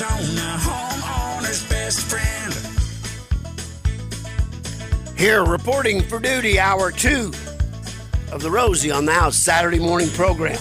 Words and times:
Arizona, 0.00 0.56
homeowner's 0.60 1.68
best 1.68 2.00
friend. 2.02 2.54
Here, 5.18 5.44
reporting 5.44 6.02
for 6.02 6.20
duty, 6.20 6.60
hour 6.60 6.92
two 6.92 7.32
of 8.30 8.40
the 8.40 8.50
Rosie 8.50 8.92
on 8.92 9.06
the 9.06 9.12
House 9.12 9.36
Saturday 9.36 9.80
morning 9.80 10.08
program. 10.10 10.60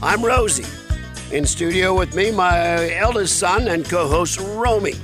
I'm 0.00 0.24
Rosie. 0.24 0.66
In 1.32 1.44
studio 1.44 1.98
with 1.98 2.14
me, 2.14 2.30
my 2.30 2.94
eldest 2.94 3.36
son 3.36 3.66
and 3.66 3.84
co 3.84 4.06
host, 4.06 4.38
Romy. 4.38 4.94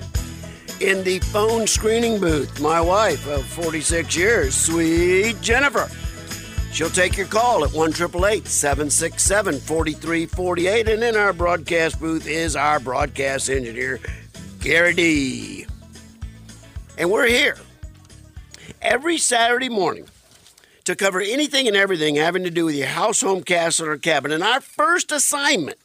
In 0.78 1.02
the 1.02 1.18
phone 1.18 1.66
screening 1.66 2.20
booth, 2.20 2.60
my 2.60 2.80
wife 2.80 3.26
of 3.26 3.44
46 3.44 4.14
years, 4.16 4.54
sweet 4.54 5.40
Jennifer. 5.40 5.90
She'll 6.72 6.88
take 6.88 7.18
your 7.18 7.26
call 7.26 7.64
at 7.64 7.72
1 7.72 7.92
767 7.92 9.60
4348. 9.60 10.88
And 10.88 11.02
in 11.02 11.16
our 11.16 11.34
broadcast 11.34 12.00
booth 12.00 12.26
is 12.26 12.56
our 12.56 12.80
broadcast 12.80 13.50
engineer, 13.50 14.00
Gary 14.60 14.94
D. 14.94 15.66
And 16.96 17.10
we're 17.10 17.28
here 17.28 17.58
every 18.80 19.18
Saturday 19.18 19.68
morning 19.68 20.06
to 20.84 20.96
cover 20.96 21.20
anything 21.20 21.68
and 21.68 21.76
everything 21.76 22.16
having 22.16 22.42
to 22.44 22.50
do 22.50 22.64
with 22.64 22.74
your 22.74 22.88
house, 22.88 23.20
home, 23.20 23.42
castle, 23.42 23.88
or 23.88 23.98
cabin. 23.98 24.32
And 24.32 24.42
our 24.42 24.62
first 24.62 25.12
assignment 25.12 25.78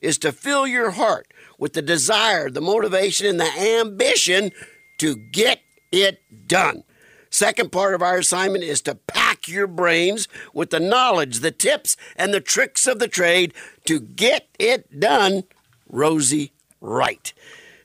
is 0.00 0.18
to 0.18 0.32
fill 0.32 0.66
your 0.66 0.90
heart 0.90 1.28
with 1.56 1.74
the 1.74 1.82
desire, 1.82 2.50
the 2.50 2.60
motivation, 2.60 3.28
and 3.28 3.38
the 3.38 3.78
ambition 3.80 4.50
to 4.98 5.14
get 5.14 5.60
it 5.92 6.20
done. 6.48 6.82
Second 7.30 7.70
part 7.72 7.94
of 7.94 8.02
our 8.02 8.18
assignment 8.18 8.64
is 8.64 8.82
to 8.82 8.94
pack 8.94 9.31
your 9.48 9.66
brains 9.66 10.28
with 10.52 10.70
the 10.70 10.80
knowledge, 10.80 11.40
the 11.40 11.50
tips, 11.50 11.96
and 12.16 12.32
the 12.32 12.40
tricks 12.40 12.86
of 12.86 12.98
the 12.98 13.08
trade 13.08 13.54
to 13.84 14.00
get 14.00 14.48
it 14.58 15.00
done, 15.00 15.44
Rosie 15.88 16.52
right. 16.80 17.32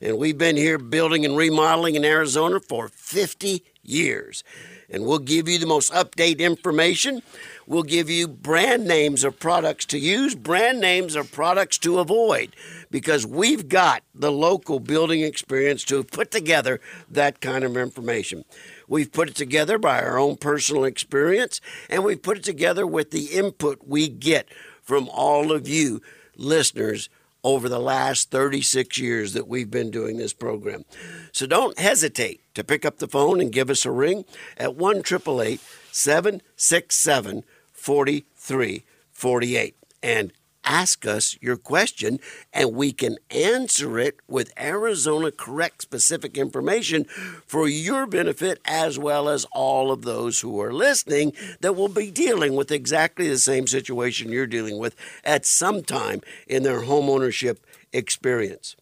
And 0.02 0.18
we've 0.18 0.38
been 0.38 0.58
here 0.58 0.78
building 0.78 1.26
and 1.26 1.36
remodeling 1.36 1.96
in 1.96 2.06
Arizona 2.06 2.59
for 2.59 2.88
50 2.88 3.64
years. 3.84 4.44
And 4.90 5.06
we'll 5.06 5.20
give 5.20 5.50
you 5.50 5.58
the 5.59 5.66
most 5.66 5.92
update 5.92 6.40
information. 6.40 7.22
We'll 7.66 7.84
give 7.84 8.09
you 8.09 8.28
brand 8.28 8.86
names 8.86 9.26
of 9.26 9.38
products 9.40 9.86
to 9.88 9.98
use, 9.98 10.34
brand 10.34 10.80
names 10.80 11.16
of 11.16 11.31
products 11.31 11.78
to 11.80 12.00
avoid, 12.00 12.56
because 12.90 13.28
we've 13.28 13.68
got 13.68 14.03
the 14.16 14.31
local 14.31 14.80
building 14.80 15.22
experience 15.22 15.84
to 15.86 16.03
put 16.03 16.31
together 16.31 16.80
that 17.09 17.42
kind 17.42 17.66
of 17.66 17.76
information. 17.76 18.46
We've 18.88 19.12
put 19.12 19.30
it 19.30 19.36
together 19.36 19.78
by 19.78 20.02
our 20.02 20.18
own 20.18 20.38
personal 20.38 20.86
experience, 20.86 21.60
and 21.90 22.04
we've 22.04 22.22
put 22.22 22.38
it 22.38 22.44
together 22.44 22.88
with 22.88 23.12
the 23.12 23.26
input 23.26 23.82
we 23.86 24.08
get 24.08 24.48
from 24.82 25.10
all 25.10 25.52
of 25.52 25.68
you 25.68 26.02
listeners 26.38 27.10
over 27.44 27.70
the 27.70 27.80
last 27.80 28.32
36 28.32 28.98
years 28.98 29.34
that 29.34 29.48
we've 29.48 29.70
been 29.72 29.92
doing 29.92 30.18
this 30.18 30.34
program. 30.34 30.84
So 31.32 31.46
don't 31.48 31.80
hesitate 31.80 32.42
to 32.56 32.64
pick 32.64 32.86
up 32.86 32.98
the 32.98 33.08
phone 33.08 33.40
and 33.42 33.52
give 33.52 33.70
us 33.70 33.86
a 33.86 33.92
ring 33.92 34.26
at 34.58 34.76
1 34.76 35.04
767 35.06 37.44
4348. 37.74 39.76
And 40.04 40.34
ask 40.68 41.06
us 41.06 41.38
your 41.42 41.56
question 41.58 42.20
and 42.54 42.73
we 42.73 42.92
can 42.92 43.18
answer 43.32 43.98
it 43.98 44.18
with 44.28 44.52
Arizona 44.60 45.32
correct 45.32 45.82
specific 45.82 46.38
information 46.38 47.06
for 47.46 47.68
your 47.68 48.06
benefit 48.06 48.59
as 48.66 49.00
well 49.00 49.30
as 49.30 49.46
all 49.54 49.92
of 49.92 50.02
those 50.02 50.42
who 50.42 50.62
are 50.62 50.74
listening 50.74 51.32
that 51.62 51.76
will 51.76 51.88
be 51.88 52.12
dealing 52.12 52.56
with 52.56 52.70
exactly 52.72 53.30
the 53.30 53.38
same 53.38 53.66
situation 53.66 54.32
you're 54.32 54.46
dealing 54.46 54.78
with 54.78 54.96
at 55.24 55.46
some 55.46 55.82
time 55.82 56.22
in 56.48 56.64
their 56.64 56.81
homeownership 56.81 57.58
experience. 57.94 58.76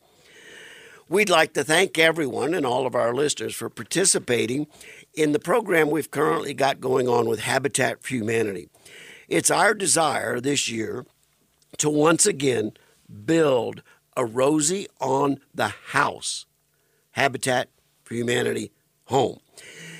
We'd 1.08 1.30
like 1.30 1.54
to 1.54 1.64
thank 1.64 2.00
everyone 2.00 2.56
and 2.56 2.66
all 2.66 2.88
of 2.88 2.96
our 2.96 3.14
listeners 3.14 3.54
for 3.54 3.70
participating 3.70 4.66
in 5.14 5.34
the 5.34 5.40
program 5.40 5.92
we've 5.92 6.10
currently 6.10 6.56
got 6.56 6.82
going 6.82 7.08
on 7.08 7.30
with 7.30 7.42
Habitat 7.42 8.02
for 8.02 8.16
Humanity. 8.16 8.70
It's 9.28 9.52
our 9.52 9.76
desire 9.76 10.40
this 10.40 10.68
year 10.68 11.06
to 11.78 11.90
once 11.90 12.26
again 12.26 12.72
build 13.26 13.82
a 14.18 14.26
Rosie 14.26 14.88
on 15.00 15.40
the 15.54 15.68
House 15.68 16.46
Habitat 17.12 17.70
for 18.04 18.14
Humanity 18.14 18.72
home. 19.06 19.40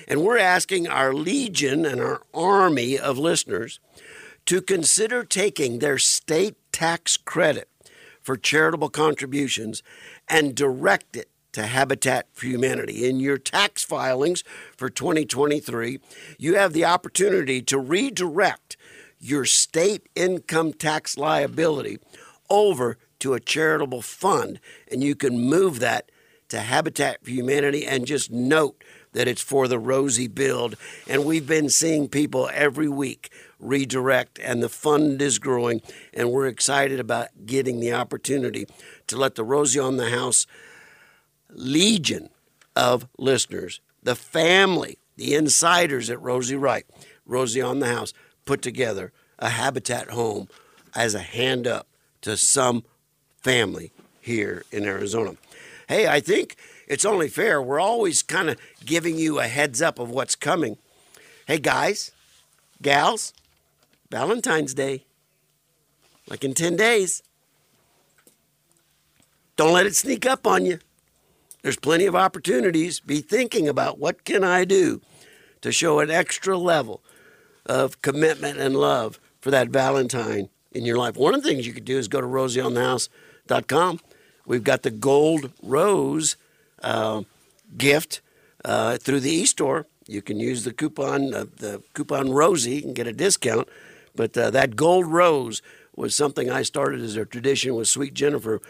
And 0.08 0.22
we're 0.22 0.38
asking 0.38 0.88
our 0.88 1.14
legion 1.14 1.86
and 1.86 2.00
our 2.00 2.22
army 2.34 2.98
of 2.98 3.18
listeners 3.18 3.80
to 4.46 4.62
consider 4.62 5.24
taking 5.24 5.80
their 5.80 5.98
state 5.98 6.56
tax 6.72 7.18
credit 7.18 7.70
for 8.22 8.38
charitable 8.38 8.90
contributions 8.90 9.82
and 10.28 10.56
direct 10.56 11.16
it 11.16 11.30
to 11.54 11.64
Habitat 11.66 12.28
for 12.34 12.48
Humanity. 12.48 13.08
In 13.08 13.20
your 13.20 13.38
tax 13.38 13.84
filings 13.84 14.44
for 14.76 14.90
2023, 14.90 16.00
you 16.38 16.56
have 16.56 16.74
the 16.74 16.86
opportunity 16.86 17.62
to 17.62 17.80
redirect 17.80 18.76
your 19.26 19.46
state 19.46 20.08
income 20.16 20.72
tax 20.72 21.18
liability 21.18 21.98
over 22.50 22.98
to 23.20 23.34
a 23.34 23.40
charitable 23.40 24.02
fund, 24.02 24.60
and 24.92 25.04
you 25.04 25.16
can 25.16 25.40
move 25.40 25.80
that 25.80 26.12
to 26.50 26.60
Habitat 26.60 27.24
for 27.24 27.32
Humanity 27.32 27.86
and 27.86 28.06
just 28.06 28.30
note 28.32 28.84
that 29.14 29.28
it's 29.28 29.42
for 29.42 29.68
the 29.68 29.80
Rosie 29.80 30.28
build. 30.28 30.76
And 31.10 31.26
we've 31.26 31.48
been 31.48 31.70
seeing 31.70 32.08
people 32.08 32.50
every 32.54 32.88
week 32.88 33.32
redirect, 33.60 34.38
and 34.40 34.62
the 34.62 34.70
fund 34.70 35.22
is 35.22 35.40
growing, 35.40 35.82
and 36.14 36.32
we're 36.32 36.48
excited 36.48 37.00
about 37.00 37.30
getting 37.46 37.80
the 37.80 37.94
opportunity 37.94 38.68
to 39.08 39.18
let 39.18 39.36
the 39.36 39.44
Rosie 39.44 39.80
on 39.80 39.98
the 39.98 40.10
House 40.10 40.46
legion 41.50 42.30
of 42.76 43.08
listeners, 43.18 43.80
the 44.04 44.16
family, 44.16 45.00
the 45.16 45.34
insiders 45.34 46.10
at 46.10 46.22
Rosie 46.22 46.58
Wright, 46.58 46.86
Rosie 47.26 47.62
on 47.62 47.80
the 47.80 47.88
House, 47.88 48.14
put 48.46 48.62
together 48.62 49.12
a 49.40 49.50
habitat 49.50 50.12
home 50.12 50.48
as 50.96 51.14
a 51.14 51.20
hand 51.20 51.68
up 51.68 51.88
to 52.22 52.38
some 52.38 52.84
family 53.42 53.92
here 54.22 54.64
in 54.72 54.86
Arizona. 54.86 55.36
Hey, 55.88 56.08
I 56.08 56.20
think 56.20 56.56
it's 56.88 57.06
only 57.06 57.28
fair. 57.28 57.62
We're 57.62 57.80
always 57.80 58.24
kind 58.24 58.50
of 58.50 58.58
giving 58.84 59.18
you 59.18 59.40
a 59.40 59.48
heads 59.48 59.82
up 59.82 60.00
of 60.00 60.10
what's 60.10 60.36
coming. 60.36 60.78
Hey, 61.48 61.60
guys, 61.60 62.12
gals, 62.82 63.34
Valentine's 64.10 64.74
Day, 64.74 65.06
like 66.28 66.44
in 66.44 66.54
10 66.54 66.76
days. 66.76 67.22
Don't 69.58 69.74
let 69.74 69.86
it 69.86 69.96
sneak 69.96 70.26
up 70.26 70.48
on 70.48 70.66
you. 70.66 70.80
There's 71.62 71.78
plenty 71.78 72.06
of 72.06 72.16
opportunities. 72.16 73.00
Be 73.00 73.22
thinking 73.22 73.68
about 73.68 74.00
what 74.00 74.24
can 74.24 74.44
I 74.44 74.66
do 74.66 75.02
to 75.62 75.72
show 75.72 76.00
an 76.00 76.12
extra 76.12 76.58
level 76.58 77.02
of 77.66 78.02
commitment 78.02 78.60
and 78.60 78.76
love 78.76 79.20
for 79.40 79.52
that 79.52 79.70
Valentine 79.70 80.50
in 80.72 80.86
your 80.86 80.98
life. 80.98 81.16
One 81.16 81.34
of 81.34 81.42
the 81.42 81.50
things 81.50 81.66
you 81.66 81.74
could 81.74 81.86
do 81.86 81.98
is 81.98 82.08
go 82.08 82.22
to 82.22 82.28
rosieonthehouse.com. 82.28 84.00
We've 84.46 84.64
got 84.64 84.84
the 84.84 84.92
gold 84.92 85.52
rose 85.64 86.36
uh, 86.84 87.24
gift 87.78 88.22
uh, 88.64 88.98
through 88.98 89.22
the 89.22 89.32
e-store. 89.32 89.88
You 90.08 90.22
can 90.22 90.40
use 90.40 90.64
the 90.64 90.74
coupon, 90.74 91.34
uh, 91.34 91.46
the 91.58 91.82
coupon 91.94 92.32
Rosie, 92.32 92.84
and 92.84 92.96
get 92.96 93.08
a 93.08 93.14
discount. 93.14 93.68
But 94.16 94.38
uh, 94.38 94.52
that 94.52 94.76
gold 94.76 95.08
rose 95.08 95.62
was 95.96 96.16
something 96.16 96.52
I 96.52 96.62
started 96.62 97.02
as 97.02 97.16
a 97.16 97.26
tradition 97.26 97.74
with 97.76 97.88
Sweet 97.88 98.14
Jennifer 98.14 98.62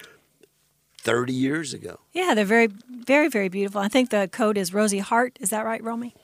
30 0.99 1.33
years 1.33 1.73
ago. 1.73 1.99
Yeah, 2.13 2.33
they're 2.33 2.45
very, 2.45 2.67
very, 2.67 3.27
very 3.27 3.49
beautiful. 3.49 3.81
I 3.81 3.87
think 3.87 4.09
the 4.09 4.29
code 4.31 4.57
is 4.57 4.73
Rosie 4.73 4.99
Heart. 4.99 5.37
Is 5.39 5.49
that 5.49 5.65
right, 5.65 5.83
Romy? 5.83 6.15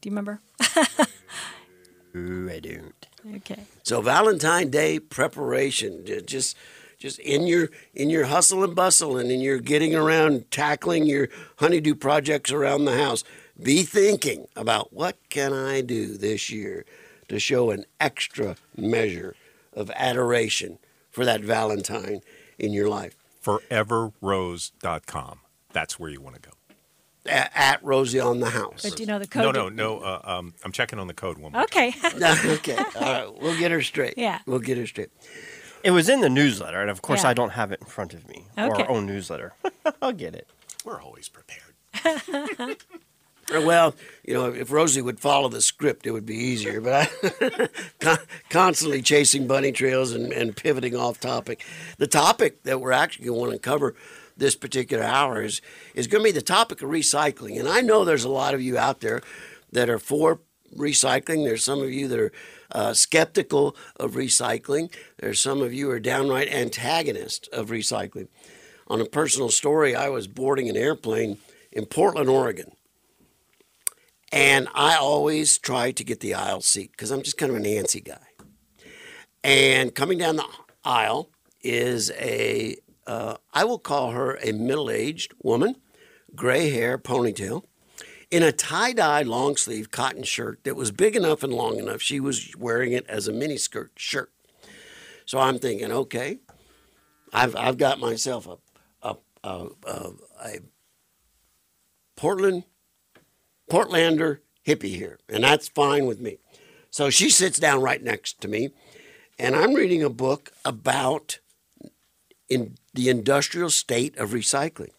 Do 0.00 0.08
you 0.08 0.12
remember? 0.12 0.40
I 2.50 2.60
don't. 2.60 3.06
Okay. 3.36 3.62
So 3.82 4.00
Valentine 4.00 4.70
Day 4.70 4.98
preparation, 4.98 6.04
just 6.26 6.56
just 6.98 7.18
in 7.20 7.46
your 7.46 7.70
in 7.94 8.10
your 8.10 8.26
hustle 8.26 8.64
and 8.64 8.74
bustle 8.74 9.16
and 9.16 9.30
in 9.30 9.40
your 9.40 9.58
getting 9.58 9.94
around 9.94 10.50
tackling 10.50 11.06
your 11.06 11.28
honeydew 11.56 11.94
projects 11.94 12.52
around 12.52 12.84
the 12.84 12.96
house, 12.96 13.24
be 13.60 13.82
thinking 13.82 14.46
about 14.56 14.92
what 14.92 15.16
can 15.30 15.52
I 15.52 15.80
do 15.80 16.16
this 16.16 16.50
year 16.50 16.84
to 17.28 17.38
show 17.38 17.70
an 17.70 17.84
extra 18.00 18.56
measure 18.76 19.36
of 19.72 19.90
adoration 19.94 20.78
for 21.10 21.24
that 21.24 21.40
Valentine 21.40 22.20
in 22.58 22.72
your 22.72 22.88
life. 22.88 23.16
ForeverRose.com. 23.44 25.40
That's 25.72 25.98
where 25.98 26.10
you 26.10 26.20
want 26.20 26.36
to 26.36 26.42
go. 26.42 26.57
At, 27.28 27.52
at 27.54 27.84
Rosie 27.84 28.20
on 28.20 28.40
the 28.40 28.50
house. 28.50 28.82
But 28.82 28.96
do 28.96 29.02
you 29.02 29.06
know 29.06 29.18
the 29.18 29.26
code? 29.26 29.54
No, 29.54 29.68
no, 29.68 29.68
no. 29.68 29.98
Uh, 29.98 30.20
um, 30.24 30.54
I'm 30.64 30.72
checking 30.72 30.98
on 30.98 31.06
the 31.06 31.14
code 31.14 31.38
one 31.38 31.52
more 31.52 31.62
Okay. 31.64 31.92
okay. 32.04 32.76
All 32.76 33.00
right. 33.00 33.42
We'll 33.42 33.58
get 33.58 33.70
her 33.70 33.82
straight. 33.82 34.14
Yeah. 34.16 34.38
We'll 34.46 34.58
get 34.60 34.78
her 34.78 34.86
straight. 34.86 35.10
It 35.84 35.92
was 35.92 36.08
in 36.08 36.20
the 36.20 36.28
newsletter, 36.30 36.80
and 36.80 36.90
of 36.90 37.02
course, 37.02 37.22
Yeah. 37.22 37.30
I 37.30 37.34
don't 37.34 37.50
have 37.50 37.70
it 37.72 37.80
in 37.80 37.86
front 37.86 38.12
of 38.14 38.26
me. 38.28 38.46
Or 38.56 38.72
Okay. 38.72 38.82
our 38.82 38.90
own 38.90 39.06
newsletter. 39.06 39.52
I'll 40.02 40.12
get 40.12 40.34
it. 40.34 40.48
We're 40.84 41.00
always 41.00 41.28
prepared. 41.28 41.74
Well, 43.50 43.94
you 44.26 44.34
know, 44.34 44.52
if 44.52 44.70
Rosie 44.70 45.00
would 45.00 45.20
follow 45.20 45.48
the 45.48 45.62
script, 45.62 46.06
it 46.06 46.10
would 46.10 46.26
be 46.26 46.36
easier. 46.36 46.82
But 46.82 47.10
I 47.40 47.68
con- 47.98 48.18
constantly 48.50 49.00
chasing 49.00 49.46
bunny 49.46 49.72
trails 49.72 50.12
and, 50.12 50.32
and 50.34 50.54
pivoting 50.54 50.94
off 50.94 51.18
topic. 51.18 51.64
The 51.96 52.06
topic 52.06 52.62
that 52.64 52.78
we're 52.82 52.92
actually 52.92 53.26
going 53.28 53.52
to 53.52 53.58
cover 53.58 53.94
this 54.38 54.56
particular 54.56 55.04
hour 55.04 55.42
is 55.42 55.60
is 55.94 56.06
going 56.06 56.22
to 56.22 56.28
be 56.28 56.32
the 56.32 56.42
topic 56.42 56.82
of 56.82 56.90
recycling. 56.90 57.58
And 57.58 57.68
I 57.68 57.80
know 57.80 58.04
there's 58.04 58.24
a 58.24 58.30
lot 58.30 58.54
of 58.54 58.62
you 58.62 58.78
out 58.78 59.00
there 59.00 59.20
that 59.72 59.90
are 59.90 59.98
for 59.98 60.40
recycling. 60.76 61.44
There's 61.44 61.64
some 61.64 61.80
of 61.80 61.90
you 61.90 62.08
that 62.08 62.18
are 62.18 62.32
uh, 62.72 62.94
skeptical 62.94 63.76
of 63.96 64.12
recycling. 64.12 64.92
There's 65.18 65.40
some 65.40 65.62
of 65.62 65.72
you 65.72 65.90
are 65.90 66.00
downright 66.00 66.48
antagonists 66.48 67.48
of 67.48 67.68
recycling. 67.68 68.28
On 68.86 69.00
a 69.00 69.04
personal 69.04 69.50
story, 69.50 69.94
I 69.94 70.08
was 70.08 70.26
boarding 70.26 70.68
an 70.68 70.76
airplane 70.76 71.38
in 71.72 71.86
Portland, 71.86 72.28
Oregon. 72.28 72.72
And 74.30 74.68
I 74.74 74.96
always 74.96 75.58
try 75.58 75.90
to 75.90 76.04
get 76.04 76.20
the 76.20 76.34
aisle 76.34 76.60
seat 76.60 76.92
because 76.92 77.10
I'm 77.10 77.22
just 77.22 77.38
kind 77.38 77.50
of 77.50 77.56
a 77.56 77.60
Nancy 77.60 78.00
guy. 78.00 78.16
And 79.42 79.94
coming 79.94 80.18
down 80.18 80.36
the 80.36 80.46
aisle 80.84 81.30
is 81.62 82.10
a, 82.12 82.76
uh, 83.08 83.38
I 83.54 83.64
will 83.64 83.78
call 83.78 84.10
her 84.10 84.38
a 84.42 84.52
middle 84.52 84.90
aged 84.90 85.32
woman, 85.42 85.76
gray 86.36 86.68
hair, 86.68 86.98
ponytail, 86.98 87.64
in 88.30 88.42
a 88.42 88.52
tie 88.52 88.92
dye 88.92 89.22
long 89.22 89.56
sleeve 89.56 89.90
cotton 89.90 90.22
shirt 90.22 90.62
that 90.64 90.76
was 90.76 90.92
big 90.92 91.16
enough 91.16 91.42
and 91.42 91.52
long 91.52 91.78
enough. 91.78 92.02
She 92.02 92.20
was 92.20 92.54
wearing 92.56 92.92
it 92.92 93.06
as 93.08 93.26
a 93.26 93.32
miniskirt 93.32 93.88
shirt. 93.96 94.30
So 95.24 95.38
I'm 95.38 95.58
thinking, 95.58 95.90
okay, 95.90 96.40
I've, 97.32 97.56
I've 97.56 97.78
got 97.78 97.98
myself 97.98 98.46
a, 98.46 98.58
a, 99.02 99.16
a, 99.42 99.66
a, 99.86 100.10
a 100.44 100.58
Portland, 102.14 102.64
Portlander 103.70 104.40
hippie 104.66 104.96
here, 104.96 105.18
and 105.28 105.44
that's 105.44 105.68
fine 105.68 106.04
with 106.04 106.20
me. 106.20 106.38
So 106.90 107.08
she 107.08 107.30
sits 107.30 107.58
down 107.58 107.80
right 107.80 108.02
next 108.02 108.40
to 108.42 108.48
me, 108.48 108.70
and 109.38 109.56
I'm 109.56 109.74
reading 109.74 110.02
a 110.02 110.10
book 110.10 110.52
about 110.64 111.38
in 112.48 112.76
the 112.94 113.08
industrial 113.08 113.70
state 113.70 114.16
of 114.18 114.30
recycling. 114.30 114.92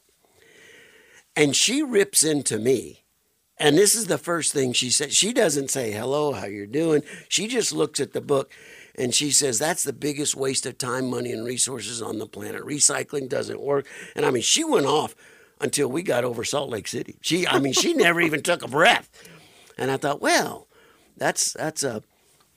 And 1.35 1.55
she 1.55 1.81
rips 1.81 2.23
into 2.23 2.59
me. 2.59 3.05
And 3.57 3.77
this 3.77 3.93
is 3.93 4.07
the 4.07 4.17
first 4.17 4.53
thing 4.53 4.71
she 4.71 4.89
said. 4.89 5.11
She 5.11 5.33
doesn't 5.33 5.69
say, 5.69 5.91
hello, 5.91 6.33
how 6.33 6.45
you're 6.45 6.65
doing. 6.65 7.03
She 7.27 7.47
just 7.47 7.73
looks 7.73 7.99
at 7.99 8.13
the 8.13 8.21
book 8.21 8.51
and 8.95 9.13
she 9.13 9.31
says, 9.31 9.59
that's 9.59 9.83
the 9.83 9.93
biggest 9.93 10.35
waste 10.35 10.65
of 10.65 10.77
time, 10.77 11.09
money, 11.09 11.31
and 11.31 11.45
resources 11.45 12.01
on 12.01 12.19
the 12.19 12.25
planet. 12.25 12.63
Recycling 12.63 13.29
doesn't 13.29 13.61
work. 13.61 13.85
And 14.15 14.25
I 14.25 14.31
mean, 14.31 14.43
she 14.43 14.63
went 14.63 14.85
off 14.85 15.15
until 15.61 15.89
we 15.89 16.03
got 16.03 16.23
over 16.23 16.43
Salt 16.43 16.69
Lake 16.69 16.87
City. 16.87 17.17
She, 17.21 17.45
I 17.47 17.59
mean, 17.59 17.73
she 17.73 17.93
never 17.93 18.21
even 18.21 18.41
took 18.41 18.63
a 18.63 18.67
breath. 18.67 19.09
And 19.77 19.91
I 19.91 19.97
thought, 19.97 20.21
well, 20.21 20.67
that's, 21.17 21.53
that's 21.53 21.83
a, 21.83 22.03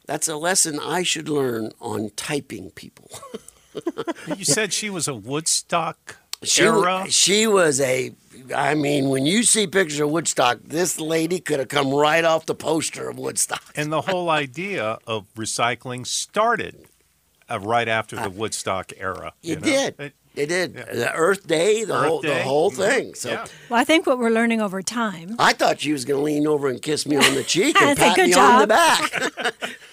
that's 0.06 0.28
a 0.28 0.36
lesson 0.36 0.78
I 0.80 1.02
should 1.02 1.28
learn 1.28 1.72
on 1.80 2.10
typing 2.16 2.70
people. 2.70 3.10
You 4.36 4.44
said 4.44 4.72
she 4.72 4.90
was 4.90 5.08
a 5.08 5.14
Woodstock 5.14 6.16
She, 6.42 6.62
era. 6.62 7.06
she 7.08 7.46
was 7.46 7.80
a, 7.80 8.12
I 8.54 8.74
mean, 8.74 9.08
when 9.08 9.26
you 9.26 9.42
see 9.42 9.66
pictures 9.66 10.00
of 10.00 10.10
Woodstock, 10.10 10.58
this 10.64 10.98
lady 11.00 11.40
could 11.40 11.58
have 11.58 11.68
come 11.68 11.90
right 11.92 12.24
off 12.24 12.46
the 12.46 12.54
poster 12.54 13.08
of 13.08 13.18
Woodstock. 13.18 13.62
And 13.76 13.92
the 13.92 14.00
whole 14.02 14.30
idea 14.44 14.98
of 15.06 15.26
recycling 15.34 16.06
started 16.06 16.86
uh, 17.50 17.58
right 17.60 17.88
after 17.88 18.16
the 18.16 18.30
Woodstock 18.30 18.92
era. 18.96 19.32
you 19.42 19.54
It 19.54 19.60
know? 19.60 19.66
did. 19.66 19.94
It- 20.00 20.14
It 20.34 20.46
did. 20.46 20.74
The 20.74 21.12
Earth 21.14 21.46
Day, 21.46 21.84
the 21.84 21.94
Earth 21.94 22.06
whole 22.08 22.22
the 22.22 22.42
whole 22.42 22.70
Mhm. 22.70 22.76
thing. 22.76 23.14
So 23.14 23.30
yeah. 23.30 23.46
Well, 23.68 23.78
I 23.80 23.84
think 23.84 24.06
what 24.06 24.18
we're 24.18 24.30
learning 24.30 24.60
over 24.62 24.80
time. 24.82 25.36
I 25.38 25.52
thought 25.52 25.80
she 25.80 25.92
was 25.92 26.04
going 26.06 26.18
to 26.20 26.24
lean 26.24 26.46
over 26.46 26.68
and 26.68 26.80
kiss 26.80 27.04
me 27.06 27.16
on 27.16 27.34
the 27.34 27.42
cheek 27.44 27.76
and 27.82 27.98
pat 27.98 28.16
good 28.16 28.28
me 28.28 28.34
on 28.34 28.60
the 28.60 28.66
back. 28.66 29.12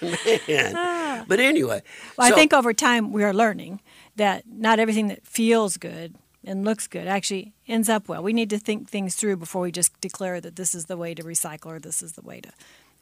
Man. 0.48 1.24
But 1.28 1.40
anyway, 1.40 1.82
Well, 2.16 2.28
so- 2.28 2.34
I 2.34 2.36
think 2.36 2.52
over 2.54 2.72
time 2.72 3.12
we 3.12 3.22
are 3.24 3.34
learning 3.34 3.80
that 4.16 4.44
not 4.50 4.78
everything 4.78 5.08
that 5.08 5.26
feels 5.26 5.76
good 5.76 6.14
and 6.44 6.64
looks 6.64 6.86
good 6.86 7.06
actually 7.06 7.52
ends 7.68 7.88
up 7.90 8.08
well. 8.08 8.22
We 8.22 8.32
need 8.32 8.48
to 8.50 8.58
think 8.58 8.88
things 8.88 9.14
through 9.16 9.36
before 9.36 9.62
we 9.62 9.70
just 9.72 9.98
declare 10.00 10.40
that 10.40 10.56
this 10.56 10.74
is 10.74 10.86
the 10.86 10.96
way 10.96 11.14
to 11.14 11.22
recycle 11.22 11.66
or 11.66 11.78
this 11.78 12.02
is 12.02 12.12
the 12.14 12.22
way 12.22 12.40
to, 12.40 12.50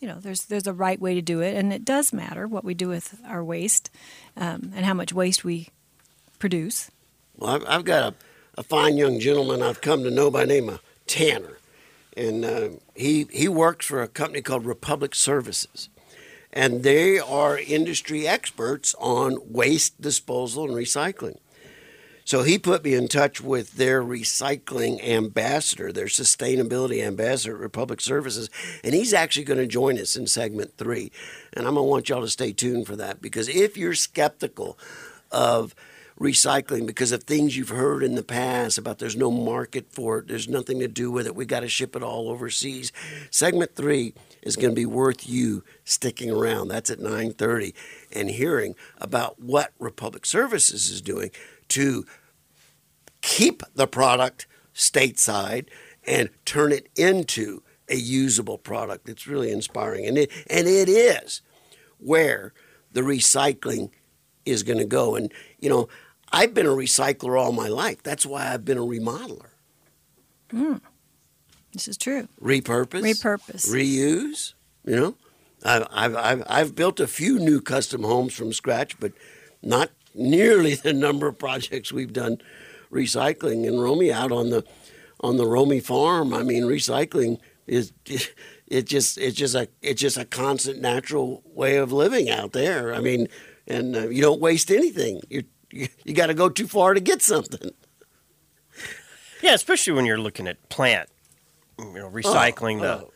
you 0.00 0.08
know, 0.08 0.18
there's 0.20 0.42
there's 0.46 0.66
a 0.66 0.72
right 0.72 1.00
way 1.00 1.14
to 1.14 1.22
do 1.22 1.40
it, 1.40 1.54
and 1.56 1.72
it 1.72 1.84
does 1.84 2.12
matter 2.12 2.48
what 2.48 2.64
we 2.64 2.74
do 2.74 2.88
with 2.88 3.14
our 3.26 3.44
waste 3.44 3.90
um, 4.36 4.72
and 4.74 4.84
how 4.84 4.94
much 4.94 5.12
waste 5.12 5.44
we 5.44 5.68
produce. 6.40 6.90
Well, 7.38 7.62
I've, 7.68 7.84
got 7.84 8.12
a, 8.12 8.60
a 8.60 8.62
fine 8.64 8.96
young 8.96 9.20
gentleman 9.20 9.62
I've 9.62 9.80
come 9.80 10.02
to 10.02 10.10
know 10.10 10.28
by 10.28 10.44
name 10.44 10.68
of 10.68 10.82
Tanner, 11.06 11.58
and 12.16 12.44
uh, 12.44 12.68
he 12.96 13.28
he 13.30 13.46
works 13.46 13.86
for 13.86 14.02
a 14.02 14.08
company 14.08 14.42
called 14.42 14.66
Republic 14.66 15.14
Services, 15.14 15.88
and 16.52 16.82
they 16.82 17.16
are 17.20 17.56
industry 17.56 18.26
experts 18.26 18.92
on 18.98 19.38
waste 19.48 20.00
disposal 20.00 20.64
and 20.64 20.74
recycling. 20.74 21.38
So 22.24 22.42
he 22.42 22.58
put 22.58 22.84
me 22.84 22.94
in 22.94 23.06
touch 23.06 23.40
with 23.40 23.74
their 23.74 24.02
recycling 24.02 25.02
ambassador, 25.02 25.92
their 25.92 26.06
sustainability 26.06 27.02
ambassador 27.02 27.54
at 27.54 27.60
Republic 27.60 28.00
Services, 28.00 28.50
and 28.82 28.94
he's 28.94 29.14
actually 29.14 29.44
going 29.44 29.60
to 29.60 29.66
join 29.66 29.96
us 29.96 30.16
in 30.16 30.26
segment 30.26 30.76
three. 30.76 31.12
And 31.52 31.68
I'm 31.68 31.74
going 31.74 31.86
to 31.86 31.90
want 31.90 32.08
y'all 32.08 32.20
to 32.20 32.28
stay 32.28 32.52
tuned 32.52 32.88
for 32.88 32.96
that 32.96 33.22
because 33.22 33.48
if 33.48 33.76
you're 33.76 33.94
skeptical 33.94 34.76
of 35.30 35.74
recycling 36.18 36.86
because 36.86 37.12
of 37.12 37.24
things 37.24 37.56
you've 37.56 37.68
heard 37.68 38.02
in 38.02 38.14
the 38.14 38.22
past 38.22 38.76
about 38.78 38.98
there's 38.98 39.16
no 39.16 39.30
market 39.30 39.86
for 39.90 40.18
it, 40.18 40.28
there's 40.28 40.48
nothing 40.48 40.80
to 40.80 40.88
do 40.88 41.10
with 41.10 41.26
it, 41.26 41.34
we 41.34 41.46
got 41.46 41.60
to 41.60 41.68
ship 41.68 41.94
it 41.94 42.02
all 42.02 42.28
overseas. 42.28 42.92
Segment 43.30 43.74
three 43.74 44.14
is 44.42 44.56
going 44.56 44.70
to 44.70 44.74
be 44.74 44.86
worth 44.86 45.28
you 45.28 45.62
sticking 45.84 46.30
around. 46.30 46.68
That's 46.68 46.90
at 46.90 46.98
9:30 46.98 47.74
and 48.12 48.30
hearing 48.30 48.74
about 48.98 49.40
what 49.40 49.72
Republic 49.78 50.26
Services 50.26 50.90
is 50.90 51.00
doing 51.00 51.30
to 51.68 52.04
keep 53.20 53.62
the 53.74 53.86
product 53.86 54.46
stateside 54.74 55.66
and 56.06 56.30
turn 56.44 56.72
it 56.72 56.88
into 56.96 57.62
a 57.88 57.96
usable 57.96 58.58
product. 58.58 59.08
It's 59.08 59.26
really 59.26 59.50
inspiring, 59.50 60.06
and 60.06 60.18
it 60.18 60.30
and 60.48 60.66
it 60.66 60.88
is 60.88 61.42
where 61.98 62.52
the 62.92 63.00
recycling 63.02 63.90
is 64.44 64.62
going 64.62 64.78
to 64.78 64.84
go. 64.84 65.14
And 65.16 65.32
you 65.58 65.68
know, 65.68 65.88
I've 66.32 66.54
been 66.54 66.66
a 66.66 66.70
recycler 66.70 67.40
all 67.40 67.52
my 67.52 67.68
life. 67.68 68.02
That's 68.02 68.26
why 68.26 68.52
I've 68.52 68.64
been 68.64 68.78
a 68.78 68.82
remodeler. 68.82 69.50
This 71.72 71.88
is 71.88 71.96
true. 71.96 72.28
Repurpose, 72.42 73.02
Repurpose. 73.02 73.68
reuse. 73.68 74.54
You 74.84 74.96
know, 74.96 75.14
I've 75.64 75.86
I've 75.90 76.16
I've, 76.16 76.42
I've 76.48 76.74
built 76.74 77.00
a 77.00 77.06
few 77.06 77.38
new 77.38 77.60
custom 77.60 78.02
homes 78.02 78.34
from 78.34 78.52
scratch, 78.52 78.98
but 78.98 79.12
not 79.62 79.90
nearly 80.14 80.74
the 80.76 80.92
number 80.92 81.28
of 81.28 81.38
projects 81.38 81.92
we've 81.92 82.12
done 82.12 82.38
recycling. 82.90 83.66
And 83.66 83.80
Romy 83.82 84.12
out 84.12 84.32
on 84.32 84.50
the 84.50 84.64
on 85.20 85.36
the 85.36 85.46
Romy 85.46 85.80
farm, 85.80 86.32
I 86.32 86.42
mean, 86.42 86.64
recycling 86.64 87.38
is 87.66 87.92
it 88.66 88.86
just 88.86 89.18
it's 89.18 89.36
just 89.36 89.54
a 89.54 89.68
it's 89.82 90.00
just 90.00 90.16
a 90.16 90.24
constant 90.24 90.80
natural 90.80 91.42
way 91.44 91.76
of 91.76 91.92
living 91.92 92.30
out 92.30 92.52
there. 92.52 92.94
I 92.94 93.00
mean, 93.00 93.28
and 93.66 93.94
uh, 93.94 94.08
you 94.08 94.22
don't 94.22 94.40
waste 94.40 94.70
anything. 94.70 95.20
You 95.28 95.44
you, 95.70 95.88
you 96.04 96.14
got 96.14 96.26
to 96.26 96.34
go 96.34 96.48
too 96.48 96.66
far 96.66 96.94
to 96.94 97.00
get 97.00 97.22
something. 97.22 97.70
Yeah, 99.42 99.54
especially 99.54 99.92
when 99.92 100.04
you're 100.04 100.18
looking 100.18 100.48
at 100.48 100.68
plant, 100.68 101.08
you 101.78 101.92
know, 101.94 102.10
recycling 102.10 102.80
the 102.80 103.06
oh. 103.06 103.12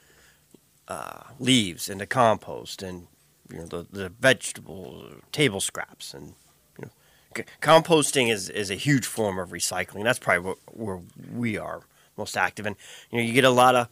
uh, 0.89 1.23
leaves 1.39 1.89
into 1.89 2.07
compost 2.07 2.83
and 2.83 3.09
you 3.51 3.59
know 3.59 3.67
the, 3.67 3.87
the 3.91 4.09
vegetable 4.09 5.05
table 5.33 5.61
scraps 5.61 6.15
and 6.15 6.35
you 6.79 6.85
know 6.85 6.91
c- 7.37 7.45
composting 7.61 8.31
is, 8.31 8.49
is 8.49 8.71
a 8.71 8.77
huge 8.77 9.05
form 9.05 9.39
of 9.39 9.51
recycling. 9.51 10.05
That's 10.05 10.19
probably 10.19 10.49
what, 10.49 10.59
where 10.67 11.01
we 11.35 11.59
are 11.59 11.83
most 12.17 12.37
active 12.37 12.67
and 12.67 12.77
you 13.11 13.19
know 13.19 13.25
you 13.25 13.33
get 13.33 13.45
a 13.45 13.51
lot 13.51 13.75
of 13.75 13.89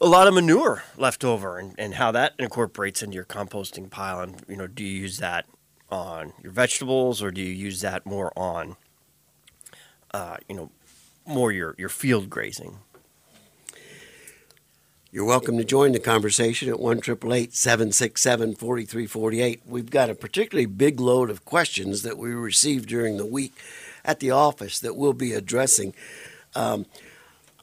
a 0.00 0.06
lot 0.06 0.26
of 0.26 0.34
manure 0.34 0.82
left 0.98 1.24
over 1.24 1.58
and, 1.58 1.74
and 1.78 1.94
how 1.94 2.12
that 2.12 2.34
incorporates 2.38 3.02
into 3.02 3.14
your 3.14 3.24
composting 3.24 3.90
pile 3.90 4.20
and 4.20 4.42
you 4.48 4.56
know 4.56 4.66
do 4.66 4.84
you 4.84 5.00
use 5.00 5.18
that 5.18 5.46
on 5.90 6.32
your 6.42 6.52
vegetables 6.52 7.22
or 7.22 7.30
do 7.30 7.40
you 7.40 7.52
use 7.52 7.80
that 7.80 8.04
more 8.06 8.32
on 8.36 8.76
uh, 10.12 10.36
you 10.48 10.54
know 10.56 10.70
more 11.26 11.52
your, 11.52 11.74
your 11.78 11.88
field 11.88 12.30
grazing 12.30 12.78
You're 15.12 15.24
welcome 15.24 15.56
to 15.56 15.64
join 15.64 15.92
the 15.92 16.00
conversation 16.00 16.68
at 16.68 16.78
1 16.78 17.02
767 17.02 18.54
4348. 18.56 19.62
We've 19.66 19.90
got 19.90 20.10
a 20.10 20.14
particularly 20.14 20.66
big 20.66 21.00
load 21.00 21.30
of 21.30 21.44
questions 21.44 22.02
that 22.02 22.18
we 22.18 22.30
received 22.32 22.88
during 22.88 23.16
the 23.16 23.24
week 23.24 23.54
at 24.04 24.20
the 24.20 24.30
office 24.30 24.78
that 24.80 24.96
we'll 24.96 25.14
be 25.14 25.32
addressing. 25.32 25.94
Um, 26.54 26.86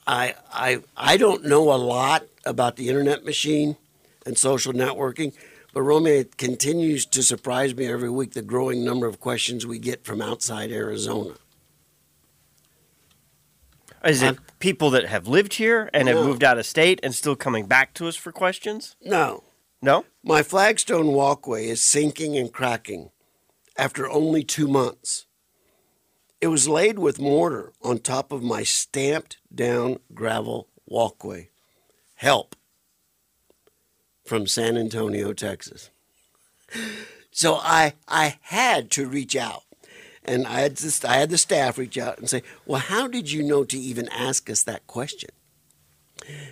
I, 0.08 0.36
I, 0.52 0.82
I 0.98 1.18
don't 1.18 1.46
know 1.46 1.72
a 1.72 1.76
lot 1.78 2.24
about 2.46 2.76
the 2.76 2.90
internet 2.90 3.24
machine 3.24 3.78
and 4.26 4.38
social 4.38 4.74
networking, 4.74 5.34
but 5.74 5.82
Romy, 5.82 6.12
it 6.12 6.38
continues 6.38 7.06
to 7.08 7.24
surprise 7.24 7.76
me 7.76 7.88
every 7.88 8.10
week 8.10 8.34
the 8.34 8.42
growing 8.42 8.86
number 8.86 9.08
of 9.08 9.20
questions 9.20 9.66
we 9.66 9.80
get 9.80 10.06
from 10.06 10.22
outside 10.22 10.72
Arizona. 10.72 11.34
Is 14.06 14.22
it 14.22 14.26
I'm- 14.26 14.40
people 14.60 14.90
that 14.92 15.06
have 15.06 15.28
lived 15.28 15.56
here 15.56 15.90
and 15.94 16.08
have 16.08 16.18
moved 16.18 16.44
out 16.44 16.58
of 16.58 16.66
state 16.66 17.00
and 17.04 17.16
still 17.16 17.36
coming 17.36 17.66
back 17.66 17.94
to 17.96 18.08
us 18.08 18.16
for 18.16 18.32
questions? 18.32 18.96
No, 19.02 19.44
No? 19.82 20.06
My 20.24 20.44
flagstone 20.44 21.08
walkway 21.08 21.68
is 21.68 21.82
sinking 21.84 22.38
and 22.38 22.54
cracking 22.54 23.12
after 23.78 24.10
only 24.10 24.42
two 24.44 24.68
months. 24.68 25.26
It 26.40 26.48
was 26.48 26.70
laid 26.70 27.00
with 27.00 27.20
mortar 27.20 27.74
on 27.82 28.00
top 28.00 28.32
of 28.32 28.42
my 28.44 28.64
stamped 28.64 29.38
down 29.54 30.00
gravel 30.14 30.70
walkway. 30.86 31.50
Help 32.16 32.56
from 34.24 34.48
San 34.48 34.78
Antonio, 34.78 35.34
Texas. 35.34 35.90
So 37.32 37.56
I 37.56 37.94
I 38.08 38.38
had 38.42 38.92
to 38.92 39.08
reach 39.08 39.36
out. 39.36 39.64
And 40.26 40.48
I 40.48 40.62
had 40.62 40.78
just 40.78 41.04
I 41.04 41.16
had 41.16 41.30
the 41.30 41.38
staff 41.38 41.78
reach 41.78 41.98
out 41.98 42.18
and 42.18 42.30
say, 42.30 42.44
"Well, 42.66 42.80
how 42.80 43.08
did 43.08 43.32
you 43.32 43.44
know 43.44 43.64
to 43.66 43.78
even 43.78 44.08
ask 44.10 44.50
us 44.50 44.64
that 44.64 44.88
question?" 44.88 45.32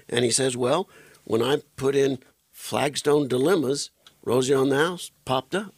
And 0.10 0.26
he 0.26 0.32
says, 0.32 0.58
"Well, 0.58 0.90
when 1.24 1.42
I 1.42 1.62
put 1.78 1.96
in 1.96 2.20
Flagstone 2.52 3.30
dilemmas, 3.30 3.90
Rosie 4.24 4.54
on 4.54 4.70
the 4.70 4.78
house 4.78 5.12
popped 5.24 5.56
up." 5.56 5.74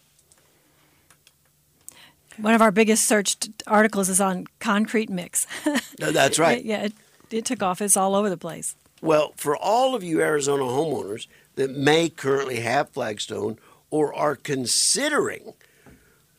One 2.37 2.55
of 2.55 2.63
our 2.63 2.71
biggest 2.71 3.07
searched 3.07 3.49
articles 3.67 4.09
is 4.09 4.19
on 4.19 4.47
concrete 4.59 5.09
mix. 5.09 5.45
No, 5.99 6.11
That's 6.11 6.39
right. 6.39 6.65
yeah, 6.65 6.85
it, 6.85 6.93
it 7.29 7.45
took 7.45 7.61
off. 7.61 7.79
It's 7.79 7.95
all 7.95 8.15
over 8.15 8.29
the 8.29 8.37
place. 8.37 8.75
Well, 9.01 9.33
for 9.35 9.55
all 9.55 9.93
of 9.93 10.03
you 10.03 10.21
Arizona 10.21 10.63
homeowners 10.63 11.27
that 11.55 11.71
may 11.71 12.09
currently 12.09 12.59
have 12.61 12.89
Flagstone 12.89 13.57
or 13.89 14.13
are 14.13 14.35
considering 14.35 15.53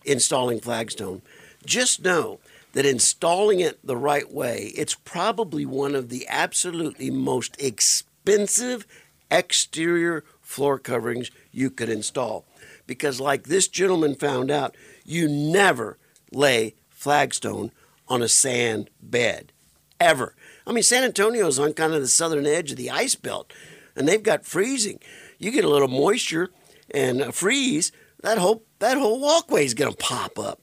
installing 0.05 0.61
Flagstone, 0.61 1.23
just 1.65 2.05
know 2.05 2.41
that 2.73 2.85
installing 2.85 3.61
it 3.61 3.79
the 3.85 3.97
right 3.97 4.31
way, 4.31 4.73
it's 4.77 4.95
probably 4.95 5.65
one 5.65 5.95
of 5.95 6.09
the 6.09 6.27
absolutely 6.29 7.11
most 7.11 7.57
expensive 7.61 8.87
exterior 9.31 10.25
floor 10.43 10.79
coverings 10.79 11.31
you 11.53 11.71
could 11.71 11.89
install. 11.89 12.45
Because, 12.87 13.21
like 13.21 13.45
this 13.45 13.69
gentleman 13.69 14.15
found 14.15 14.51
out, 14.51 14.77
you 15.05 15.29
never 15.29 15.97
lay 16.33 16.75
Flagstone 16.91 17.71
on 18.09 18.23
a 18.23 18.29
sand 18.29 18.91
bed 19.01 19.53
ever. 20.01 20.35
I 20.67 20.73
mean, 20.73 20.83
San 20.83 21.05
Antonio 21.05 21.47
is 21.47 21.59
on 21.59 21.73
kind 21.75 21.95
of 21.95 22.01
the 22.01 22.09
southern 22.09 22.47
edge 22.47 22.73
of 22.73 22.77
the 22.77 22.91
ice 22.91 23.15
belt, 23.15 23.53
and 23.97 24.09
they've 24.09 24.23
got 24.23 24.45
freezing. 24.45 25.01
You 25.39 25.51
get 25.51 25.65
a 25.65 25.69
little 25.69 25.89
moisture 25.89 26.51
and 26.91 27.21
a 27.21 27.33
freeze, 27.33 27.93
that 28.23 28.39
whole 28.39 28.65
that 28.79 28.99
whole 28.99 29.21
walkway 29.21 29.65
is 29.65 29.75
going 29.75 29.93
to 29.93 29.97
pop 29.97 30.39
up. 30.39 30.61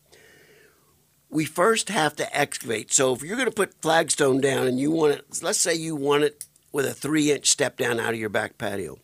We 1.29 1.45
first 1.45 1.89
have 1.89 2.15
to 2.17 2.37
excavate. 2.37 2.91
So 2.91 3.13
if 3.13 3.23
you're 3.23 3.37
going 3.37 3.49
to 3.49 3.55
put 3.55 3.81
flagstone 3.81 4.41
down 4.41 4.67
and 4.67 4.79
you 4.79 4.91
want 4.91 5.13
it, 5.13 5.25
let's 5.41 5.59
say 5.59 5.73
you 5.73 5.95
want 5.95 6.23
it 6.23 6.45
with 6.71 6.85
a 6.85 6.93
three 6.93 7.31
inch 7.31 7.47
step 7.47 7.77
down 7.77 7.99
out 7.99 8.13
of 8.13 8.19
your 8.19 8.29
back 8.29 8.57
patio, 8.57 8.99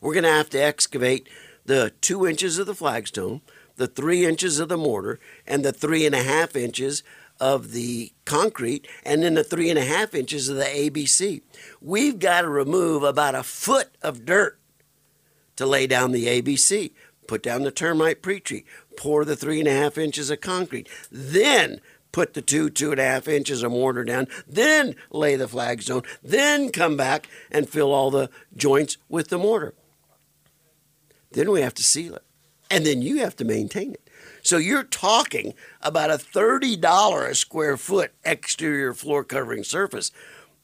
we're 0.00 0.14
going 0.14 0.24
to 0.24 0.30
have 0.30 0.50
to 0.50 0.62
excavate 0.62 1.28
the 1.64 1.92
two 2.00 2.26
inches 2.26 2.58
of 2.58 2.66
the 2.66 2.74
flagstone, 2.74 3.40
the 3.76 3.86
three 3.86 4.26
inches 4.26 4.58
of 4.58 4.68
the 4.68 4.76
mortar, 4.76 5.20
and 5.46 5.64
the 5.64 5.72
three 5.72 6.06
and 6.06 6.14
a 6.14 6.22
half 6.22 6.56
inches 6.56 7.02
of 7.40 7.72
the 7.72 8.12
concrete, 8.24 8.86
and 9.04 9.22
then 9.22 9.34
the 9.34 9.44
three 9.44 9.70
and 9.70 9.78
a 9.78 9.84
half 9.84 10.14
inches 10.14 10.48
of 10.48 10.56
the 10.56 10.64
ABC. 10.64 11.42
We've 11.80 12.18
got 12.18 12.42
to 12.42 12.48
remove 12.48 13.02
about 13.02 13.34
a 13.34 13.42
foot 13.42 13.90
of 14.02 14.24
dirt 14.24 14.58
to 15.56 15.66
lay 15.66 15.86
down 15.86 16.12
the 16.12 16.26
ABC, 16.26 16.92
put 17.26 17.42
down 17.42 17.62
the 17.62 17.70
termite 17.70 18.22
pre-treat, 18.22 18.66
pour 18.96 19.24
the 19.24 19.36
three 19.36 19.58
and 19.58 19.68
a 19.68 19.72
half 19.72 19.98
inches 19.98 20.30
of 20.30 20.40
concrete, 20.40 20.88
then 21.10 21.80
put 22.12 22.34
the 22.34 22.42
two, 22.42 22.70
two 22.70 22.90
and 22.90 23.00
a 23.00 23.04
half 23.04 23.28
inches 23.28 23.62
of 23.62 23.70
mortar 23.70 24.04
down, 24.04 24.26
then 24.46 24.94
lay 25.10 25.36
the 25.36 25.48
flagstone, 25.48 26.02
then 26.22 26.70
come 26.70 26.96
back 26.96 27.28
and 27.50 27.68
fill 27.68 27.92
all 27.92 28.10
the 28.10 28.30
joints 28.56 28.96
with 29.08 29.28
the 29.28 29.38
mortar. 29.38 29.74
Then 31.32 31.50
we 31.50 31.60
have 31.60 31.74
to 31.74 31.82
seal 31.82 32.14
it. 32.14 32.24
And 32.70 32.84
then 32.84 33.02
you 33.02 33.18
have 33.18 33.36
to 33.36 33.44
maintain 33.44 33.92
it. 33.92 34.07
So 34.48 34.56
you're 34.56 34.82
talking 34.82 35.52
about 35.82 36.08
a 36.10 36.14
$30 36.14 37.28
a 37.28 37.34
square 37.34 37.76
foot 37.76 38.12
exterior 38.24 38.94
floor 38.94 39.22
covering 39.22 39.62
surface. 39.62 40.10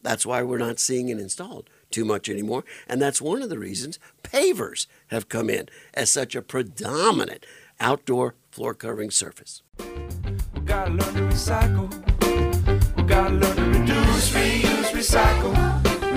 That's 0.00 0.24
why 0.24 0.42
we're 0.42 0.56
not 0.56 0.78
seeing 0.78 1.10
it 1.10 1.18
installed 1.18 1.68
too 1.90 2.06
much 2.06 2.30
anymore. 2.30 2.64
And 2.88 3.02
that's 3.02 3.20
one 3.20 3.42
of 3.42 3.50
the 3.50 3.58
reasons 3.58 3.98
pavers 4.22 4.86
have 5.08 5.28
come 5.28 5.50
in 5.50 5.68
as 5.92 6.10
such 6.10 6.34
a 6.34 6.40
predominant 6.40 7.44
outdoor 7.78 8.36
floor 8.50 8.72
covering 8.72 9.10
surface. 9.10 9.60
We 9.78 10.60
gotta 10.64 10.92
learn 10.92 11.14
to 11.16 11.36
recycle. 11.36 12.96
We 12.96 13.02
gotta 13.02 13.34
learn 13.34 13.54
to 13.54 13.80
reduce, 13.80 14.30
reuse, 14.30 14.92
recycle. 14.92 15.52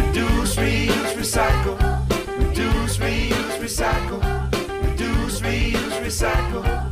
Reduce, 0.08 0.56
reuse, 0.56 1.16
recycle. 1.16 2.48
Reduce, 2.48 2.98
reuse, 2.98 3.60
recycle. 3.60 4.90
Reduce, 4.90 5.42
reuse, 5.42 6.02
recycle. 6.02 6.87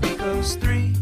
Because 0.46 0.64
three, 0.64 0.94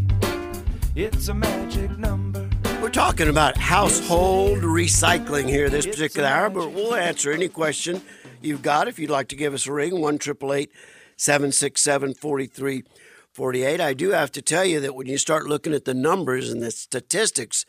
it's 0.96 1.28
a 1.28 1.34
magic 1.34 1.98
number. 1.98 2.50
We're 2.82 2.88
talking 2.88 3.28
about 3.28 3.58
household 3.58 4.60
recycling 4.60 5.50
here 5.50 5.70
this 5.70 5.86
particular 5.86 6.30
hour, 6.30 6.50
but 6.50 6.72
we'll 6.72 6.96
answer 6.96 7.30
any 7.30 7.50
question 7.50 8.02
you've 8.42 8.62
got 8.62 8.88
if 8.88 9.00
you'd 9.00 9.10
like 9.10 9.28
to 9.30 9.36
give 9.36 9.54
us 9.54 9.68
a 9.68 9.74
ring, 9.74 10.00
1 10.00 10.20
767 10.22 12.14
4348. 12.14 13.82
I 13.82 13.94
do 13.94 14.12
have 14.12 14.32
to 14.32 14.42
tell 14.42 14.64
you 14.64 14.80
that 14.80 14.96
when 14.96 15.08
you 15.08 15.18
start 15.18 15.46
looking 15.46 15.74
at 15.74 15.84
the 15.84 15.94
numbers 15.94 16.50
and 16.50 16.62
the 16.62 16.72
statistics 16.72 17.66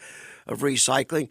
of 0.47 0.61
recycling, 0.61 1.29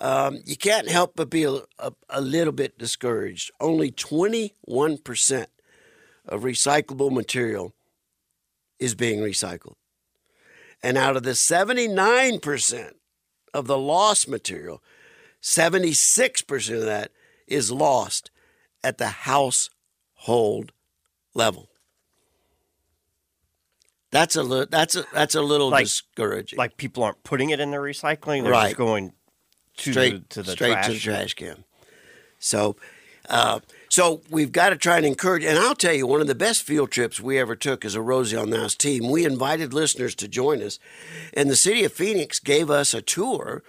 um, 0.00 0.38
you 0.46 0.56
can't 0.56 0.88
help 0.88 1.16
but 1.16 1.28
be 1.28 1.44
a, 1.44 1.58
a, 1.78 1.92
a 2.08 2.22
little 2.22 2.54
bit 2.54 2.78
discouraged. 2.78 3.50
Only 3.60 3.90
21% 3.90 5.46
of 6.24 6.44
recyclable 6.44 7.12
material 7.12 7.74
is 8.78 8.94
being 8.94 9.20
recycled. 9.20 9.74
And 10.82 10.98
out 10.98 11.16
of 11.16 11.22
the 11.22 11.30
79% 11.30 12.92
of 13.54 13.66
the 13.66 13.78
lost 13.78 14.28
material, 14.28 14.82
76% 15.40 16.76
of 16.78 16.84
that 16.84 17.12
is 17.46 17.70
lost 17.70 18.30
at 18.82 18.98
the 18.98 19.08
household 19.08 20.72
level. 21.34 21.68
That's 24.10 24.36
a 24.36 24.42
li- 24.42 24.66
that's 24.70 24.94
a 24.94 25.06
that's 25.14 25.34
a 25.34 25.40
little 25.40 25.70
Like- 25.70 25.84
discouraging. 25.86 26.58
Like 26.58 26.76
people 26.76 27.02
aren't 27.02 27.24
putting 27.24 27.48
it 27.50 27.60
in 27.60 27.70
the 27.70 27.78
recycling; 27.78 28.42
they're 28.42 28.52
Right. 28.52 28.66
just 28.66 28.76
going 28.76 29.14
to 29.78 29.90
straight 29.92 30.28
the, 30.28 30.34
to 30.34 30.42
the 30.42 30.52
straight 30.52 30.72
trash. 30.72 30.86
to 30.86 30.92
the 30.92 30.98
trash 30.98 31.34
can. 31.34 31.64
So, 32.38 32.76
uh, 33.30 33.60
so 33.92 34.22
we've 34.30 34.52
got 34.52 34.70
to 34.70 34.76
try 34.76 34.96
and 34.96 35.04
encourage. 35.04 35.44
And 35.44 35.58
I'll 35.58 35.74
tell 35.74 35.92
you, 35.92 36.06
one 36.06 36.22
of 36.22 36.26
the 36.26 36.34
best 36.34 36.62
field 36.62 36.90
trips 36.90 37.20
we 37.20 37.38
ever 37.38 37.54
took 37.54 37.84
as 37.84 37.94
a 37.94 38.00
Rosie 38.00 38.38
on 38.38 38.48
the 38.48 38.58
House 38.58 38.74
team, 38.74 39.10
we 39.10 39.26
invited 39.26 39.74
listeners 39.74 40.14
to 40.14 40.28
join 40.28 40.62
us, 40.62 40.78
and 41.34 41.50
the 41.50 41.56
city 41.56 41.84
of 41.84 41.92
Phoenix 41.92 42.38
gave 42.40 42.70
us 42.70 42.94
a 42.94 43.02
tour 43.02 43.62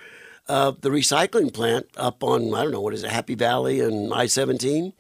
of 0.47 0.79
the 0.79 0.87
recycling 0.87 1.53
plant 1.53 1.87
up 1.97 2.23
on 2.23 2.53
I 2.55 2.63
don't 2.63 2.71
know 2.71 2.79
what 2.79 2.93
is 2.93 3.03
it, 3.03 3.11
Happy 3.11 3.35
Valley 3.35 3.81
and 3.81 4.13
I 4.13 4.27
seventeen. 4.27 4.93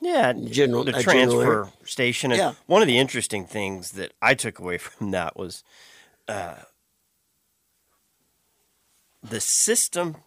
Yeah, 0.00 0.32
General- 0.32 0.84
the 0.84 0.94
a 0.96 1.02
general 1.02 1.42
transfer 1.42 1.72
station. 1.84 2.30
And 2.30 2.38
Yeah. 2.38 2.52
one 2.66 2.80
of 2.80 2.86
the 2.86 2.98
interesting 2.98 3.46
things 3.46 3.90
that 3.92 4.12
I 4.22 4.34
took 4.34 4.60
away 4.60 4.78
from 4.86 5.10
that 5.10 5.36
was 5.36 5.64
uh, 6.28 6.54
the 9.24 9.40
system 9.40 10.18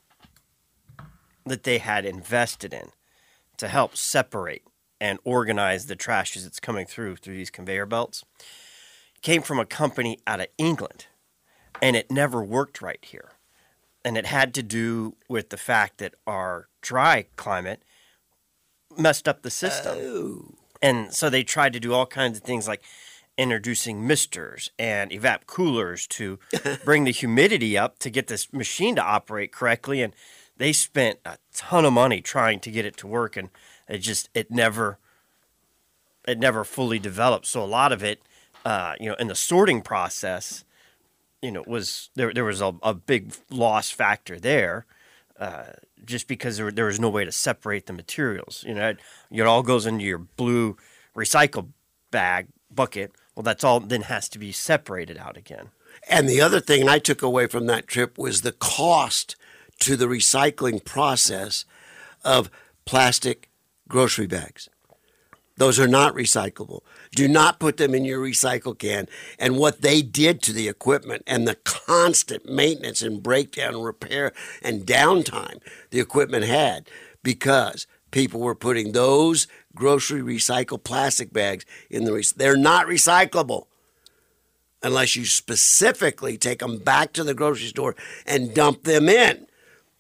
that 1.45 1.63
they 1.63 1.77
had 1.77 2.03
invested 2.03 2.73
in 2.73 2.89
to 3.61 3.67
help 3.67 3.95
separate 3.95 4.63
and 4.99 5.19
organize 5.23 5.85
the 5.85 5.95
trash 5.95 6.35
as 6.35 6.45
it's 6.45 6.59
coming 6.59 6.85
through 6.85 7.15
through 7.15 7.35
these 7.35 7.51
conveyor 7.51 7.85
belts 7.85 8.23
came 9.21 9.43
from 9.43 9.59
a 9.59 9.65
company 9.65 10.19
out 10.25 10.39
of 10.39 10.47
England, 10.57 11.05
and 11.79 11.95
it 11.95 12.09
never 12.09 12.43
worked 12.43 12.81
right 12.81 13.03
here. 13.03 13.33
And 14.03 14.17
it 14.17 14.25
had 14.25 14.55
to 14.55 14.63
do 14.63 15.15
with 15.29 15.49
the 15.49 15.57
fact 15.57 15.99
that 15.99 16.15
our 16.25 16.69
dry 16.81 17.27
climate 17.35 17.83
messed 18.97 19.27
up 19.27 19.43
the 19.43 19.51
system. 19.51 19.95
Oh, 19.99 20.55
And 20.81 21.13
so 21.13 21.29
they 21.29 21.43
tried 21.43 21.73
to 21.73 21.79
do 21.79 21.93
all 21.93 22.07
kinds 22.07 22.39
of 22.39 22.43
things 22.43 22.67
like 22.67 22.81
introducing 23.37 24.07
misters 24.07 24.71
and 24.79 25.11
evap 25.11 25.45
coolers 25.45 26.07
to 26.07 26.39
bring 26.83 27.03
the 27.03 27.11
humidity 27.11 27.77
up 27.77 27.99
to 27.99 28.09
get 28.09 28.25
this 28.25 28.51
machine 28.51 28.95
to 28.95 29.03
operate 29.03 29.51
correctly. 29.51 30.01
And 30.01 30.13
they 30.61 30.73
spent 30.73 31.17
a 31.25 31.39
ton 31.55 31.85
of 31.85 31.93
money 31.93 32.21
trying 32.21 32.59
to 32.59 32.69
get 32.69 32.85
it 32.85 32.95
to 32.97 33.07
work, 33.07 33.35
and 33.35 33.49
it 33.89 33.97
just 33.97 34.29
it 34.35 34.51
never 34.51 34.99
it 36.27 36.37
never 36.37 36.63
fully 36.63 36.99
developed. 36.99 37.47
So 37.47 37.63
a 37.63 37.65
lot 37.65 37.91
of 37.91 38.03
it, 38.03 38.21
uh, 38.63 38.93
you 38.99 39.09
know, 39.09 39.15
in 39.15 39.27
the 39.27 39.33
sorting 39.33 39.81
process, 39.81 40.63
you 41.41 41.51
know, 41.51 41.63
was 41.65 42.11
there 42.13 42.31
there 42.31 42.45
was 42.45 42.61
a, 42.61 42.75
a 42.83 42.93
big 42.93 43.33
loss 43.49 43.89
factor 43.89 44.39
there. 44.39 44.85
Uh, 45.39 45.71
just 46.05 46.27
because 46.27 46.57
there, 46.57 46.69
there 46.69 46.85
was 46.85 46.99
no 46.99 47.09
way 47.09 47.25
to 47.25 47.31
separate 47.31 47.87
the 47.87 47.93
materials, 47.93 48.63
you 48.67 48.75
know, 48.75 48.89
it, 48.89 48.99
it 49.31 49.41
all 49.41 49.63
goes 49.63 49.87
into 49.87 50.05
your 50.05 50.19
blue 50.19 50.77
recycle 51.15 51.69
bag 52.11 52.47
bucket. 52.69 53.11
Well, 53.33 53.41
that's 53.41 53.63
all 53.63 53.79
then 53.79 54.03
has 54.03 54.29
to 54.29 54.37
be 54.37 54.51
separated 54.51 55.17
out 55.17 55.37
again. 55.37 55.69
And 56.07 56.29
the 56.29 56.41
other 56.41 56.59
thing 56.59 56.87
I 56.87 56.99
took 56.99 57.23
away 57.23 57.47
from 57.47 57.65
that 57.65 57.87
trip 57.87 58.19
was 58.19 58.41
the 58.41 58.51
cost 58.51 59.35
to 59.81 59.97
the 59.97 60.05
recycling 60.05 60.83
process 60.83 61.65
of 62.23 62.49
plastic 62.85 63.49
grocery 63.87 64.27
bags. 64.27 64.69
Those 65.57 65.79
are 65.79 65.87
not 65.87 66.15
recyclable. 66.15 66.81
Do 67.11 67.27
not 67.27 67.59
put 67.59 67.77
them 67.77 67.93
in 67.93 68.05
your 68.05 68.19
recycle 68.19 68.77
can. 68.77 69.07
And 69.37 69.57
what 69.57 69.81
they 69.81 70.01
did 70.01 70.41
to 70.43 70.53
the 70.53 70.67
equipment 70.67 71.23
and 71.27 71.47
the 71.47 71.55
constant 71.55 72.49
maintenance 72.49 73.01
and 73.01 73.21
breakdown, 73.21 73.75
and 73.75 73.85
repair, 73.85 74.33
and 74.63 74.85
downtime 74.87 75.59
the 75.91 75.99
equipment 75.99 76.45
had 76.45 76.89
because 77.21 77.85
people 78.11 78.39
were 78.39 78.55
putting 78.55 78.91
those 78.91 79.47
grocery 79.75 80.21
recycled 80.21 80.83
plastic 80.83 81.31
bags 81.31 81.65
in 81.89 82.05
the. 82.05 82.33
They're 82.35 82.57
not 82.57 82.87
recyclable 82.87 83.65
unless 84.81 85.15
you 85.15 85.25
specifically 85.25 86.37
take 86.37 86.59
them 86.59 86.79
back 86.79 87.13
to 87.13 87.23
the 87.23 87.35
grocery 87.35 87.67
store 87.67 87.95
and 88.25 88.53
dump 88.55 88.83
them 88.83 89.07
in 89.07 89.45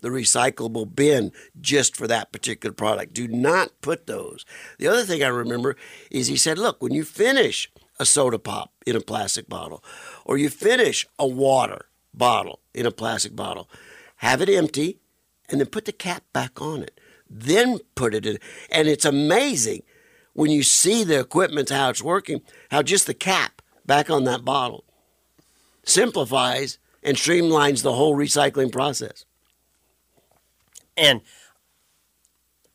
the 0.01 0.09
recyclable 0.09 0.93
bin 0.93 1.31
just 1.59 1.95
for 1.95 2.07
that 2.07 2.31
particular 2.31 2.73
product. 2.73 3.13
Do 3.13 3.27
not 3.27 3.69
put 3.81 4.07
those. 4.07 4.45
The 4.77 4.87
other 4.87 5.03
thing 5.03 5.23
I 5.23 5.27
remember 5.27 5.75
is 6.09 6.27
he 6.27 6.37
said, 6.37 6.57
look, 6.57 6.81
when 6.81 6.93
you 6.93 7.03
finish 7.03 7.71
a 7.99 8.05
soda 8.05 8.39
pop 8.39 8.73
in 8.85 8.95
a 8.95 9.01
plastic 9.01 9.47
bottle 9.47 9.83
or 10.25 10.37
you 10.37 10.49
finish 10.49 11.07
a 11.19 11.27
water 11.27 11.85
bottle 12.13 12.59
in 12.73 12.85
a 12.85 12.91
plastic 12.91 13.35
bottle, 13.35 13.69
have 14.17 14.41
it 14.41 14.49
empty 14.49 14.99
and 15.49 15.59
then 15.59 15.67
put 15.67 15.85
the 15.85 15.91
cap 15.91 16.23
back 16.33 16.61
on 16.61 16.81
it. 16.81 16.99
Then 17.29 17.79
put 17.95 18.13
it 18.13 18.25
in. 18.25 18.39
And 18.71 18.87
it's 18.87 19.05
amazing 19.05 19.83
when 20.33 20.51
you 20.51 20.63
see 20.63 21.03
the 21.03 21.19
equipment, 21.19 21.69
how 21.69 21.89
it's 21.89 22.03
working, 22.03 22.41
how 22.69 22.81
just 22.81 23.07
the 23.07 23.13
cap 23.13 23.61
back 23.85 24.09
on 24.09 24.23
that 24.25 24.43
bottle 24.43 24.83
simplifies 25.83 26.77
and 27.03 27.17
streamlines 27.17 27.83
the 27.83 27.93
whole 27.93 28.15
recycling 28.15 28.71
process. 28.71 29.25
And 30.97 31.21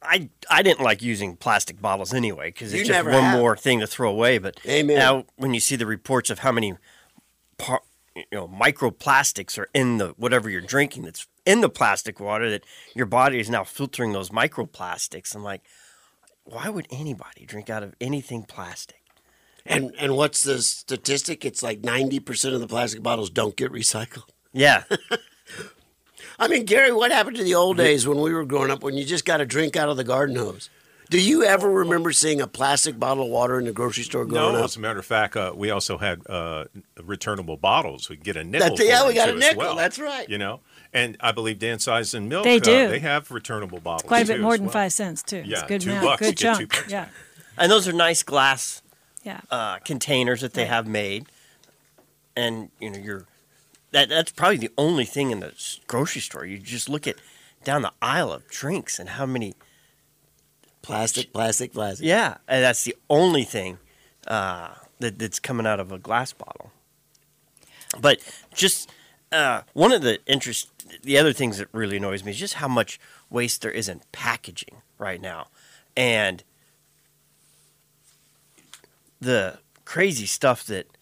I 0.02 0.28
I 0.50 0.62
didn't 0.62 0.82
like 0.82 1.02
using 1.02 1.36
plastic 1.36 1.80
bottles 1.80 2.12
anyway 2.14 2.48
because 2.48 2.72
it's 2.72 2.80
You 2.80 2.86
just 2.86 2.96
never 2.96 3.10
one 3.10 3.22
have. 3.22 3.38
more 3.38 3.56
thing 3.56 3.80
to 3.80 3.86
throw 3.86 4.10
away. 4.10 4.38
But 4.38 4.60
Amen. 4.66 4.96
now 4.98 5.24
when 5.36 5.54
you 5.54 5.60
see 5.60 5.76
the 5.76 5.86
reports 5.86 6.30
of 6.30 6.40
how 6.40 6.52
many 6.52 6.74
par, 7.58 7.80
you 8.14 8.24
know 8.32 8.48
microplastics 8.48 9.58
are 9.58 9.68
in 9.74 9.98
the 9.98 10.08
whatever 10.16 10.48
you're 10.50 10.60
drinking 10.60 11.04
that's 11.04 11.26
in 11.44 11.60
the 11.60 11.68
plastic 11.68 12.18
water 12.20 12.50
that 12.50 12.64
your 12.94 13.06
body 13.06 13.38
is 13.38 13.48
now 13.50 13.64
filtering 13.64 14.12
those 14.12 14.30
microplastics. 14.30 15.34
I'm 15.34 15.42
like, 15.44 15.62
why 16.44 16.68
would 16.68 16.86
anybody 16.90 17.44
drink 17.46 17.70
out 17.70 17.82
of 17.82 17.94
anything 18.00 18.42
plastic? 18.44 19.00
And 19.64 19.92
and 19.98 20.14
what's 20.16 20.42
the 20.44 20.62
statistic? 20.62 21.44
It's 21.44 21.62
like 21.62 21.80
ninety 21.80 22.20
percent 22.20 22.54
of 22.54 22.60
the 22.60 22.68
plastic 22.68 23.02
bottles 23.02 23.30
don't 23.30 23.56
get 23.56 23.72
recycled. 23.72 24.28
Yeah, 24.52 24.84
I 26.38 26.48
mean, 26.48 26.64
Gary, 26.64 26.92
what 26.92 27.10
happened 27.10 27.36
to 27.36 27.44
the 27.44 27.54
old 27.54 27.76
days 27.76 28.06
when 28.06 28.18
we 28.20 28.32
were 28.32 28.44
growing 28.44 28.70
up 28.70 28.82
when 28.82 28.94
you 28.94 29.04
just 29.04 29.24
got 29.24 29.40
a 29.40 29.46
drink 29.46 29.76
out 29.76 29.88
of 29.88 29.96
the 29.96 30.04
garden 30.04 30.36
hose? 30.36 30.68
Do 31.08 31.20
you 31.20 31.44
ever 31.44 31.70
remember 31.70 32.10
seeing 32.12 32.40
a 32.40 32.48
plastic 32.48 32.98
bottle 32.98 33.24
of 33.26 33.30
water 33.30 33.60
in 33.60 33.64
the 33.64 33.72
grocery 33.72 34.02
store 34.02 34.24
growing 34.26 34.54
No, 34.54 34.58
up? 34.58 34.64
as 34.64 34.76
a 34.76 34.80
matter 34.80 34.98
of 34.98 35.06
fact, 35.06 35.36
uh, 35.36 35.52
we 35.54 35.70
also 35.70 35.98
had 35.98 36.20
uh, 36.28 36.64
returnable 37.00 37.56
bottles. 37.56 38.08
We'd 38.08 38.24
get 38.24 38.36
a 38.36 38.42
nickel. 38.42 38.70
That's- 38.70 38.88
yeah, 38.88 39.06
we 39.06 39.14
got 39.14 39.28
a 39.28 39.34
nickel, 39.34 39.58
well, 39.58 39.76
that's 39.76 40.00
right. 40.00 40.28
You 40.28 40.36
know, 40.38 40.60
and 40.92 41.16
I 41.20 41.30
believe 41.30 41.58
Danzeisen 41.58 42.26
Milk. 42.26 42.42
They 42.42 42.56
uh, 42.56 42.60
do. 42.60 42.88
they 42.88 42.98
have 42.98 43.30
returnable 43.30 43.78
bottles. 43.78 44.08
Quite 44.08 44.24
a 44.24 44.26
bit 44.26 44.40
more 44.40 44.56
than 44.56 44.66
well. 44.66 44.72
five 44.72 44.92
cents 44.92 45.22
too. 45.22 45.42
Yeah, 45.46 45.60
it's 45.60 45.68
good 45.68 45.80
two 45.82 45.90
amount, 45.90 46.06
bucks, 46.06 46.20
good 46.22 46.36
get 46.36 46.56
chunk. 46.58 46.84
yeah, 46.88 47.06
and 47.56 47.70
those 47.70 47.86
are 47.86 47.92
nice 47.92 48.24
glass 48.24 48.82
yeah. 49.22 49.40
uh, 49.48 49.78
containers 49.78 50.40
that 50.40 50.54
they 50.54 50.62
Right. 50.62 50.70
have 50.70 50.88
made, 50.88 51.26
and 52.34 52.70
you 52.80 52.90
know 52.90 52.98
you're 52.98 53.26
that 53.92 54.08
that's 54.08 54.32
probably 54.32 54.58
the 54.58 54.72
only 54.76 55.04
thing 55.04 55.30
in 55.30 55.40
the 55.40 55.54
grocery 55.86 56.20
store. 56.20 56.44
You 56.44 56.58
just 56.58 56.88
look 56.88 57.06
at 57.06 57.16
down 57.64 57.82
the 57.82 57.92
aisle 58.00 58.32
of 58.32 58.48
drinks 58.48 58.98
and 58.98 59.10
how 59.10 59.26
many. 59.26 59.54
Plastic, 60.82 61.32
plastic, 61.32 61.72
plastic. 61.72 62.06
Yeah, 62.06 62.36
and 62.46 62.62
that's 62.62 62.84
the 62.84 62.94
only 63.10 63.42
thing 63.42 63.78
uh, 64.28 64.68
that 65.00 65.18
that's 65.18 65.40
coming 65.40 65.66
out 65.66 65.80
of 65.80 65.90
a 65.90 65.98
glass 65.98 66.32
bottle. 66.32 66.70
But 68.00 68.20
just 68.54 68.88
uh, 69.32 69.62
one 69.72 69.92
of 69.92 70.02
the 70.02 70.20
interest, 70.26 70.70
the 71.02 71.18
other 71.18 71.32
things 71.32 71.58
that 71.58 71.68
really 71.72 71.96
annoys 71.96 72.22
me 72.22 72.30
is 72.30 72.38
just 72.38 72.54
how 72.54 72.68
much 72.68 73.00
waste 73.30 73.62
there 73.62 73.70
is 73.72 73.88
in 73.88 74.00
packaging 74.12 74.82
right 74.98 75.20
now, 75.20 75.48
and 75.96 76.44
the 79.20 79.58
crazy 79.84 80.26
stuff 80.26 80.64
that 80.66 80.95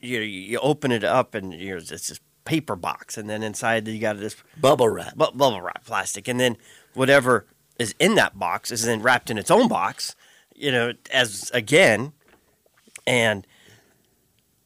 you 0.00 0.20
you 0.20 0.58
open 0.58 0.92
it 0.92 1.04
up 1.04 1.34
and 1.34 1.52
you 1.52 1.70
know, 1.70 1.76
it's 1.76 1.88
this 1.88 2.20
paper 2.44 2.76
box, 2.76 3.18
and 3.18 3.28
then 3.28 3.42
inside 3.42 3.86
you 3.88 3.98
got 3.98 4.18
this 4.18 4.36
Bubble 4.60 4.88
wrap. 4.88 5.14
bu- 5.16 5.32
bubble 5.32 5.60
wrap 5.60 5.84
plastic, 5.84 6.28
and 6.28 6.40
then 6.40 6.56
whatever 6.94 7.46
is 7.78 7.94
in 7.98 8.14
that 8.14 8.38
box 8.38 8.70
is 8.70 8.84
then 8.84 9.02
wrapped 9.02 9.30
in 9.30 9.38
its 9.38 9.50
own 9.50 9.68
box. 9.68 10.14
You 10.54 10.72
know, 10.72 10.92
as 11.12 11.50
again, 11.52 12.12
and 13.06 13.46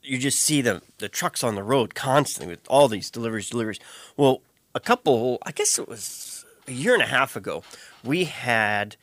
you 0.03 0.19
just 0.19 0.41
see 0.41 0.61
the 0.61 0.83
the 0.99 1.09
trucks 1.09 1.43
on 1.43 1.55
the 1.57 1.63
road 1.63 1.95
constantly 1.95 2.55
with 2.55 2.61
all 2.69 2.87
these 2.87 3.11
deliveries, 3.11 3.51
deliveries. 3.51 3.81
Well, 4.17 4.43
a 4.75 4.81
couple, 4.81 5.39
I 5.45 5.51
guess 5.53 5.79
it 5.79 5.89
was 5.89 6.45
a 6.69 6.73
year 6.73 6.95
and 6.95 7.03
a 7.03 7.07
half 7.07 7.35
ago, 7.35 7.65
we 8.05 8.25
had 8.25 8.97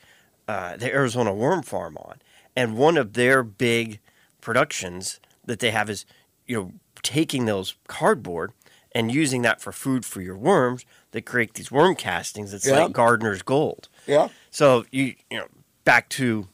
uh, 0.47 0.77
the 0.77 0.93
Arizona 0.93 1.33
Worm 1.33 1.61
Farm 1.61 1.97
on, 1.97 2.19
and 2.55 2.77
one 2.77 2.97
of 2.97 3.13
their 3.13 3.43
big 3.43 3.99
productions 4.39 5.19
that 5.47 5.59
they 5.59 5.71
have 5.71 5.89
is, 5.89 6.05
you 6.45 6.55
know, 6.55 6.71
taking 7.01 7.45
those 7.45 7.73
cardboard 7.87 8.51
and 8.93 9.11
using 9.11 9.41
that 9.41 9.59
for 9.61 9.71
food 9.71 10.05
for 10.05 10.21
your 10.21 10.37
worms. 10.37 10.85
They 11.11 11.21
create 11.21 11.55
these 11.55 11.71
worm 11.71 11.95
castings. 11.95 12.53
It's 12.53 12.67
Yeah. 12.67 12.83
like 12.83 12.93
gardener's 12.93 13.41
gold. 13.41 13.89
Yeah. 14.05 14.29
So 14.51 14.85
you 14.91 15.15
you 15.31 15.37
know 15.39 15.47
back 15.83 16.09
to 16.09 16.47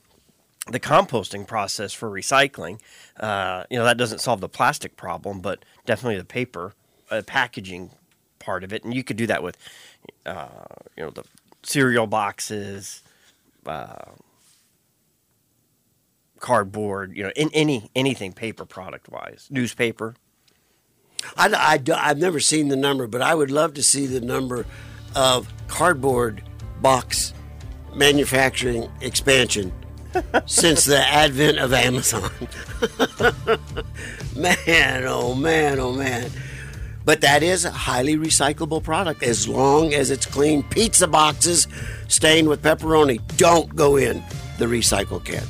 the 0.70 0.80
composting 0.80 1.46
process 1.46 1.92
for 1.92 2.10
recycling. 2.10 2.80
Uh, 3.20 3.66
you 3.70 3.78
know 3.78 3.84
that 3.84 3.98
doesn't 3.98 4.20
solve 4.20 4.40
the 4.42 4.50
plastic 4.50 4.96
problem, 4.96 5.42
but 5.42 5.64
definitely 5.86 6.18
the 6.18 6.26
paper 6.26 6.74
uh, 7.12 7.22
packaging 7.26 7.92
part 8.40 8.64
of 8.64 8.72
it. 8.74 8.84
And 8.84 8.94
you 8.94 9.04
could 9.04 9.18
do 9.18 9.28
that 9.28 9.44
with 9.44 9.58
uh, 10.26 10.48
you 10.96 11.04
know 11.04 11.10
the 11.10 11.24
cereal 11.64 12.08
boxes, 12.08 13.02
uh, 13.66 14.12
cardboard. 16.44 17.16
You 17.16 17.24
know, 17.24 17.32
in 17.36 17.50
any 17.54 17.90
anything 17.96 18.34
paper 18.34 18.66
product 18.66 19.10
wise, 19.10 19.48
newspaper. 19.50 20.14
I, 21.38 21.80
I, 21.88 22.08
have 22.08 22.18
never 22.18 22.42
seen 22.42 22.68
the 22.68 22.76
number, 22.76 23.08
but 23.08 23.22
I 23.22 23.34
would 23.34 23.50
love 23.50 23.76
to 23.76 23.84
see 23.84 24.08
the 24.08 24.20
number 24.20 24.66
of 25.16 25.52
cardboard 25.70 26.44
box 26.82 27.34
manufacturing 27.96 28.92
expansion 29.00 29.72
since 30.46 30.84
the 30.84 31.00
advent 31.00 31.60
of 31.60 31.72
Amazon. 31.72 32.30
man, 34.36 35.06
oh 35.06 35.34
man, 35.34 35.80
oh 35.80 35.94
man. 35.94 36.30
But 37.06 37.22
that 37.22 37.42
is 37.42 37.64
a 37.64 37.72
highly 37.72 38.18
recyclable 38.18 38.84
product 38.84 39.24
as 39.24 39.48
long 39.48 39.94
as 39.94 40.12
it's 40.12 40.26
clean. 40.26 40.62
Pizza 40.64 41.08
boxes 41.08 41.70
stained 42.10 42.50
with 42.50 42.62
pepperoni 42.62 43.22
don't 43.38 43.74
go 43.74 43.96
in 43.96 44.22
the 44.58 44.66
recycle 44.66 45.24
can. 45.24 45.44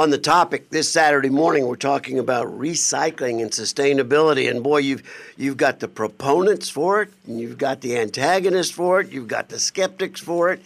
On 0.00 0.08
the 0.08 0.16
topic 0.16 0.70
this 0.70 0.90
Saturday 0.90 1.28
morning. 1.28 1.66
We're 1.66 1.76
talking 1.76 2.18
about 2.18 2.46
recycling 2.46 3.42
and 3.42 3.50
sustainability, 3.50 4.50
and 4.50 4.62
boy, 4.62 4.78
you've 4.78 5.02
you've 5.36 5.58
got 5.58 5.80
the 5.80 5.88
proponents 5.88 6.70
for 6.70 7.02
it, 7.02 7.10
and 7.26 7.38
you've 7.38 7.58
got 7.58 7.82
the 7.82 7.98
antagonists 7.98 8.70
for 8.70 9.02
it, 9.02 9.10
you've 9.10 9.28
got 9.28 9.50
the 9.50 9.58
skeptics 9.58 10.18
for 10.18 10.48
it, 10.52 10.62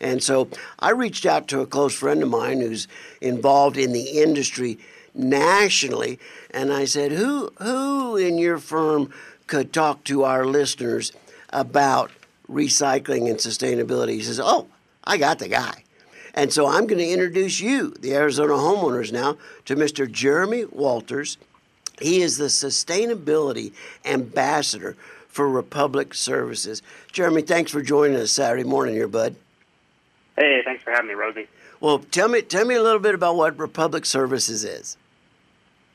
and 0.00 0.22
so 0.22 0.48
I 0.78 0.92
reached 0.92 1.26
out 1.26 1.48
to 1.48 1.60
a 1.60 1.66
close 1.66 1.94
friend 1.94 2.22
of 2.22 2.30
mine 2.30 2.62
who's 2.62 2.88
involved 3.20 3.76
in 3.76 3.92
the 3.92 4.22
industry 4.22 4.78
nationally, 5.12 6.18
and 6.50 6.72
I 6.72 6.86
said, 6.86 7.12
"Who 7.12 7.52
who 7.58 8.16
in 8.16 8.38
your 8.38 8.56
firm 8.56 9.12
could 9.46 9.70
talk 9.70 10.02
to 10.04 10.24
our 10.24 10.46
listeners 10.46 11.12
about 11.50 12.10
recycling 12.50 13.28
and 13.28 13.36
sustainability?" 13.38 14.12
He 14.12 14.22
says, 14.22 14.40
"Oh, 14.42 14.68
I 15.04 15.18
got 15.18 15.40
the 15.40 15.48
guy." 15.48 15.84
And 16.38 16.52
so 16.52 16.68
I'm 16.68 16.86
going 16.86 17.00
to 17.00 17.08
introduce 17.08 17.58
you, 17.58 17.90
the 17.98 18.14
Arizona 18.14 18.52
homeowners, 18.52 19.10
now 19.10 19.38
to 19.64 19.74
Mr. 19.74 20.08
Jeremy 20.08 20.66
Walters. 20.66 21.36
He 22.00 22.22
is 22.22 22.36
the 22.36 22.44
sustainability 22.44 23.72
ambassador 24.04 24.94
for 25.26 25.48
Republic 25.48 26.14
Services. 26.14 26.80
Jeremy, 27.10 27.42
thanks 27.42 27.72
for 27.72 27.82
joining 27.82 28.16
us 28.18 28.30
Saturday 28.30 28.62
morning 28.62 28.94
here, 28.94 29.08
bud. 29.08 29.34
Hey, 30.36 30.62
thanks 30.64 30.84
for 30.84 30.92
having 30.92 31.08
me, 31.08 31.14
Rosie. 31.14 31.48
Well, 31.80 31.98
tell 31.98 32.28
me 32.28 32.42
tell 32.42 32.64
me 32.64 32.76
a 32.76 32.82
little 32.84 33.00
bit 33.00 33.16
about 33.16 33.34
what 33.34 33.58
Republic 33.58 34.06
Services 34.06 34.62
is. 34.62 34.96